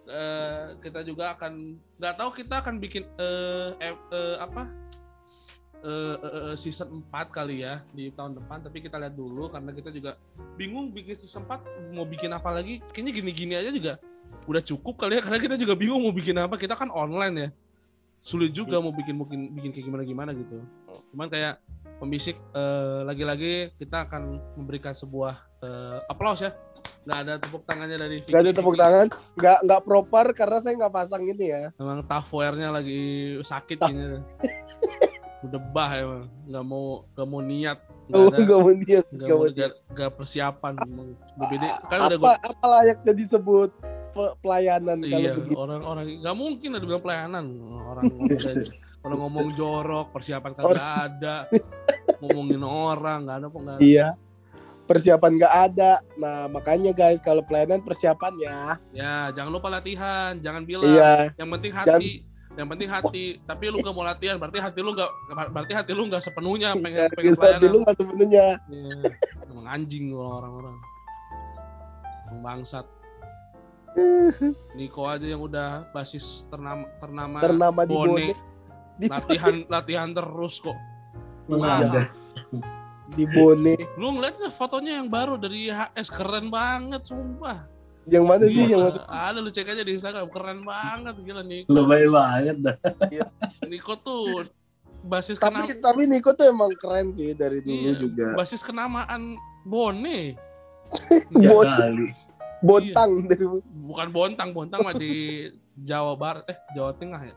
[0.10, 4.66] Eh, kita juga akan nggak tahu kita akan bikin eh, eh, eh, apa
[5.84, 8.64] eh, eh, season 4 kali ya di tahun depan.
[8.64, 10.20] Tapi kita lihat dulu karena kita juga
[10.60, 12.84] bingung bikin season 4 mau bikin apa lagi.
[12.92, 13.94] Kayaknya gini-gini aja juga
[14.46, 16.56] udah cukup kali ya karena kita juga bingung mau bikin apa.
[16.60, 17.50] Kita kan online ya.
[18.20, 20.60] Sulit juga mau bikin mungkin bikin kayak gimana gimana gitu.
[21.16, 21.64] Cuman kayak
[22.00, 26.52] pembisik eh, lagi-lagi kita akan memberikan sebuah eh, aplaus ya.
[27.08, 28.32] Nggak ada tepuk tangannya dari Vicky.
[28.32, 29.08] nggak ada tepuk tangan.
[29.40, 31.64] Nggak nggak proper karena saya nggak pasang ini ya.
[31.80, 33.02] Emang tafware-nya lagi
[33.40, 34.04] sakit ini
[35.46, 36.24] udah bah emang.
[36.48, 36.86] Nggak mau
[37.16, 37.80] nggak mau niat.
[38.10, 39.74] Nggak nggak mau lihat nggak mau lihat.
[39.94, 40.74] nggak persiapan.
[40.84, 41.08] Emang
[41.38, 43.72] BBD kan udah apa gue apa layaknya disebut
[44.10, 45.56] pe- pelayanan kalau iya begitu?
[45.56, 47.46] orang-orang nggak mungkin ada bilang pelayanan.
[47.86, 48.30] Orang ngomong
[49.00, 51.36] kalau ngomong jorok persiapan kagak ada.
[52.20, 54.08] Ngomongin orang nggak ada kok nggak iya.
[54.84, 55.92] Persiapan nggak ada.
[56.20, 58.60] Nah makanya guys kalau pelayanan persiapan ya.
[58.92, 60.36] Ya jangan lupa latihan.
[60.44, 60.92] Jangan bilang.
[60.92, 61.32] Iya.
[61.40, 62.12] Yang penting hati
[62.60, 63.26] yang penting hati.
[63.42, 65.08] Tapi lu gak mau latihan berarti hati lu gak
[65.50, 67.62] berarti hati lu gak sepenuhnya pengen Iya, pengen bisa pelayanan.
[67.64, 68.96] dulu nggak sebenarnya Iya.
[69.48, 70.76] emang anjing lu orang-orang.
[72.40, 72.86] Bangsat.
[74.78, 78.12] Niko aja yang udah basis ternama ternama, ternama di Bone.
[78.12, 78.28] Bone.
[79.00, 80.78] Di, latihan latihan terus kok.
[81.50, 82.06] Ada.
[83.10, 83.74] di Bone.
[83.98, 87.66] Lu ngeliat nggak fotonya yang baru dari HS keren banget sumpah
[88.06, 88.64] yang mana sih?
[88.64, 90.28] Yang Gila, ada lu cek aja di Instagram.
[90.28, 92.76] Keren banget gila Niko Lebay banget dah.
[93.64, 94.48] Niko tuh
[95.02, 98.28] basis tapi kenam tapi Niko tuh emang keren sih dari dulu Iya, juga.
[98.34, 100.36] Basis kenamaan Bone.
[101.32, 102.08] Tiga Bon- kali.
[102.60, 105.48] bontang dari bukan Bontang Bontang mah di
[105.78, 107.36] Jawa Barat eh Jawa Tengah ya.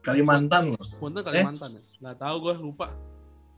[0.00, 0.74] Kalimantan.
[0.74, 0.86] Loh.
[0.96, 1.82] Bontang Kalimantan ya?
[2.00, 2.90] Nggak tahu gue lupa.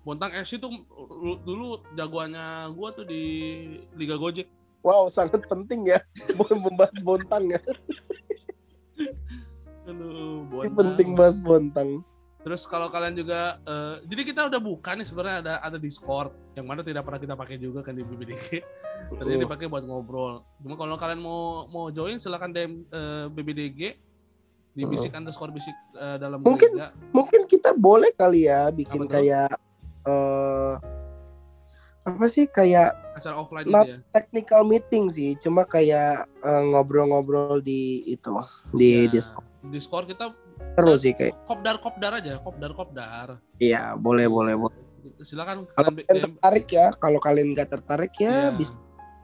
[0.02, 0.68] Bontang FC tuh
[1.14, 3.22] lu- dulu jagoannya gue tuh di
[3.94, 4.48] Liga Gojek
[4.80, 5.98] Wow, sangat penting ya
[6.38, 7.60] membahas bontang ya.
[9.84, 10.74] Aduh, Ini bontang.
[10.74, 11.90] penting bahas bontang.
[12.38, 16.64] Terus kalau kalian juga, eh, jadi kita udah buka nih sebenarnya ada ada Discord yang
[16.64, 18.62] mana tidak pernah kita pakai juga kan di BBDG.
[19.10, 19.40] Tadi Uh.
[19.40, 20.44] dipakai buat ngobrol.
[20.58, 23.80] Cuma kalau kalian mau mau join silakan DM eh, BBDG
[24.70, 24.88] di Uh.
[24.88, 26.94] bisik underscore bisik eh, dalam Mungkin- gereja.
[27.10, 29.50] Mungkin kita boleh kali ya bikin Apa kayak
[30.06, 30.74] eh
[32.00, 33.98] apa sih kayak acara offline Not- gitu ya.
[34.12, 38.30] technical meeting sih, cuma kayak eh, ngobrol-ngobrol di itu
[38.70, 40.32] di Ya, Discord Discord kita
[40.74, 41.34] terus sih kayak.
[41.44, 43.28] kopdar kopdar aja, kopdar kopdar.
[43.56, 44.78] Iya, boleh boleh boleh.
[45.20, 48.72] Silakan Kalau kalian kalian tertarik ya, kalau kalian nggak tertarik ya Iya, bisa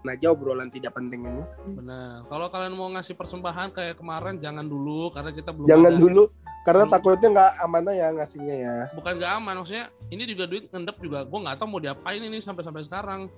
[0.04, 1.42] aja obrolan tidak penting ini.
[1.72, 2.26] benar.
[2.26, 6.00] Kalau kalian mau ngasih persembahan kayak kemarin jangan dulu karena kita belum Jangan ada.
[6.00, 6.22] dulu
[6.60, 6.94] karena Belum.
[6.96, 8.76] takutnya nggak amanah ya ngasihnya ya.
[8.92, 12.40] bukan gak aman maksudnya ini juga duit ngendep juga gue nggak tahu mau diapain ini
[12.40, 13.28] sampai sampai sekarang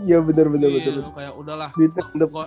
[0.00, 0.94] Iya benar benar Iya, benar.
[0.96, 1.12] benar.
[1.16, 1.70] kayak udahlah
[2.32, 2.46] gua,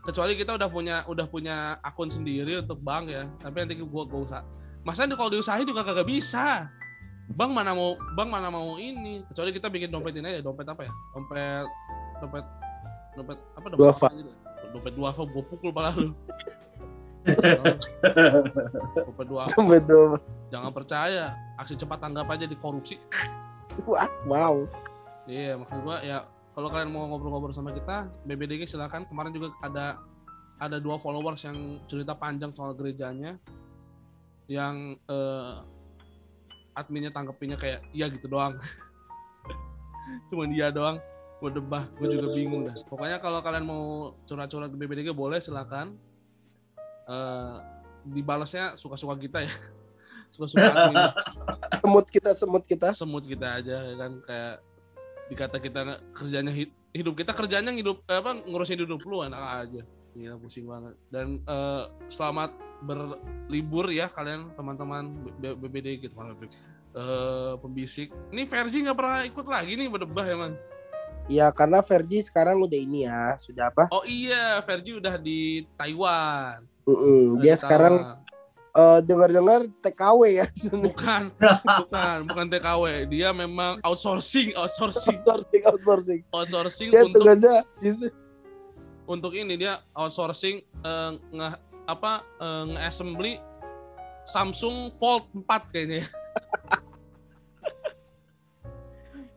[0.00, 4.20] kecuali kita udah punya udah punya akun sendiri untuk bank ya tapi nanti gue gue
[4.24, 4.40] usah
[4.80, 6.72] masa kalau diusahain juga kagak bisa
[7.30, 10.88] bank mana mau bank mana mau ini kecuali kita bikin dompet ini aja dompet apa
[10.88, 11.66] ya dompet
[12.18, 12.44] dompet
[13.14, 14.08] dompet apa dompet Duafa.
[14.08, 14.32] apa gitu.
[14.72, 16.10] dompet duafa gue pukul pala lu
[19.04, 20.10] dompet duafa Betul.
[20.48, 22.96] jangan percaya aksi cepat tanggap aja di korupsi
[23.86, 24.66] Wah, wow.
[25.24, 29.06] Iya, maksud gua ya kalau kalian mau ngobrol-ngobrol sama kita, BBDG silakan.
[29.06, 30.02] Kemarin juga ada
[30.60, 33.40] ada dua followers yang cerita panjang soal gerejanya
[34.50, 35.54] yang eh,
[36.74, 38.58] adminnya tangkepinnya kayak iya gitu doang.
[40.28, 40.98] Cuman dia doang.
[41.40, 42.76] Gue debah, gue juga bingung dah.
[42.84, 45.96] Pokoknya kalau kalian mau curhat-curhat ke BBDG boleh silakan.
[47.08, 47.56] Eh
[48.04, 49.52] dibalasnya suka-suka kita ya.
[50.34, 51.10] Suka-suka admin
[51.80, 52.88] Semut kita semut kita.
[52.94, 54.54] semut kita aja ya kan kayak
[55.30, 55.80] dikata kita
[56.10, 59.82] kerjanya hid- hidup kita kerjanya hidup apa ngurusin hidup lu enak aja.
[60.10, 60.98] Gila pusing banget.
[61.06, 62.50] Dan eh, selamat
[62.82, 65.06] berlibur ya kalian teman-teman
[65.38, 68.10] BBD gitu eh, pembisik.
[68.34, 70.52] Ini Versi nggak pernah ikut lagi nih berdebah ya man?
[71.30, 73.86] Ya karena Ferdi sekarang udah ini ya, sudah apa?
[73.94, 76.66] oh iya Versi udah di Taiwan.
[76.90, 77.38] Mm-mm.
[77.38, 77.94] Udah Dia di sekarang
[78.70, 80.46] Eh, dengar-dengar TKW ya.
[80.70, 81.34] bukan
[81.82, 86.20] bukan bukan TKW dia memang outsourcing outsourcing outsourcing, outsourcing.
[86.30, 87.66] outsourcing Dia untuk tugasnya
[89.10, 91.48] untuk ini dia outsourcing eh, nge
[91.90, 93.42] apa eh, nge-assembly
[94.22, 96.06] Samsung Fold 4 kayaknya.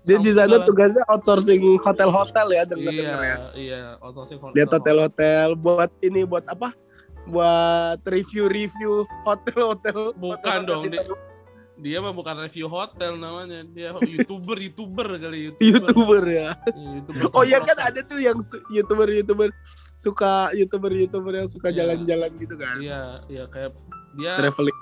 [0.05, 3.38] dia di Samsung sana tugasnya outsourcing hotel-hotel ya dengar-dengar Iya, ya.
[3.57, 4.53] iya, outsourcing Fold.
[4.53, 6.82] Lihat hotel-hotel buat ini buat apa?
[7.24, 10.12] Buat review-review hotel-hotel.
[10.14, 16.24] Bukan hotel-hotel dong, di dia- mah bukan review hotel namanya, dia YouTuber, YouTuber kali YouTuber
[16.24, 16.50] ya.
[16.70, 18.38] Iya, YouTuber Oh iya kan ada tuh yang
[18.70, 19.50] YouTuber-YouTuber
[19.95, 21.84] suka YouTuber-YouTuber yang suka Iya.
[21.84, 22.78] jalan-jalan gitu kan.
[22.78, 23.74] Iya, iya kayak
[24.16, 24.78] dia Traveling.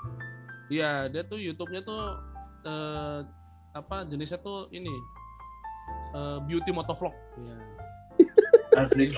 [0.68, 2.02] Iya, dia tuh YouTube-nya tuh
[2.62, 3.18] eh,
[3.72, 4.92] apa jenisnya tuh ini
[6.12, 7.14] eh, beauty motovlog.
[7.40, 7.56] Iya.
[8.78, 9.16] Asik.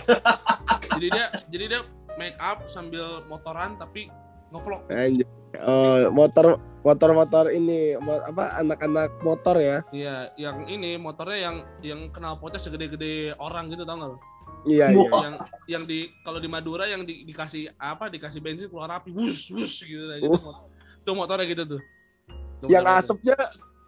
[0.94, 1.80] jadi dia jadi dia
[2.18, 4.10] make up sambil motoran tapi
[4.50, 4.86] ngevlog.
[4.90, 5.26] Anjir.
[5.62, 9.86] Oh, motor motor-motor ini apa anak-anak motor ya.
[9.94, 14.10] Iya, yang ini motornya yang yang kenal potnya segede-gede orang gitu tau nggak?
[14.10, 14.18] lo?
[14.66, 15.10] Iya iya.
[15.22, 15.34] Yang
[15.70, 19.78] yang di kalau di Madura yang di- dikasih apa dikasih bensin keluar api, wus wus
[19.86, 20.34] gitu, lah, gitu.
[21.06, 21.80] Itu motornya gitu tuh.
[22.58, 23.36] Itu Yang motornya asapnya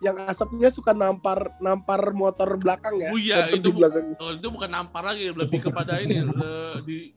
[0.05, 3.11] yang asapnya suka nampar nampar motor belakang ya.
[3.11, 4.15] Oh iya, itu di bu- belakang.
[4.21, 7.11] Oh, itu bukan nampar lagi, lebih kepada ini le- di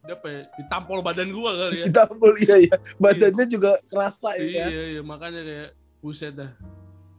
[0.00, 1.86] apa ya, ditampol badan gua kali ya.
[1.92, 2.74] Ditampol iya iya.
[2.96, 4.66] Badannya juga kerasa ya.
[4.68, 5.70] Iya, iya, makanya kayak
[6.00, 6.50] buset dah.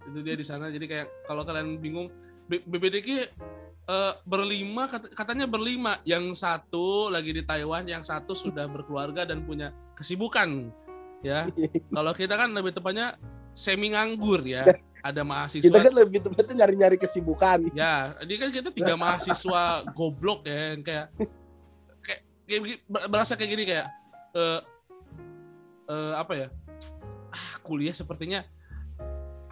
[0.09, 0.73] Itu dia di sana.
[0.73, 2.09] Jadi kayak kalau kalian bingung
[2.49, 6.01] B- eh, berlima kat- katanya berlima.
[6.03, 10.73] Yang satu lagi di Taiwan, yang satu sudah berkeluarga dan punya kesibukan.
[11.21, 11.45] Ya.
[11.95, 13.15] Kalau kita kan lebih tepatnya
[13.53, 14.65] semi nganggur ya.
[15.01, 17.73] Ada mahasiswa Kita kan lebih tepatnya nyari-nyari kesibukan.
[17.73, 21.09] Ya, ini kan kita tiga mahasiswa goblok ya yang kayak
[22.51, 23.87] kayak, berasa kayak gini kayak
[24.35, 24.59] eh
[25.87, 26.47] eh, apa ya?
[27.31, 28.43] Ah, kuliah sepertinya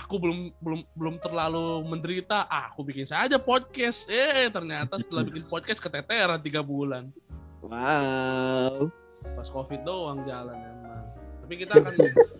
[0.09, 2.49] aku belum belum belum terlalu menderita.
[2.49, 4.09] Ah, aku bikin saja podcast.
[4.09, 7.13] Eh, ternyata setelah bikin podcast keteteran tiga bulan.
[7.61, 8.89] Wow.
[9.37, 11.05] Pas Covid doang jalan emang.
[11.45, 11.93] Tapi kita akan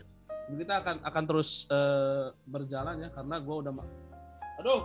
[0.66, 3.74] kita akan akan terus eh, berjalan ya karena gue udah
[4.60, 4.82] aduh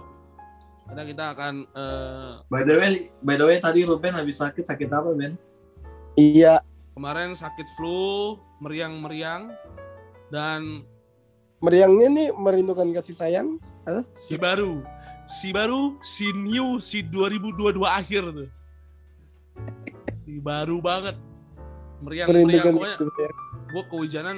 [0.84, 2.90] karena kita akan eh, By the way,
[3.24, 5.40] by the way tadi Ruben habis sakit sakit apa Ben?
[6.14, 6.62] Iya,
[6.94, 9.50] kemarin sakit flu, meriang-meriang,
[10.30, 10.86] dan
[11.58, 13.48] meriangnya nih merindukan kasih sayang.
[14.14, 14.80] si baru,
[15.26, 18.50] si baru, si new, si 2022 akhir tuh.
[20.44, 21.16] baru banget
[22.04, 23.30] meriang meriang Perlindungan pokoknya ya.
[23.72, 24.36] gue kehujanan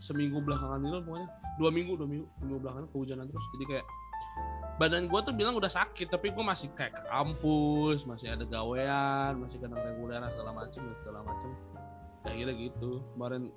[0.00, 1.28] seminggu belakangan ini pokoknya
[1.60, 3.86] dua minggu dua minggu minggu belakangan kehujanan terus jadi kayak
[4.74, 9.38] badan gue tuh bilang udah sakit tapi gue masih kayak ke kampus masih ada gawean
[9.38, 11.48] masih kadang reguleran segala macem segala macem
[12.26, 13.54] ya akhirnya gitu kemarin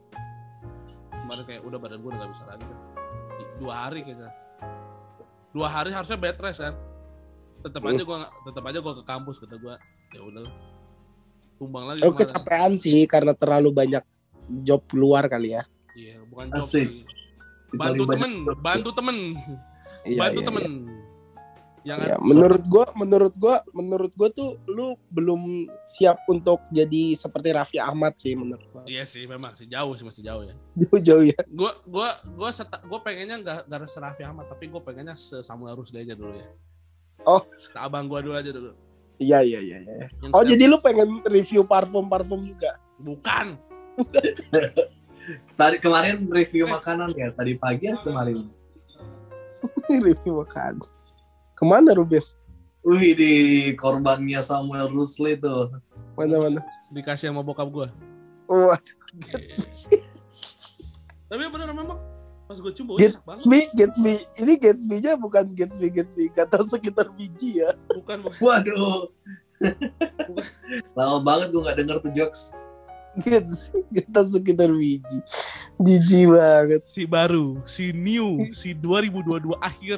[1.09, 2.79] kemarin kayak udah badan gue udah gak bisa lagi kan.
[3.57, 4.29] Dua hari kayaknya
[5.57, 6.77] dua hari harusnya bed rest kan
[7.65, 9.75] tetap aja gue tetap aja gue ke kampus kata gue
[10.13, 10.45] ya udah
[11.57, 12.21] tumbang lagi Aku kemarin.
[12.29, 14.03] kecapean sih karena terlalu banyak
[14.61, 15.65] job luar kali ya.
[15.97, 16.85] iya bukan job Asik.
[16.85, 17.01] sih.
[17.73, 18.31] bantu temen
[18.61, 19.17] bantu temen
[20.03, 20.63] Iya, bantu iya, temen
[21.81, 21.95] iya.
[21.95, 25.39] Ya, menurut gua, menurut gua, menurut gua tuh lu belum
[25.87, 28.83] siap untuk jadi seperti Raffi Ahmad sih menurut gua.
[28.83, 31.39] iya sih memang sih jauh sih masih jauh ya Jauh-jauh ya.
[31.47, 35.73] gua gua gua seta, gua pengennya nggak nggak seraffi amat tapi gua pengennya se Samuel
[35.73, 36.51] Rusdi aja dulu ya
[37.23, 37.47] Oh.
[37.51, 38.75] Se abang gua dulu aja dulu
[39.17, 40.07] Iya, iya, iya, iya.
[40.13, 42.75] Yang Oh, setiap- jadi lu pengen review parfum-parfum juga?
[42.99, 43.55] bukan
[45.55, 48.37] Tadi kemarin review makanan ya, tadi pagi atau kemarin?
[50.07, 50.81] review makan.
[51.57, 52.23] Ke mana Ruben?
[52.87, 53.31] Wih di
[53.75, 55.73] korbannya Samuel Rusli tuh.
[56.15, 56.63] Mana-mana?
[56.91, 57.87] dikasih sama bokap gua
[58.47, 58.79] Wah,
[61.27, 61.99] tapi bener memang
[62.47, 64.15] pas gua coba Gatsby, Gatsby.
[64.39, 66.31] Ini Gatsby-nya bukan Gatsby, Gatsby.
[66.31, 67.75] Tahu sekitar biji ya.
[67.91, 68.39] bukan bukan.
[68.39, 69.11] Waduh.
[70.95, 72.55] Lama banget gue gak denger tuh jokes.
[74.13, 75.17] Tahu sekitar biji.
[75.77, 76.81] Jijik banget.
[76.89, 79.97] si baru si new si 2022 akhir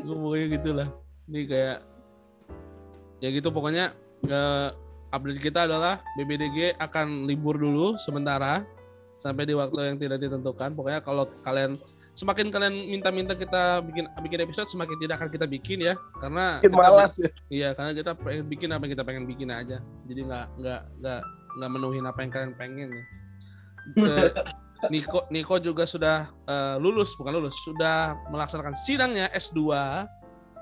[0.00, 0.88] gue pokoknya gitulah
[1.28, 1.78] ini kayak
[3.20, 3.92] ya gitu pokoknya
[4.24, 4.68] eh,
[5.12, 8.64] update kita adalah BBDG akan libur dulu sementara
[9.20, 11.76] sampai di waktu yang tidak ditentukan pokoknya kalau kalian
[12.16, 16.72] semakin kalian minta-minta kita bikin bikin episode semakin tidak akan kita bikin ya karena Makin
[16.72, 17.30] kita- malas ya.
[17.52, 19.78] Iya, karena kita pengen bikin apa yang kita pengen bikin aja.
[20.08, 21.20] Jadi nggak nggak nggak
[21.54, 23.04] nggak menuhin apa yang kalian pengen ya.
[24.88, 29.60] Niko Niko juga sudah eh, lulus bukan lulus sudah melaksanakan sidangnya S2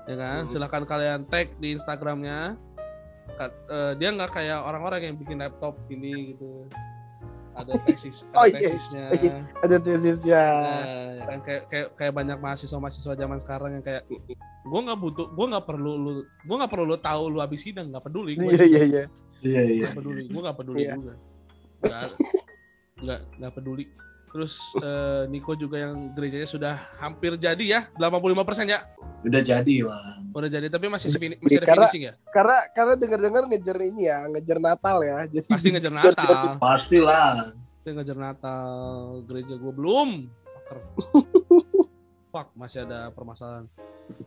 [0.05, 0.49] ya kan Hmm.
[0.49, 2.57] silakan kalian tag di Instagramnya
[3.31, 6.67] Ka- eh, dia nggak kayak orang-orang yang bikin laptop ini gitu
[7.59, 8.55] ada tesis ada Oh, iya.
[8.57, 9.03] tesisnya.
[9.59, 10.43] Ada tesisnya.
[10.47, 10.81] Nah,
[11.13, 14.03] ya kan kayak kayak kayak banyak mahasiswa-mahasiswa zaman sekarang yang kayak
[14.61, 17.89] gue nggak butuh gue nggak perlu lu gue nggak perlu lu tahu lu habis sidang
[17.89, 19.03] nggak peduli gue Iya, iya, iya.
[19.39, 19.81] Iya iya.
[19.81, 20.93] nggak peduli gue nggak peduli Iya.
[20.95, 21.13] juga
[22.99, 23.83] nggak nggak peduli
[24.29, 28.29] terus eh, Niko juga yang gerejanya sudah hampir jadi ya 85%
[28.65, 28.79] ya
[29.19, 30.31] Udah jadi bang.
[30.31, 34.01] udah jadi tapi masih fini- masih ada Karena- finishing ya Karena karena dengar-dengar ngejar ini
[34.05, 35.17] ya, ngejar Natal ya.
[35.25, 37.51] Jadi pasti ngejar Natal Pastilah.
[37.75, 38.67] pasti ngejar Natal
[39.23, 40.09] gereja gue belum
[40.45, 40.77] fucker
[42.31, 43.65] fuck masih ada permasalahan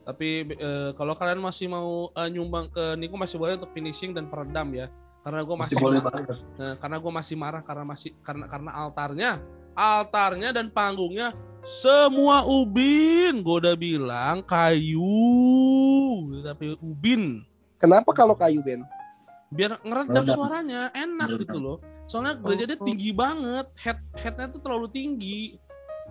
[0.03, 4.27] tapi eh, kalau kalian masih mau eh, nyumbang ke Niko masih boleh untuk finishing dan
[4.27, 4.87] peredam ya
[5.23, 6.39] karena gue Masih masih, boleh ma- banget.
[6.53, 9.31] Nah, karena gue masih marah karena masih karena karena altarnya
[9.73, 11.33] altarnya dan panggungnya
[11.63, 15.07] semua ubin gue udah bilang kayu
[16.43, 17.43] tapi ubin
[17.79, 18.83] kenapa kalau kayu Ben?
[19.49, 21.43] biar ngeredam suaranya enak Meredam.
[21.45, 22.83] gitu loh soalnya gereja dia Oh.
[22.83, 25.61] tinggi banget head headnya tuh terlalu tinggi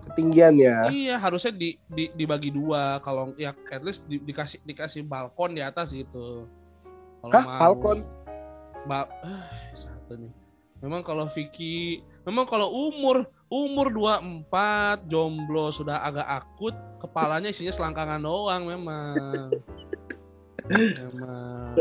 [0.02, 0.90] Ketinggian ya.
[0.90, 5.62] iya harusnya di, di dibagi dua kalau ya at least di- dikasih dikasih balkon di
[5.62, 6.50] atas gitu
[7.20, 7.60] kalau Hah, mau.
[7.60, 7.98] balkon?
[8.82, 10.32] ba ah, satu nih
[10.78, 13.22] memang kalau Vicky memang kalau umur
[13.52, 14.48] umur 24
[15.12, 19.52] jomblo sudah agak akut kepalanya isinya selangkangan doang memang
[20.72, 21.76] memang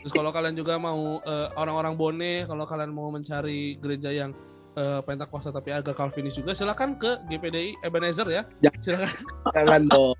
[0.00, 4.32] terus kalau kalian juga mau eh, orang-orang bone kalau kalian mau mencari gereja yang
[4.80, 8.72] eh, Pentakosta tapi agak Calvinis juga silakan ke GPDI Ebenezer ya Ya.
[8.80, 9.12] silakan
[9.52, 10.16] Jangan dong.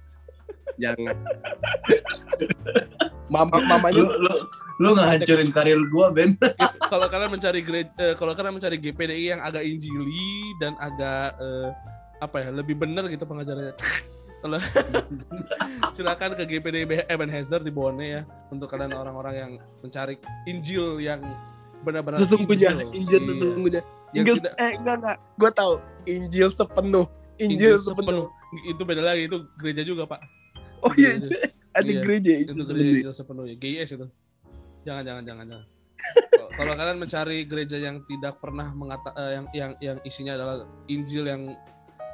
[0.77, 1.17] Jangan.
[3.29, 4.35] Mama mamanya Lu lu
[4.75, 6.35] lu nggak hancurin karir gua Ben.
[6.91, 10.27] kalau kalian mencari gereja kalau kalian mencari GPDI yang agak injili
[10.59, 11.71] dan agak eh,
[12.19, 13.71] apa ya lebih benar gitu pengajarannya
[14.43, 14.59] kalau
[15.95, 21.23] silakan ke GPDI Ebenezer di Bone ya untuk kalian orang-orang yang mencari Injil yang
[21.81, 23.29] benar-benar sesungguhnya Injil, Injil Iya.
[23.31, 23.81] sesungguhnya.
[24.11, 25.17] Yang Injil tidak- eh enggak enggak.
[25.35, 25.73] Gue tahu.
[26.05, 27.07] Injil sepenuh.
[27.37, 28.27] Injil, sepenuh.
[28.65, 30.23] itu beda lagi itu gereja juga pak
[30.85, 31.29] Oh iya, itu.
[31.73, 33.55] ada Iya, gereja itu Injil gereja sepenuhnya.
[33.57, 34.07] GIS itu.
[34.85, 35.67] Jangan jangan jangan jangan.
[36.55, 40.57] Kalau- kalian mencari gereja yang tidak pernah mengata eh, yang yang yang isinya adalah
[40.87, 41.43] Injil yang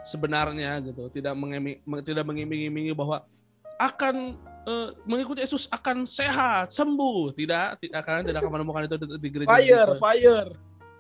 [0.01, 3.27] sebenarnya gitu tidak mengemi, meng- tidak mengiming-imingi bahwa
[3.77, 7.35] akan eh, mengikuti Yesus akan sehat sembuh.
[7.35, 9.93] Tidak tidak kalian tidak akan menemukan itu di, di gereja Fire, gitu.
[9.99, 10.51] fire.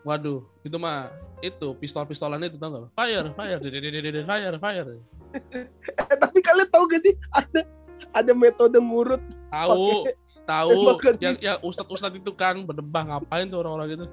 [0.00, 3.58] waduh itu mah itu pistol-pistolan itu tau nggak fire fire.
[3.60, 4.90] Fire fire fire
[6.10, 7.14] Eh, tapi kalian tahu gak sih?
[7.30, 7.60] Ada
[8.10, 10.14] ada metode ngurut tahu pakai
[10.46, 10.78] tahu.
[11.24, 14.06] yang yang ustadz ustadz itu kan berdebah ngapain tuh orang-orang gitu?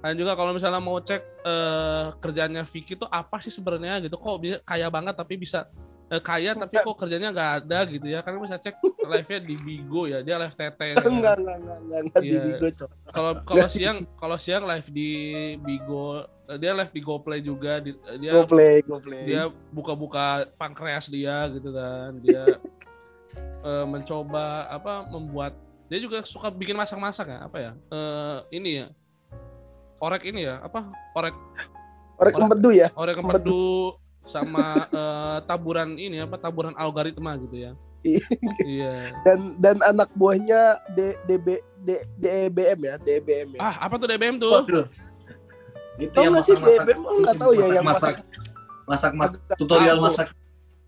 [0.00, 4.16] Dan juga kalau misalnya mau cek eh, kerjanya Vicky tuh apa sih sebenarnya gitu?
[4.16, 5.68] Kok bisa kaya banget tapi bisa
[6.08, 8.24] eh, kaya tapi kok kerjanya nggak ada gitu ya?
[8.24, 10.96] Kan bisa cek live-nya di Bigo ya dia live tete ya.
[11.04, 12.40] Enggak enggak enggak enggak, di Iya.
[12.42, 12.66] Bigo
[13.12, 15.10] kalau kalau siang kalau siang live di
[15.60, 16.24] Bigo
[16.56, 19.22] dia live di GoPlay juga di, eh, dia Go play, go play.
[19.24, 20.24] dia buka-buka
[20.54, 22.44] pankreas dia gitu kan dia
[23.68, 25.54] eh, mencoba apa membuat
[25.86, 28.86] dia juga suka bikin masak-masak ya apa ya Eh, ini ya
[29.98, 31.34] orek ini ya apa orek
[32.16, 32.88] Orek empedu ya.
[32.94, 39.12] orek empedu sama eh, taburan ini apa taburan algoritma gitu ya Iya.
[39.28, 43.60] Dan dan anak buahnya D, DB D, DEBM ya, DEBM ya.
[43.60, 44.88] ah apa tuh DBM tuh Waduh.
[45.96, 46.54] Itu Tahu yang nggak sih.
[46.54, 47.00] DBM?
[47.00, 48.14] Oh, nggak tahu ya yang masak
[48.84, 50.06] masak masak tutorial Tahu.
[50.06, 50.28] masak.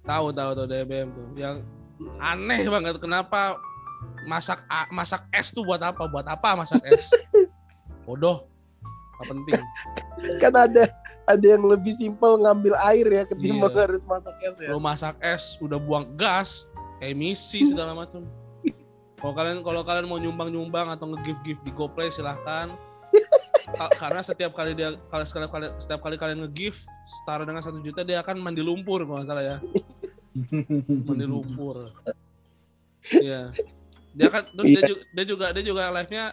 [0.02, 1.56] tahu tahu tuh DBM tuh yang
[2.18, 3.54] aneh banget kenapa
[4.24, 7.06] masak a- masak es tuh buat apa buat apa masak es
[8.06, 8.50] bodoh
[9.14, 9.62] Gak penting
[10.42, 10.90] kan ada
[11.22, 13.86] ada yang lebih simpel ngambil air ya ketimbang Iya.
[13.86, 14.68] harus masak es ya.
[14.68, 16.66] lo masak es udah buang gas
[16.98, 18.26] emisi segala macam
[19.14, 22.80] kalau kalian kalau kalian mau nyumbang nyumbang atau nge-gift gift di GoPlay silahkan Ka-
[23.98, 28.02] karena setiap kali dia kalau setiap kali setiap kali kalian nge-gift setara dengan satu juta
[28.02, 29.56] dia akan mandi lumpur kalau nggak salah ya.
[31.08, 31.92] Mandi lumpur.
[33.12, 33.52] Iya.
[34.16, 36.24] Dia kan terus dia juga dia juga dia juga live nya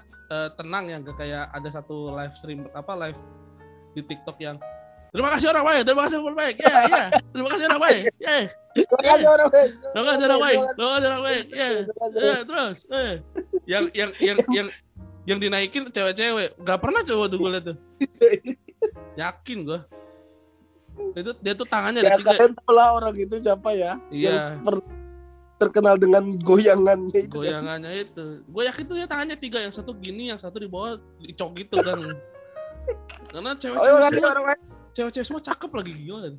[0.55, 3.19] tenang ya gak kayak ada satu live stream apa live
[3.97, 4.61] di TikTok yang
[5.09, 6.55] terima kasih orang baik terima kasih orang baik.
[6.61, 7.03] Ya ya
[7.33, 8.01] terima kasih orang baik.
[8.21, 8.37] Ya
[8.69, 9.71] Terima kasih orang baik.
[9.81, 11.45] terima kasih orang baik terima kasih orang baik.
[11.49, 13.13] Ya ya terus eh.
[13.65, 14.67] yang yang yang yang
[15.29, 17.77] yang dinaikin cewek-cewek gak pernah cowok tuh gue liat tuh
[19.21, 19.79] yakin gue
[21.15, 23.91] itu dia tuh tangannya Ya ada tiga kalian tahu lah orang itu siapa ya.
[24.09, 24.83] iya per-
[25.55, 27.35] terkenal dengan goyangannya itu.
[27.35, 27.61] kan.
[27.61, 30.97] goyangannya itu gue yakin tuh ya tangannya tiga yang satu gini yang satu di bawah
[31.19, 31.99] dicok gitu kan
[33.31, 36.35] karena Oh, cewek-cewek terima kasih semua orang cewek-cewek semua cakep lagi gila kan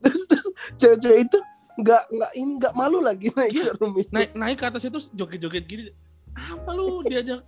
[0.00, 0.46] Terus, terus
[0.76, 1.38] cewek-cewek itu
[1.78, 3.64] nggak nggak ini nggak malu lagi naik Iya.
[3.66, 4.10] ke room itu.
[4.10, 5.82] naik naik ke atas itu joget-joget gini
[6.36, 7.42] apa lu diajak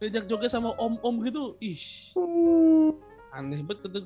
[0.00, 1.80] diajak joget sama om-om gitu ih
[3.32, 4.04] aneh banget.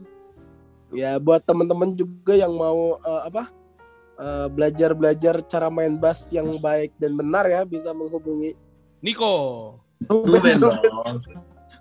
[0.95, 3.51] Ya buat teman-teman juga yang mau eh, apa
[4.21, 8.55] eh, belajar-belajar cara main bass yang baik dan benar ya bisa menghubungi
[9.03, 9.35] Niko
[10.07, 10.63] Ruben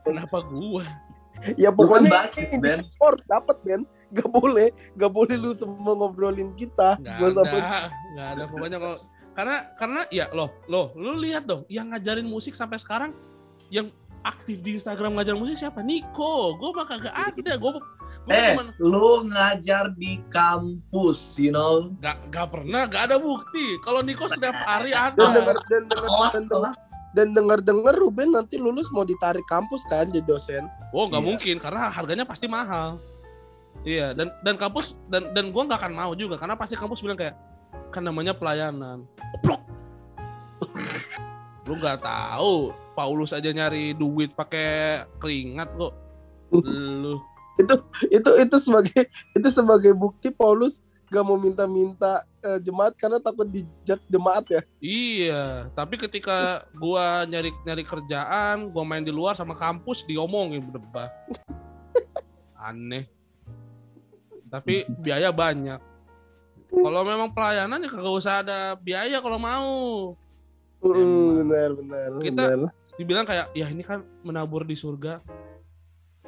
[0.06, 0.86] kenapa gua
[1.54, 2.80] Ya Bukan pokoknya basis, ini Ben.
[2.82, 3.82] sport dapat Ben.
[4.16, 6.96] Gak boleh, gak boleh lu semua ngobrolin kita.
[6.96, 7.70] nggak Gak ada
[8.16, 8.98] nggak ada pokoknya kalau
[9.36, 13.12] karena karena ya loh loh lu lihat dong yang ngajarin musik sampai sekarang
[13.68, 13.92] yang
[14.26, 17.84] aktif di Instagram ngajar musik siapa Niko gue mah kagak ada gue gue
[18.30, 21.90] Eh, cuma lu ngajar di kampus, you know.
[22.02, 26.06] nggak nggak pernah nggak ada bukti kalau Niko setiap hari dan ada dengar dan dengar
[26.06, 26.74] Sekolah, dan dengar
[27.16, 30.66] dan dengar dengar Ruben nanti lulus mau ditarik kampus kan jadi dosen.
[30.94, 31.30] Oh nggak Iya.
[31.34, 33.02] mungkin karena harganya pasti mahal.
[33.86, 37.18] Iya dan dan kampus dan dan gua nggak akan mau juga karena pasti kampus bilang
[37.18, 37.34] kayak
[37.90, 39.08] kan namanya pelayanan.
[39.40, 39.62] Goblok.
[41.66, 45.94] Lu nggak tahu Paulus aja nyari duit pakai keringat kok.
[46.52, 47.20] Lu
[47.56, 47.80] Itu
[48.12, 54.44] itu sebagai itu sebagai bukti Paulus gak mau minta-minta eh, jemaat karena takut dijudge jemaat
[54.50, 54.62] ya.
[54.82, 61.14] iya, tapi ketika gua nyari nyari kerjaan, gua main di luar sama kampus diomongin berdebah.
[62.68, 63.06] Aneh.
[64.50, 65.95] Tapi biaya banyak.
[66.76, 69.72] Kalau memang pelayanan ya kagak usah ada biaya kalau mau.
[70.84, 71.34] Mm, Emang.
[71.40, 72.70] benar benar Kita- benar.
[72.96, 75.20] Dibilang kayak ya ini kan menabur di surga.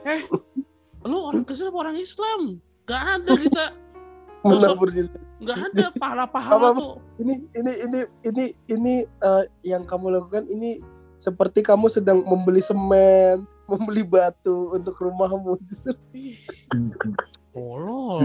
[0.04, 0.24] Eh,
[1.04, 2.60] lu orang Kristen apa orang Islam?
[2.84, 3.64] Gak ada kita,
[4.40, 5.08] Benar benar.
[5.44, 7.04] gak ada pahala-pahala tuh.
[7.18, 10.80] Ini ini ini ini ini eh, yang kamu lakukan ini
[11.18, 15.60] seperti kamu sedang membeli semen, membeli batu untuk rumahmu.
[17.58, 18.22] Tolol.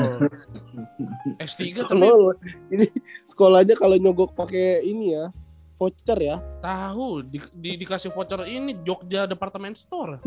[1.48, 2.36] S3 tapi Tolol.
[2.68, 2.84] Ini
[3.24, 5.32] sekolahnya kalau nyogok pakai ini ya,
[5.74, 6.36] voucher ya.
[6.60, 10.20] tahu di, di- dikasih voucher ini Jogja Department Store.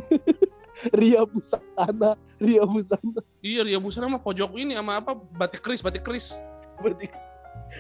[1.00, 3.22] Ria Busana, Ria Busana.
[3.40, 6.36] Iya, Ria Busana sama pojok ini sama apa batik kris, batik kris.
[6.82, 7.08] Berarti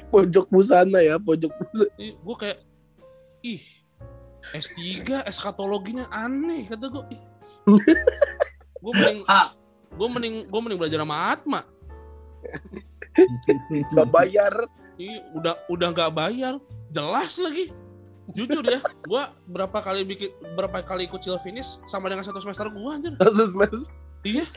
[0.07, 1.91] pojok busana ya, pojok busana.
[1.97, 2.57] Gue kayak
[3.43, 3.59] ih
[4.53, 4.79] S3
[5.25, 7.03] eskatologinya aneh kata gue.
[8.79, 9.51] Gue mending Ah.
[9.95, 11.61] Gue mending gue mending belajar sama Atma.
[13.95, 14.53] Gak bayar.
[14.95, 16.55] Ih, udah udah nggak bayar,
[16.87, 17.67] jelas lagi.
[18.31, 22.71] Jujur ya, gua berapa kali bikin berapa kali ikut chill finish sama dengan satu semester
[22.71, 23.13] gua anjir.
[23.19, 23.75] Kasus mes.
[24.25, 24.47] Iya,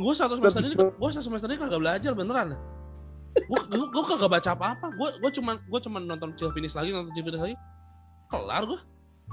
[0.00, 2.58] gua satu semester ini gua satu semester ini kagak belajar beneran.
[3.46, 4.86] Gua gua, gua kagak baca apa-apa.
[4.98, 7.56] Gua gua cuma gua cuma nonton chill finish lagi, nonton chill finish lagi.
[8.32, 8.80] kelar gua.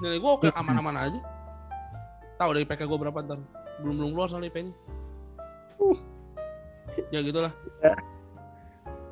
[0.03, 1.19] Nilai gua oke aman-aman aja.
[2.37, 3.39] Tahu dari PK gua berapa ntar?
[3.81, 4.75] Belum belum keluar soalnya IP-nya.
[7.11, 7.51] Ya gitulah.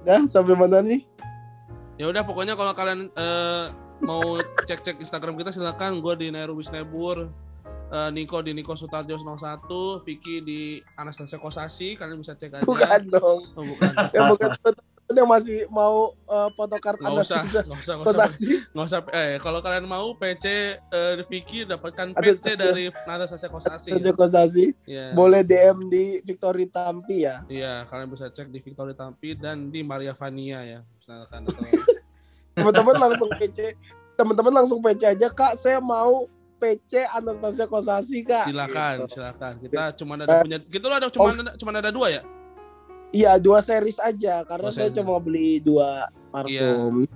[0.03, 1.03] Dah sampai mana nih?
[1.99, 3.65] Ya udah pokoknya kalau kalian eh,
[3.99, 5.99] mau cek-cek Instagram kita silakan.
[5.99, 7.27] Gua di Nairobi Snebur.
[7.89, 12.65] Eh, Niko di Niko Sutarjo 01, Vicky di Anastasia Kosasi, kalian bisa cek aja.
[12.69, 13.49] Bukan dong.
[13.57, 13.89] Oh, bukan.
[14.13, 14.53] Ya bukan
[15.09, 18.27] yang masih mau uh, photocard Nggak usah, nggak usah, nggak usah,
[18.77, 18.99] nggak usah.
[19.09, 20.45] Eh, kalau kalian mau PC
[20.77, 22.59] eh, Vicky dapatkan PC stasiun.
[22.61, 23.89] dari Anastasia Kosasi.
[23.89, 24.65] Anastasia Kosasi.
[24.85, 25.17] Iya.
[25.17, 27.41] Boleh DM di Victory Tampi ya.
[27.49, 30.79] Iya, kalian bisa cek di Victoria Tampi dan di Maria Vania ya.
[30.85, 31.41] Misalkan
[32.55, 33.73] Teman-teman langsung PC.
[34.13, 35.57] Teman-teman langsung PC aja, Kak.
[35.57, 36.29] Saya mau
[36.59, 38.45] PC Anastasia Kosasi, Kak.
[38.45, 39.15] silakan, Gitu.
[39.17, 39.53] silakan.
[39.63, 42.21] Kita cuma ada punya kita tuh ada cuma ada cuma ada dua ya?
[43.09, 44.97] Iya, dua series aja karena Dua saya series.
[44.99, 47.09] cuma beli dua parfum.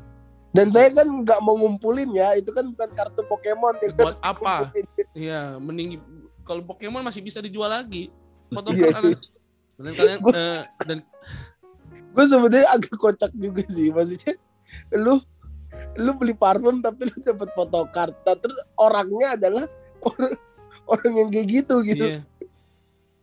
[0.49, 4.70] Dan saya kan nggak mau ngumpulin ya, itu kan bukan kartu Pokemon yang Buat apa?
[5.14, 5.98] Iya, mending
[6.41, 8.10] kalau Pokemon masih bisa dijual lagi.
[8.48, 9.18] Foto Iya, kartu
[9.74, 10.98] dan kalian Gua- eh, dan
[12.14, 14.38] Gue sebenarnya agak kocak juga sih, maksudnya
[14.94, 15.18] lu
[15.95, 18.14] lu beli parfum tapi lu dapat photocard.
[18.20, 19.65] Nah, terus orangnya adalah
[19.99, 20.34] orang
[20.86, 22.06] orang yang kayak gitu gitu.
[22.07, 22.22] iya.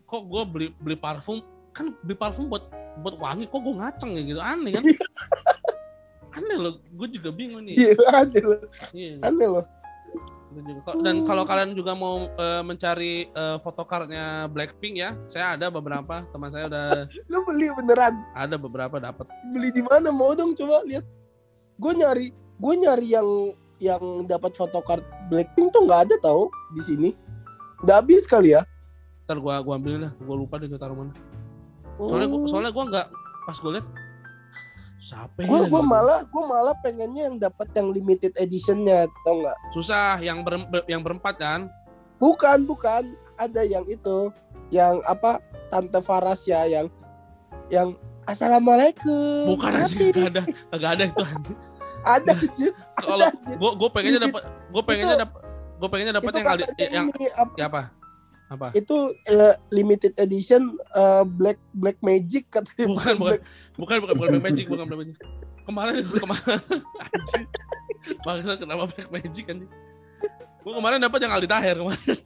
[0.03, 1.39] Kok gue beli beli parfum
[1.71, 2.67] kan beli parfum buat
[3.01, 4.83] buat wangi kok gue ngaceng ya gitu aneh kan?
[6.31, 7.75] aneh loh, gue juga bingung nih.
[7.75, 8.61] Iya, aneh loh,
[8.95, 9.15] Iya.
[9.23, 9.65] aneh loh.
[11.07, 16.51] Dan kalau kalian juga mau eh, mencari eh, photocardnya Blackpink ya, saya ada beberapa teman
[16.51, 18.19] saya udah Lu beli beneran?
[18.35, 19.31] ada beberapa dapat.
[19.55, 20.11] Beli di mana?
[20.11, 21.07] Mau dong coba lihat.
[21.79, 23.29] Gue nyari, gue nyari yang
[23.81, 27.11] yang dapat photocard Blackpink tuh nggak ada tau di sini.
[27.81, 28.63] Udah habis kali ya.
[29.25, 31.15] Ntar gua gua ambilin lah, gua lupa deh gua taruh mana.
[32.01, 32.49] Soalnya gua, Oh.
[32.49, 33.07] soalnya gua nggak
[33.43, 33.87] pas gue liat
[35.01, 35.49] siapa ya?
[35.49, 35.91] gue gue gitu.
[35.91, 40.87] malah gue malah pengennya yang dapat yang limited editionnya tau nggak susah yang ber, ber-
[40.87, 41.61] yang berempat kan?
[42.17, 43.03] bukan bukan
[43.35, 44.29] ada yang itu
[44.69, 46.87] yang apa tante Faras ya yang
[47.69, 51.25] yang assalamualaikum Bukan aja nggak ada nggak ada itu
[52.01, 53.55] ada aja Kalau ada aja.
[53.57, 55.41] gua gua pengennya dapat gua pengennya dapat
[55.75, 57.81] gua pengennya dapat yang katanya yang ini apa, ya apa?
[58.51, 58.75] Apa?
[58.75, 63.39] itu eh, limited edition eh, black black magic katanya Bukan, bukan.
[63.79, 65.17] Bukan bukan bukan Black Magic, bukan Black Magic.
[65.63, 66.59] Kemarin kemarin
[67.15, 67.47] anjing.
[68.21, 69.71] Bangsa kenapa Black Magic anjing?
[70.61, 72.19] Gua kemarin dapat yang Aldi Taher kemarin.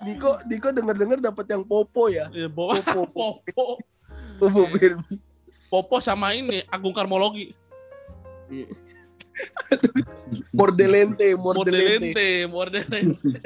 [0.00, 3.76] Niko Niko denger dengar dapat yang popo ya Ya, bawa Popo Popo.
[4.38, 4.94] popo Iya.
[4.96, 5.18] Barbie.
[5.66, 7.52] Popo sama ini Agung Karmologi.
[10.58, 13.40] mordelente mordelente Mordelente, Mordelente.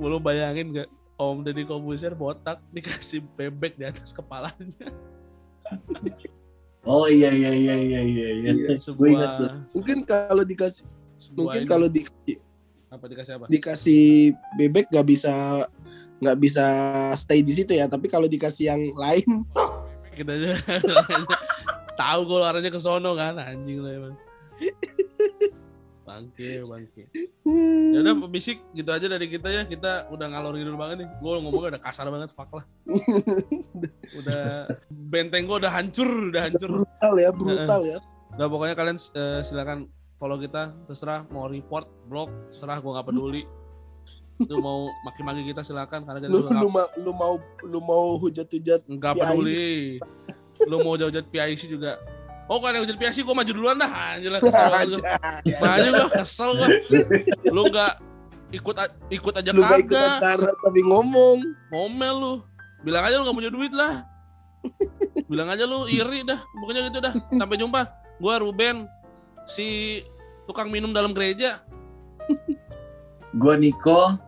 [0.00, 0.88] Belum bayangin gak
[1.20, 4.88] Om Deddy Kobusier botak dikasih bebek di atas kepalanya.
[6.88, 8.28] Oh iya iya iya iya iya.
[8.40, 8.50] iya.
[8.56, 9.28] Iya, Gue ingat.
[9.36, 10.88] Sebuah, mungkin kalau dikasih
[11.20, 11.68] sebuah mungkin ini.
[11.68, 12.36] kalau dikasih
[12.90, 13.44] apa dikasih apa?
[13.46, 15.62] dikasih bebek nggak bisa
[16.18, 16.66] nggak bisa
[17.14, 19.44] stay di situ ya tapi kalau dikasih yang lain
[20.10, 20.52] Kita aja.
[22.00, 24.14] Tahu gue arahnya ke sono kan anjing lah emang.
[26.10, 27.06] Bangke, bangke.
[27.94, 29.62] Ya udah bisik gitu aja dari kita ya.
[29.62, 31.08] Kita udah ngalor ngidul banget nih.
[31.22, 32.66] Gue ngomongnya udah kasar banget, fuck lah.
[34.18, 36.82] Udah benteng gue udah hancur, udah hancur.
[36.82, 37.98] brutal ya brutal ya
[38.34, 39.86] Udah pokoknya kalian eh, silakan
[40.18, 43.42] follow kita, terserah mau report, blog, terserah gue nggak peduli.
[44.34, 48.82] Itu mau maki-maki kita silakan karena kita lu lu, ma- lu mau lu mau hujat-hujat
[48.82, 49.22] nggak PIC.
[49.22, 49.70] peduli.
[50.66, 51.96] Lu mau jauh-jauh PIC juga.
[52.50, 53.86] Oh kalau yang hujat PIC gue maju duluan dah,
[54.18, 55.02] anjir lah kesel banget gua.
[55.62, 56.68] Maju gue kesel gue.
[57.46, 57.92] Lu nggak
[58.50, 61.38] ikut a- ikut aja lu gak ikut kagak, acara tapi ngomong
[61.70, 62.34] ngomel lu.
[62.82, 64.02] Bilang aja lu nggak punya duit lah.
[65.30, 67.14] Bilang aja lu iri dah, pokoknya gitu dah.
[67.30, 67.86] Sampai jumpa.
[68.18, 68.90] Gua Ruben,
[69.46, 70.02] si
[70.44, 71.62] tukang minum dalam gereja.
[73.30, 74.18] Gue Niko.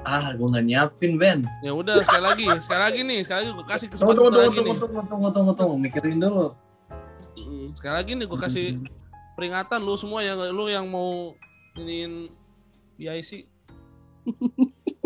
[0.00, 1.44] Ah, gue nggak nyiapin Ben.
[1.60, 4.40] Ya udah sekali lagi, sekali lagi nih, sekali lagi gue kasih Tunggu kesempatan tunggu tunggu
[4.40, 4.64] lagi nih.
[4.64, 6.46] tunggu tunggu tunggu tunggu tunggu mikirin dulu.
[7.44, 8.66] Mm, Sekali lagi nih gue kasih
[9.36, 11.36] peringatan lu semua yang lu yang mau
[11.76, 12.32] iniin
[12.96, 13.44] PIC.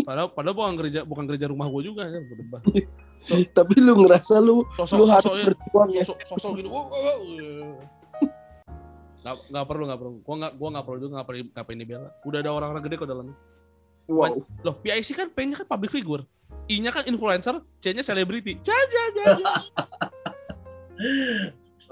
[0.06, 2.60] Padahal padahal bukan gereja bukan gereja rumah gue juga ya, berdebah.
[3.56, 6.68] tapi lu ngerasa lu Sosok lu harus sosoknya berjuang ya sosok sosok gitu.
[6.70, 7.20] Wow, wow,
[9.24, 10.12] nggak perlu nggak perlu.
[10.20, 12.08] Gua nggak gua nggak perlu juga nggak perlu ngapain dibela.
[12.28, 13.36] Udah ada orang-orang gede kok dalamnya.
[14.08, 16.24] Wow Loh, PIC kan P-nya kan public figure.
[16.64, 18.56] I-nya kan influencer, C-nya selebriti.
[18.64, 19.36] Jaja, jaja.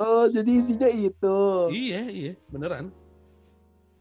[0.03, 1.39] oh jadi isinya itu
[1.75, 2.89] iya, iya, beneran.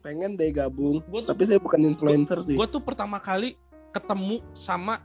[0.02, 3.54] pengen deh gabung Gua tuh tapi saya bukan influencer sih gue tuh pertama kali
[3.94, 4.98] ketemu sama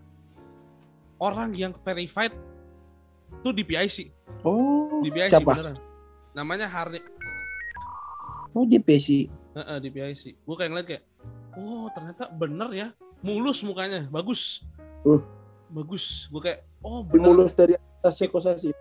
[1.22, 2.34] orang yang verified
[3.46, 4.10] tuh di PIC
[4.42, 5.78] oh di PIC siapa beneran
[6.34, 6.98] namanya Harni
[8.58, 9.30] Oh di PC.
[9.54, 10.42] Heeh, di PIC.
[10.42, 11.04] Gue kayak ngeliat kayak,
[11.58, 12.88] oh ternyata bener ya,
[13.26, 14.62] mulus mukanya, bagus.
[15.02, 15.20] Uh.
[15.68, 16.32] Bagus.
[16.32, 17.34] Gue kayak, oh bener.
[17.34, 18.72] Mulus dari atasnya kosasi.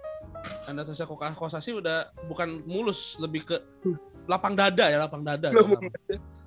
[0.71, 3.59] Anastasia Kosasi udah bukan mulus, lebih ke
[4.31, 5.51] lapang dada ya, lapang dada.
[5.51, 5.83] Lapang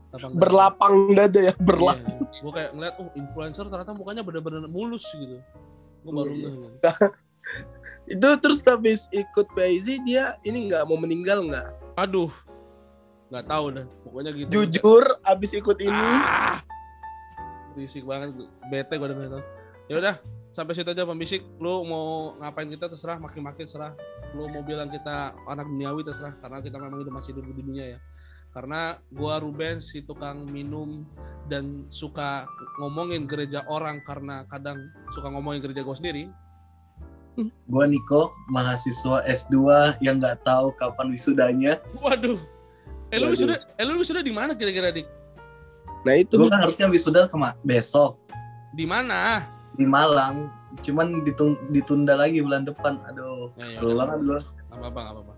[0.09, 0.39] Lapang dada.
[0.39, 2.23] Berlapang dada ya, berlapang.
[2.23, 2.39] Iya.
[2.39, 5.43] Gue kayak ngeliat, oh influencer ternyata mukanya bener-bener mulus gitu.
[6.07, 6.47] Gue baru Iya.
[6.47, 6.51] ngeh.
[6.55, 7.07] gitu.
[8.17, 11.67] Itu terus habis ikut PIZ dia ini nggak mau meninggal nggak?
[11.93, 12.33] Aduh,
[13.29, 13.85] nggak tahu dah.
[14.03, 14.49] Pokoknya gitu.
[14.49, 16.59] Jujur abis ikut ini Ah!
[17.77, 18.33] Berisik banget,
[18.67, 19.41] bete gue denger itu.
[19.89, 20.15] Ya udah,
[20.53, 21.45] sampai situ aja pembisik.
[21.61, 23.93] Lu mau ngapain kita terserah, makin-makin terserah.
[24.33, 27.85] Lu mau bilang kita anak duniawi terserah, karena kita memang hidup masih hidup di dunia
[27.97, 27.99] ya.
[28.49, 31.05] Karena gua Ruben si tukang minum
[31.45, 32.49] dan suka
[32.81, 36.25] ngomongin gereja orang karena kadang suka ngomongin gereja gua sendiri.
[37.69, 39.55] Gua Niko, mahasiswa S2
[40.01, 41.77] yang nggak tahu kapan wisudanya.
[42.01, 42.58] Waduh.
[43.09, 45.07] Eh lu wisuda, eh lu wisuda di mana kira-kira dik?
[45.99, 48.15] Nah itu Gua kan harusnya wisuda kema besok
[48.71, 49.43] Di mana?
[49.73, 50.51] di Malang.
[50.79, 51.23] Cuman
[51.69, 52.99] ditunda lagi bulan depan.
[53.07, 54.39] Aduh, Ya, ya, banget gua.
[54.69, 55.33] Gak apa-apa, gak apa-apa.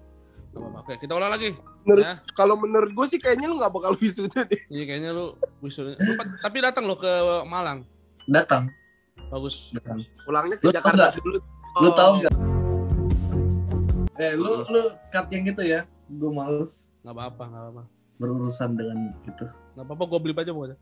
[0.51, 0.77] Gak apa-apa.
[0.81, 1.49] Oke, kita ulang lagi.
[1.81, 2.13] Menurut- Ya.
[2.35, 4.61] kalau menurut gue sih kayaknya lu nggak bakal wisuda deh.
[4.67, 5.25] Iya kayaknya lu
[5.59, 5.95] wisuda.
[5.95, 7.09] Lu tapi datang lo ke
[7.43, 7.85] Malang.
[8.25, 8.69] Datang,
[9.29, 9.71] Bagus.
[9.71, 10.03] datang.
[10.21, 11.39] Pulangnya ke Lu Jakarta dulu.
[11.79, 11.93] Lu Oh.
[11.95, 12.33] tahu nggak?
[14.19, 15.81] Eh, lu lu cut yang gitu ya.
[16.05, 17.83] Gua males Gak apa-apa, gak apa-apa.
[18.21, 19.45] berurusan dengan itu.
[19.73, 20.77] Gak apa-apa, gue beli aja pokoknya.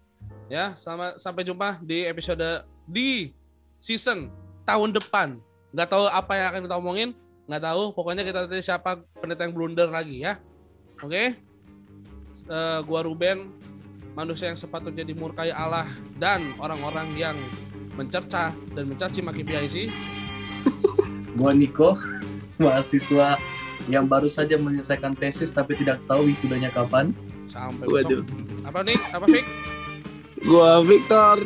[0.51, 3.31] Ya, sama sampai jumpa di episode di
[3.79, 4.27] season
[4.67, 5.39] tahun depan.
[5.71, 7.09] Gak tahu apa yang akan kita omongin,
[7.49, 7.83] nggak tahu.
[7.97, 10.37] Pokoknya kita nanti siapa pendeta yang blunder lagi ya.
[10.99, 11.33] Oke?
[12.29, 13.49] Eh, gua Ruben,
[14.13, 15.89] manusia yang sepatutnya dimurkai Allah
[16.21, 17.37] dan orang-orang yang
[17.97, 19.75] mencerca dan mencaci maki PIC.
[21.33, 21.97] Gua Niko,
[22.61, 23.39] mahasiswa
[23.89, 27.11] yang baru saja menyelesaikan tesis tapi tidak tahu wisudanya kapan.
[27.49, 28.21] Sampai Waduh.
[28.21, 28.65] besok.
[28.69, 28.99] Apa nih?
[29.09, 29.45] Apa Fik?
[30.45, 31.37] Gua Victor,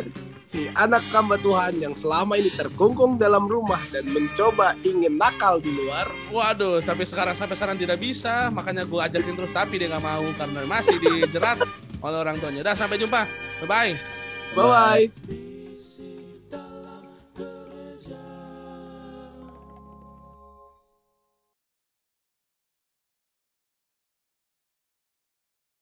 [0.43, 5.73] si anak hamba Tuhan yang selama ini terkungkung dalam rumah dan mencoba ingin nakal di
[5.73, 6.05] luar.
[6.29, 10.27] Waduh, tapi sekarang sampai sekarang tidak bisa, makanya gue ajakin terus tapi dia nggak mau
[10.37, 11.57] karena masih dijerat
[12.05, 12.61] oleh orang tuanya.
[12.61, 13.25] Dah sampai jumpa,
[13.65, 13.91] bye bye.
[14.53, 15.52] Bye bye.